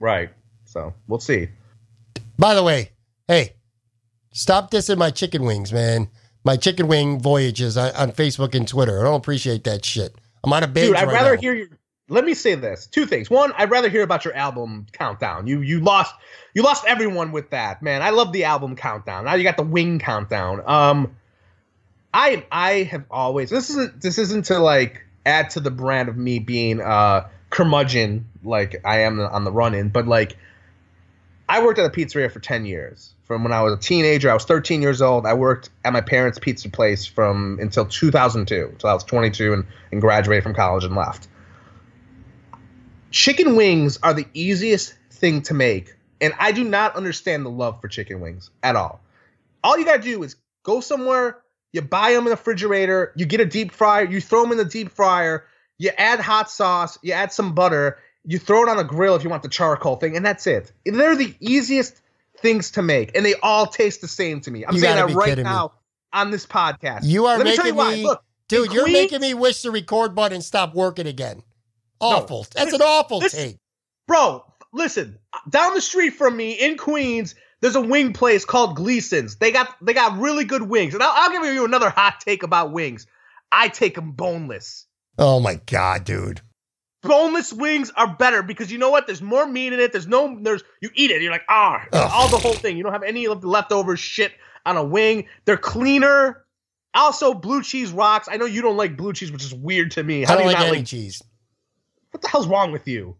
right. 0.00 0.30
So 0.64 0.94
we'll 1.08 1.20
see. 1.20 1.48
By 2.38 2.54
the 2.54 2.62
way, 2.62 2.90
hey, 3.28 3.54
stop 4.32 4.70
dissing 4.70 4.98
my 4.98 5.10
chicken 5.10 5.42
wings, 5.44 5.72
man. 5.72 6.08
My 6.44 6.56
chicken 6.56 6.88
wing 6.88 7.20
voyages 7.20 7.76
on, 7.76 7.94
on 7.94 8.12
Facebook 8.12 8.54
and 8.54 8.66
Twitter. 8.66 9.00
I 9.00 9.04
don't 9.04 9.16
appreciate 9.16 9.64
that 9.64 9.84
shit. 9.84 10.14
I'm 10.44 10.52
on 10.52 10.62
a 10.62 10.66
binge 10.66 10.88
Dude, 10.88 10.96
I'd 10.96 11.06
right 11.06 11.14
rather 11.14 11.34
now. 11.36 11.40
hear 11.40 11.54
your. 11.54 11.68
Let 12.08 12.24
me 12.24 12.34
say 12.34 12.56
this: 12.56 12.86
two 12.86 13.06
things. 13.06 13.30
One, 13.30 13.52
I'd 13.56 13.70
rather 13.70 13.88
hear 13.88 14.02
about 14.02 14.24
your 14.24 14.34
album 14.34 14.86
countdown. 14.92 15.46
You 15.46 15.60
you 15.60 15.80
lost 15.80 16.14
you 16.52 16.62
lost 16.62 16.84
everyone 16.86 17.32
with 17.32 17.50
that, 17.50 17.82
man. 17.82 18.02
I 18.02 18.10
love 18.10 18.32
the 18.32 18.44
album 18.44 18.76
countdown. 18.76 19.24
Now 19.24 19.34
you 19.34 19.44
got 19.44 19.56
the 19.56 19.62
wing 19.62 19.98
countdown. 19.98 20.62
Um, 20.66 21.16
I 22.12 22.44
I 22.50 22.82
have 22.84 23.04
always 23.10 23.50
this 23.50 23.70
isn't 23.70 24.00
this 24.00 24.18
isn't 24.18 24.46
to 24.46 24.58
like 24.58 25.02
add 25.24 25.50
to 25.50 25.60
the 25.60 25.70
brand 25.70 26.08
of 26.08 26.16
me 26.16 26.40
being 26.40 26.80
uh 26.80 27.28
curmudgeon 27.50 28.26
like 28.42 28.80
I 28.84 29.00
am 29.00 29.20
on 29.20 29.44
the 29.44 29.52
run 29.52 29.74
in, 29.74 29.88
but 29.88 30.06
like 30.06 30.36
I 31.48 31.62
worked 31.62 31.78
at 31.78 31.86
a 31.86 31.90
pizzeria 31.90 32.30
for 32.30 32.40
10 32.40 32.66
years. 32.66 33.14
From 33.24 33.42
when 33.42 33.52
I 33.52 33.62
was 33.62 33.74
a 33.74 33.78
teenager, 33.78 34.30
I 34.30 34.34
was 34.34 34.44
13 34.44 34.82
years 34.82 35.02
old. 35.02 35.26
I 35.26 35.34
worked 35.34 35.70
at 35.84 35.92
my 35.92 36.00
parents' 36.00 36.38
pizza 36.38 36.68
place 36.68 37.06
from 37.06 37.58
until 37.60 37.86
2002, 37.86 38.68
until 38.72 38.90
I 38.90 38.94
was 38.94 39.04
22 39.04 39.52
and, 39.52 39.64
and 39.90 40.00
graduated 40.00 40.42
from 40.42 40.54
college 40.54 40.84
and 40.84 40.94
left. 40.94 41.28
Chicken 43.10 43.56
wings 43.56 43.98
are 44.02 44.14
the 44.14 44.26
easiest 44.34 44.94
thing 45.10 45.42
to 45.42 45.54
make, 45.54 45.94
and 46.20 46.32
I 46.38 46.52
do 46.52 46.64
not 46.64 46.96
understand 46.96 47.44
the 47.44 47.50
love 47.50 47.80
for 47.80 47.88
chicken 47.88 48.20
wings 48.20 48.50
at 48.62 48.76
all. 48.76 49.00
All 49.62 49.78
you 49.78 49.84
gotta 49.84 50.02
do 50.02 50.22
is 50.22 50.36
go 50.62 50.80
somewhere, 50.80 51.38
you 51.72 51.82
buy 51.82 52.12
them 52.12 52.20
in 52.20 52.24
the 52.26 52.30
refrigerator, 52.32 53.12
you 53.16 53.26
get 53.26 53.40
a 53.40 53.46
deep 53.46 53.72
fryer, 53.72 54.04
you 54.04 54.20
throw 54.20 54.42
them 54.42 54.52
in 54.52 54.58
the 54.58 54.64
deep 54.64 54.90
fryer, 54.90 55.44
you 55.78 55.90
add 55.96 56.20
hot 56.20 56.50
sauce, 56.50 56.98
you 57.02 57.12
add 57.12 57.32
some 57.32 57.54
butter, 57.54 57.98
you 58.24 58.38
throw 58.38 58.62
it 58.62 58.68
on 58.68 58.78
a 58.78 58.84
grill 58.84 59.14
if 59.16 59.24
you 59.24 59.30
want 59.30 59.42
the 59.42 59.48
charcoal 59.48 59.96
thing, 59.96 60.16
and 60.16 60.24
that's 60.24 60.46
it. 60.46 60.72
They're 60.84 61.16
the 61.16 61.34
easiest 61.40 62.00
things 62.38 62.70
to 62.72 62.82
make, 62.82 63.16
and 63.16 63.24
they 63.24 63.34
all 63.42 63.66
taste 63.66 64.00
the 64.00 64.08
same 64.08 64.40
to 64.42 64.50
me. 64.50 64.64
I'm 64.64 64.74
You 64.74 64.80
saying 64.80 64.96
that 64.96 65.14
right 65.14 65.28
kidding 65.28 65.44
me. 65.44 65.50
now 65.50 65.72
on 66.12 66.30
this 66.30 66.46
podcast. 66.46 67.00
You 67.04 67.26
are 67.26 67.38
Let 67.38 67.46
me 67.46 67.56
tell 67.56 67.66
you 67.66 67.74
making 67.74 67.76
why. 67.76 67.94
me- 67.96 68.04
Look, 68.04 68.22
Dude, 68.48 68.72
you're 68.72 68.90
making 68.90 69.20
me 69.20 69.32
wish 69.34 69.62
the 69.62 69.70
record 69.70 70.14
button 70.14 70.42
stop 70.42 70.74
working 70.74 71.06
again. 71.06 71.42
Awful. 72.00 72.46
That's 72.54 72.72
an 72.72 72.82
awful 72.82 73.20
this- 73.20 73.32
take. 73.32 73.56
Bro, 74.06 74.44
listen, 74.72 75.18
down 75.48 75.74
the 75.74 75.80
street 75.80 76.10
from 76.14 76.36
me 76.36 76.52
in 76.52 76.76
Queens, 76.76 77.34
there's 77.60 77.76
a 77.76 77.80
wing 77.80 78.12
place 78.12 78.44
called 78.44 78.76
Gleason's. 78.76 79.36
They 79.36 79.52
got 79.52 79.74
they 79.80 79.94
got 79.94 80.18
really 80.18 80.44
good 80.44 80.62
wings. 80.62 80.94
And 80.94 81.02
I'll, 81.02 81.12
I'll 81.14 81.30
give 81.30 81.54
you 81.54 81.64
another 81.64 81.88
hot 81.90 82.20
take 82.20 82.42
about 82.42 82.72
wings. 82.72 83.06
I 83.52 83.68
take 83.68 83.94
them 83.94 84.12
boneless. 84.12 84.86
Oh 85.18 85.38
my 85.40 85.60
god, 85.66 86.04
dude. 86.04 86.40
Boneless 87.02 87.52
wings 87.52 87.90
are 87.96 88.14
better 88.16 88.42
because 88.42 88.70
you 88.72 88.78
know 88.78 88.90
what? 88.90 89.06
There's 89.06 89.22
more 89.22 89.46
meat 89.46 89.72
in 89.72 89.80
it. 89.80 89.92
There's 89.92 90.06
no, 90.06 90.38
there's, 90.40 90.62
you 90.80 90.90
eat 90.94 91.10
it. 91.10 91.22
You're 91.22 91.32
like, 91.32 91.44
ah, 91.48 91.84
all 91.92 92.28
the 92.28 92.38
whole 92.38 92.54
thing. 92.54 92.76
You 92.76 92.82
don't 92.82 92.92
have 92.92 93.02
any 93.02 93.26
of 93.26 93.40
the 93.40 93.48
leftover 93.48 93.96
shit 93.96 94.32
on 94.64 94.76
a 94.76 94.84
wing. 94.84 95.26
They're 95.44 95.56
cleaner. 95.56 96.44
Also, 96.94 97.34
blue 97.34 97.62
cheese 97.62 97.90
rocks. 97.90 98.28
I 98.30 98.36
know 98.36 98.44
you 98.44 98.62
don't 98.62 98.76
like 98.76 98.96
blue 98.96 99.12
cheese, 99.12 99.32
which 99.32 99.44
is 99.44 99.54
weird 99.54 99.92
to 99.92 100.02
me. 100.02 100.24
I 100.24 100.28
How 100.28 100.34
do 100.34 100.40
don't 100.42 100.48
you 100.48 100.52
like 100.54 100.58
not 100.60 100.68
any 100.68 100.76
like, 100.78 100.86
cheese. 100.86 101.22
what 102.10 102.22
the 102.22 102.28
hell's 102.28 102.46
wrong 102.46 102.70
with 102.72 102.86
you? 102.86 103.16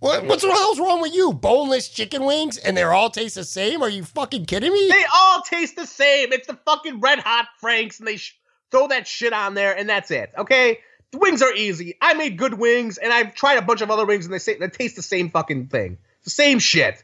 What, 0.00 0.26
what's 0.26 0.42
the 0.42 0.50
hell's 0.50 0.80
wrong 0.80 1.00
with 1.00 1.14
you? 1.14 1.32
Boneless 1.32 1.88
chicken 1.88 2.24
wings 2.24 2.58
and 2.58 2.76
they're 2.76 2.92
all 2.92 3.08
taste 3.10 3.36
the 3.36 3.44
same? 3.44 3.80
Are 3.80 3.88
you 3.88 4.02
fucking 4.04 4.44
kidding 4.44 4.72
me? 4.72 4.88
They 4.88 5.04
all 5.14 5.40
taste 5.42 5.76
the 5.76 5.86
same. 5.86 6.32
It's 6.32 6.46
the 6.46 6.58
fucking 6.66 7.00
red 7.00 7.20
hot 7.20 7.46
Franks, 7.58 8.00
and 8.00 8.08
they 8.08 8.16
sh- 8.16 8.36
throw 8.70 8.88
that 8.88 9.06
shit 9.06 9.32
on 9.32 9.54
there, 9.54 9.74
and 9.74 9.88
that's 9.88 10.10
it. 10.10 10.32
Okay, 10.36 10.80
the 11.10 11.18
wings 11.18 11.42
are 11.42 11.52
easy. 11.52 11.96
I 12.00 12.14
made 12.14 12.36
good 12.36 12.54
wings, 12.54 12.98
and 12.98 13.12
I've 13.12 13.34
tried 13.34 13.58
a 13.58 13.62
bunch 13.62 13.80
of 13.80 13.90
other 13.90 14.06
wings, 14.06 14.24
and 14.24 14.34
they 14.34 14.38
say 14.38 14.56
they 14.56 14.68
taste 14.68 14.96
the 14.96 15.02
same 15.02 15.30
fucking 15.30 15.68
thing. 15.68 15.98
The 16.24 16.30
same 16.30 16.58
shit. 16.58 17.02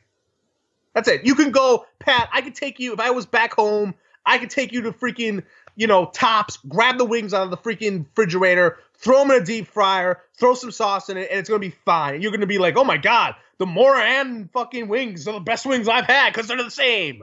That's 0.94 1.08
it. 1.08 1.24
You 1.24 1.34
can 1.34 1.50
go, 1.50 1.86
Pat. 1.98 2.28
I 2.32 2.40
could 2.40 2.54
take 2.54 2.80
you 2.80 2.92
if 2.92 3.00
I 3.00 3.10
was 3.10 3.26
back 3.26 3.54
home. 3.54 3.94
I 4.26 4.38
could 4.38 4.50
take 4.50 4.72
you 4.72 4.82
to 4.82 4.92
freaking, 4.92 5.44
you 5.76 5.86
know, 5.86 6.06
tops. 6.06 6.58
Grab 6.68 6.98
the 6.98 7.04
wings 7.04 7.32
out 7.32 7.44
of 7.44 7.50
the 7.50 7.56
freaking 7.56 8.06
refrigerator, 8.06 8.78
throw 8.96 9.20
them 9.20 9.30
in 9.30 9.42
a 9.42 9.44
deep 9.44 9.68
fryer, 9.68 10.20
throw 10.38 10.54
some 10.54 10.70
sauce 10.70 11.08
in 11.08 11.16
it, 11.16 11.30
and 11.30 11.38
it's 11.38 11.48
gonna 11.48 11.60
be 11.60 11.70
fine. 11.70 12.14
And 12.14 12.22
you're 12.22 12.32
gonna 12.32 12.46
be 12.46 12.58
like, 12.58 12.76
oh 12.76 12.84
my 12.84 12.96
god, 12.96 13.36
the 13.58 13.66
Moran 13.66 14.48
fucking 14.52 14.88
wings 14.88 15.28
are 15.28 15.34
the 15.34 15.40
best 15.40 15.66
wings 15.66 15.88
I've 15.88 16.06
had 16.06 16.32
because 16.32 16.48
they're 16.48 16.62
the 16.62 16.70
same. 16.70 17.22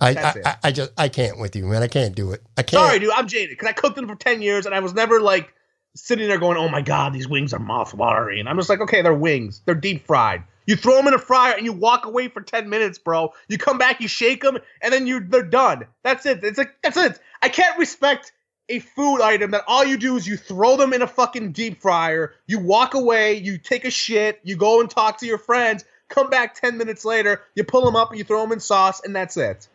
I, 0.00 0.14
That's 0.14 0.36
I, 0.36 0.40
it. 0.40 0.46
I, 0.46 0.56
I 0.62 0.72
just 0.72 0.92
I 0.96 1.08
can't 1.08 1.38
with 1.38 1.54
you, 1.54 1.66
man. 1.66 1.82
I 1.82 1.88
can't 1.88 2.14
do 2.14 2.32
it. 2.32 2.42
I 2.56 2.62
can't. 2.62 2.82
Sorry, 2.82 2.98
dude, 2.98 3.10
I'm 3.14 3.28
jaded 3.28 3.50
because 3.50 3.68
I 3.68 3.72
cooked 3.72 3.96
them 3.96 4.08
for 4.08 4.16
ten 4.16 4.42
years 4.42 4.66
and 4.66 4.74
I 4.74 4.80
was 4.80 4.94
never 4.94 5.20
like 5.20 5.52
sitting 5.94 6.28
there 6.28 6.38
going, 6.38 6.56
"Oh 6.56 6.68
my 6.68 6.82
god, 6.82 7.12
these 7.12 7.28
wings 7.28 7.52
are 7.52 7.58
mouth-watering." 7.58 8.40
And 8.40 8.48
I'm 8.48 8.56
just 8.56 8.68
like, 8.68 8.80
"Okay, 8.80 9.02
they're 9.02 9.14
wings. 9.14 9.62
They're 9.64 9.74
deep 9.74 10.06
fried. 10.06 10.42
You 10.66 10.76
throw 10.76 10.96
them 10.96 11.08
in 11.08 11.14
a 11.14 11.18
fryer 11.18 11.54
and 11.54 11.64
you 11.64 11.72
walk 11.72 12.06
away 12.06 12.28
for 12.28 12.40
ten 12.40 12.68
minutes, 12.68 12.98
bro. 12.98 13.32
You 13.48 13.58
come 13.58 13.78
back, 13.78 14.00
you 14.00 14.08
shake 14.08 14.42
them, 14.42 14.58
and 14.80 14.92
then 14.92 15.06
you 15.06 15.20
they're 15.20 15.42
done. 15.42 15.86
That's 16.02 16.24
it. 16.26 16.44
It's 16.44 16.58
like 16.58 16.76
that's 16.82 16.96
it. 16.96 17.18
I 17.42 17.48
can't 17.48 17.78
respect 17.78 18.32
a 18.68 18.78
food 18.78 19.20
item 19.20 19.50
that 19.50 19.64
all 19.66 19.84
you 19.84 19.96
do 19.96 20.16
is 20.16 20.26
you 20.26 20.36
throw 20.36 20.76
them 20.76 20.92
in 20.92 21.02
a 21.02 21.06
fucking 21.06 21.52
deep 21.52 21.82
fryer, 21.82 22.34
you 22.46 22.58
walk 22.58 22.94
away, 22.94 23.34
you 23.34 23.58
take 23.58 23.84
a 23.84 23.90
shit, 23.90 24.40
you 24.44 24.56
go 24.56 24.80
and 24.80 24.88
talk 24.88 25.18
to 25.18 25.26
your 25.26 25.38
friends, 25.38 25.84
come 26.08 26.30
back 26.30 26.54
ten 26.54 26.78
minutes 26.78 27.04
later, 27.04 27.42
you 27.54 27.64
pull 27.64 27.84
them 27.84 27.96
up 27.96 28.10
and 28.10 28.18
you 28.18 28.24
throw 28.24 28.40
them 28.42 28.52
in 28.52 28.60
sauce, 28.60 29.02
and 29.04 29.14
that's 29.14 29.36
it. 29.36 29.68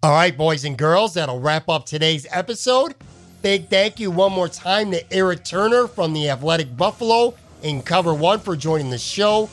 All 0.00 0.12
right, 0.12 0.36
boys 0.36 0.64
and 0.64 0.78
girls, 0.78 1.14
that'll 1.14 1.40
wrap 1.40 1.68
up 1.68 1.84
today's 1.84 2.24
episode. 2.30 2.94
Big 3.42 3.66
thank 3.66 3.98
you 3.98 4.12
one 4.12 4.30
more 4.30 4.48
time 4.48 4.92
to 4.92 5.12
Erik 5.12 5.42
Turner 5.42 5.88
from 5.88 6.12
the 6.12 6.30
Athletic 6.30 6.76
Buffalo 6.76 7.34
in 7.64 7.82
Cover 7.82 8.14
One 8.14 8.38
for 8.38 8.54
joining 8.54 8.90
the 8.90 8.98
show. 8.98 9.50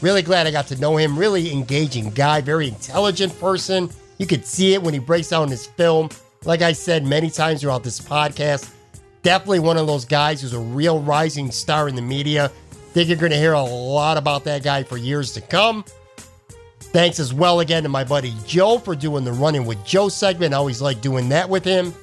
Really 0.00 0.22
glad 0.22 0.48
I 0.48 0.50
got 0.50 0.66
to 0.68 0.80
know 0.80 0.96
him. 0.96 1.16
Really 1.16 1.52
engaging 1.52 2.10
guy, 2.10 2.40
very 2.40 2.66
intelligent 2.66 3.38
person. 3.38 3.88
You 4.18 4.26
could 4.26 4.44
see 4.44 4.74
it 4.74 4.82
when 4.82 4.92
he 4.92 4.98
breaks 4.98 5.28
down 5.28 5.46
his 5.50 5.66
film. 5.66 6.08
Like 6.44 6.62
I 6.62 6.72
said 6.72 7.06
many 7.06 7.30
times 7.30 7.60
throughout 7.60 7.84
this 7.84 8.00
podcast, 8.00 8.74
definitely 9.22 9.60
one 9.60 9.76
of 9.76 9.86
those 9.86 10.04
guys 10.04 10.42
who's 10.42 10.52
a 10.52 10.58
real 10.58 11.00
rising 11.00 11.52
star 11.52 11.88
in 11.88 11.94
the 11.94 12.02
media. 12.02 12.48
Think 12.92 13.08
you're 13.08 13.18
going 13.18 13.30
to 13.30 13.38
hear 13.38 13.52
a 13.52 13.62
lot 13.62 14.16
about 14.16 14.42
that 14.44 14.64
guy 14.64 14.82
for 14.82 14.96
years 14.96 15.32
to 15.34 15.40
come. 15.40 15.84
Thanks 16.92 17.18
as 17.20 17.34
well 17.34 17.60
again 17.60 17.82
to 17.82 17.88
my 17.88 18.04
buddy 18.04 18.34
Joe 18.46 18.78
for 18.78 18.94
doing 18.94 19.24
the 19.24 19.32
Run-In 19.32 19.66
With 19.66 19.84
Joe 19.84 20.08
segment. 20.08 20.54
I 20.54 20.56
always 20.56 20.80
like 20.80 21.00
doing 21.00 21.28
that 21.28 21.48
with 21.48 21.64
him. 21.64 21.94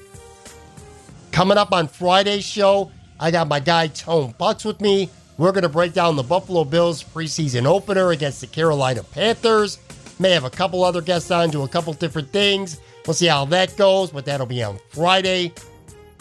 Coming 1.32 1.58
up 1.58 1.72
on 1.72 1.88
Friday's 1.88 2.44
show, 2.44 2.92
I 3.18 3.32
got 3.32 3.48
my 3.48 3.58
guy 3.58 3.88
Tone 3.88 4.34
Bucks 4.38 4.64
with 4.64 4.80
me. 4.80 5.10
We're 5.36 5.50
going 5.50 5.62
to 5.62 5.68
break 5.68 5.94
down 5.94 6.14
the 6.14 6.22
Buffalo 6.22 6.64
Bills 6.64 7.02
preseason 7.02 7.66
opener 7.66 8.12
against 8.12 8.40
the 8.40 8.46
Carolina 8.46 9.02
Panthers. 9.02 9.78
May 10.20 10.30
have 10.30 10.44
a 10.44 10.50
couple 10.50 10.84
other 10.84 11.00
guests 11.00 11.32
on, 11.32 11.50
do 11.50 11.64
a 11.64 11.68
couple 11.68 11.92
different 11.92 12.30
things. 12.30 12.78
We'll 13.04 13.14
see 13.14 13.26
how 13.26 13.44
that 13.46 13.76
goes, 13.76 14.10
but 14.10 14.24
that'll 14.24 14.46
be 14.46 14.62
on 14.62 14.78
Friday. 14.90 15.52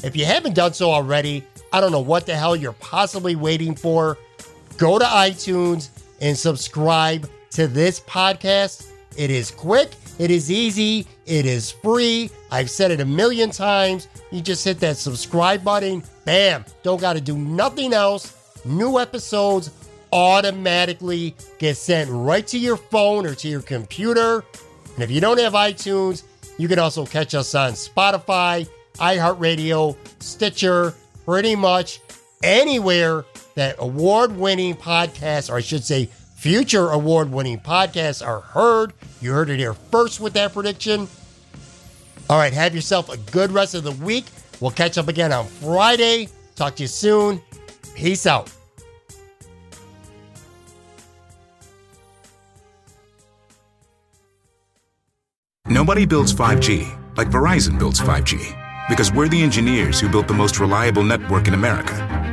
If 0.04 0.16
you 0.16 0.26
haven't 0.26 0.56
done 0.56 0.74
so 0.74 0.90
already, 0.90 1.44
I 1.72 1.80
don't 1.80 1.92
know 1.92 2.00
what 2.00 2.26
the 2.26 2.36
hell 2.36 2.56
you're 2.56 2.74
possibly 2.74 3.36
waiting 3.36 3.76
for. 3.76 4.18
Go 4.78 4.98
to 4.98 5.06
iTunes 5.06 5.90
and 6.22 6.36
subscribe 6.36 7.30
to 7.54 7.68
this 7.68 8.00
podcast. 8.00 8.88
It 9.16 9.30
is 9.30 9.52
quick, 9.52 9.92
it 10.18 10.32
is 10.32 10.50
easy, 10.50 11.08
it 11.26 11.46
is 11.46 11.72
free. 11.72 12.30
I've 12.52 12.70
said 12.70 12.92
it 12.92 13.00
a 13.00 13.06
million 13.06 13.52
times. 13.52 14.08
You 14.32 14.42
just 14.42 14.66
hit 14.66 14.80
that 14.80 14.98
subscribe 14.98 15.64
button, 15.64 16.04
bam, 16.26 16.66
don't 16.82 17.00
got 17.00 17.14
to 17.14 17.22
do 17.22 17.38
nothing 17.38 17.94
else. 17.94 18.62
New 18.66 19.00
episodes 19.00 19.70
automatically 20.12 21.36
get 21.60 21.78
sent 21.78 22.10
right 22.12 22.46
to 22.48 22.58
your 22.58 22.78
phone 22.78 23.26
or 23.26 23.36
to 23.36 23.48
your 23.48 23.62
computer. 23.62 24.44
And 24.96 25.04
if 25.04 25.12
you 25.12 25.22
don't 25.22 25.40
have 25.40 25.54
iTunes, 25.54 26.24
you 26.58 26.68
can 26.68 26.80
also 26.80 27.06
catch 27.06 27.36
us 27.36 27.54
on 27.56 27.74
Spotify, 27.74 28.68
iHeartRadio, 28.96 29.96
Stitcher, 30.20 30.94
pretty 31.26 31.56
much 31.56 32.00
anywhere 32.44 33.26
that 33.56 33.76
award 33.80 34.36
winning 34.36 34.76
podcasts, 34.76 35.52
or 35.52 35.58
I 35.58 35.62
should 35.62 35.84
say, 35.84 36.10
future 36.44 36.90
award 36.90 37.32
winning 37.32 37.58
podcasts 37.58 38.26
are 38.26 38.42
heard. 38.42 38.92
You 39.22 39.32
heard 39.32 39.50
it 39.50 39.60
here 39.60 39.74
first 39.74 40.20
with 40.20 40.34
that 40.34 40.52
prediction. 40.52 41.08
All 42.30 42.38
right, 42.38 42.52
have 42.52 42.76
yourself 42.76 43.08
a 43.08 43.16
good 43.32 43.50
rest 43.50 43.76
of 43.76 43.86
the 43.86 43.94
week. 43.94 44.26
We'll 44.60 44.72
catch 44.72 44.98
up 44.98 45.08
again 45.08 45.32
on 45.32 45.46
Friday. 45.46 46.28
Talk 46.58 46.76
to 46.76 46.84
you 46.84 46.88
soon. 46.88 47.42
Peace 47.96 48.28
out. 48.28 48.52
Nobody 55.70 56.06
builds 56.06 56.34
5G 56.34 57.16
like 57.16 57.30
Verizon 57.30 57.80
builds 57.80 58.02
5G 58.02 58.90
because 58.90 59.14
we're 59.14 59.30
the 59.30 59.42
engineers 59.42 59.98
who 59.98 60.10
built 60.10 60.28
the 60.28 60.34
most 60.34 60.60
reliable 60.60 61.04
network 61.04 61.48
in 61.48 61.54
America. 61.54 62.33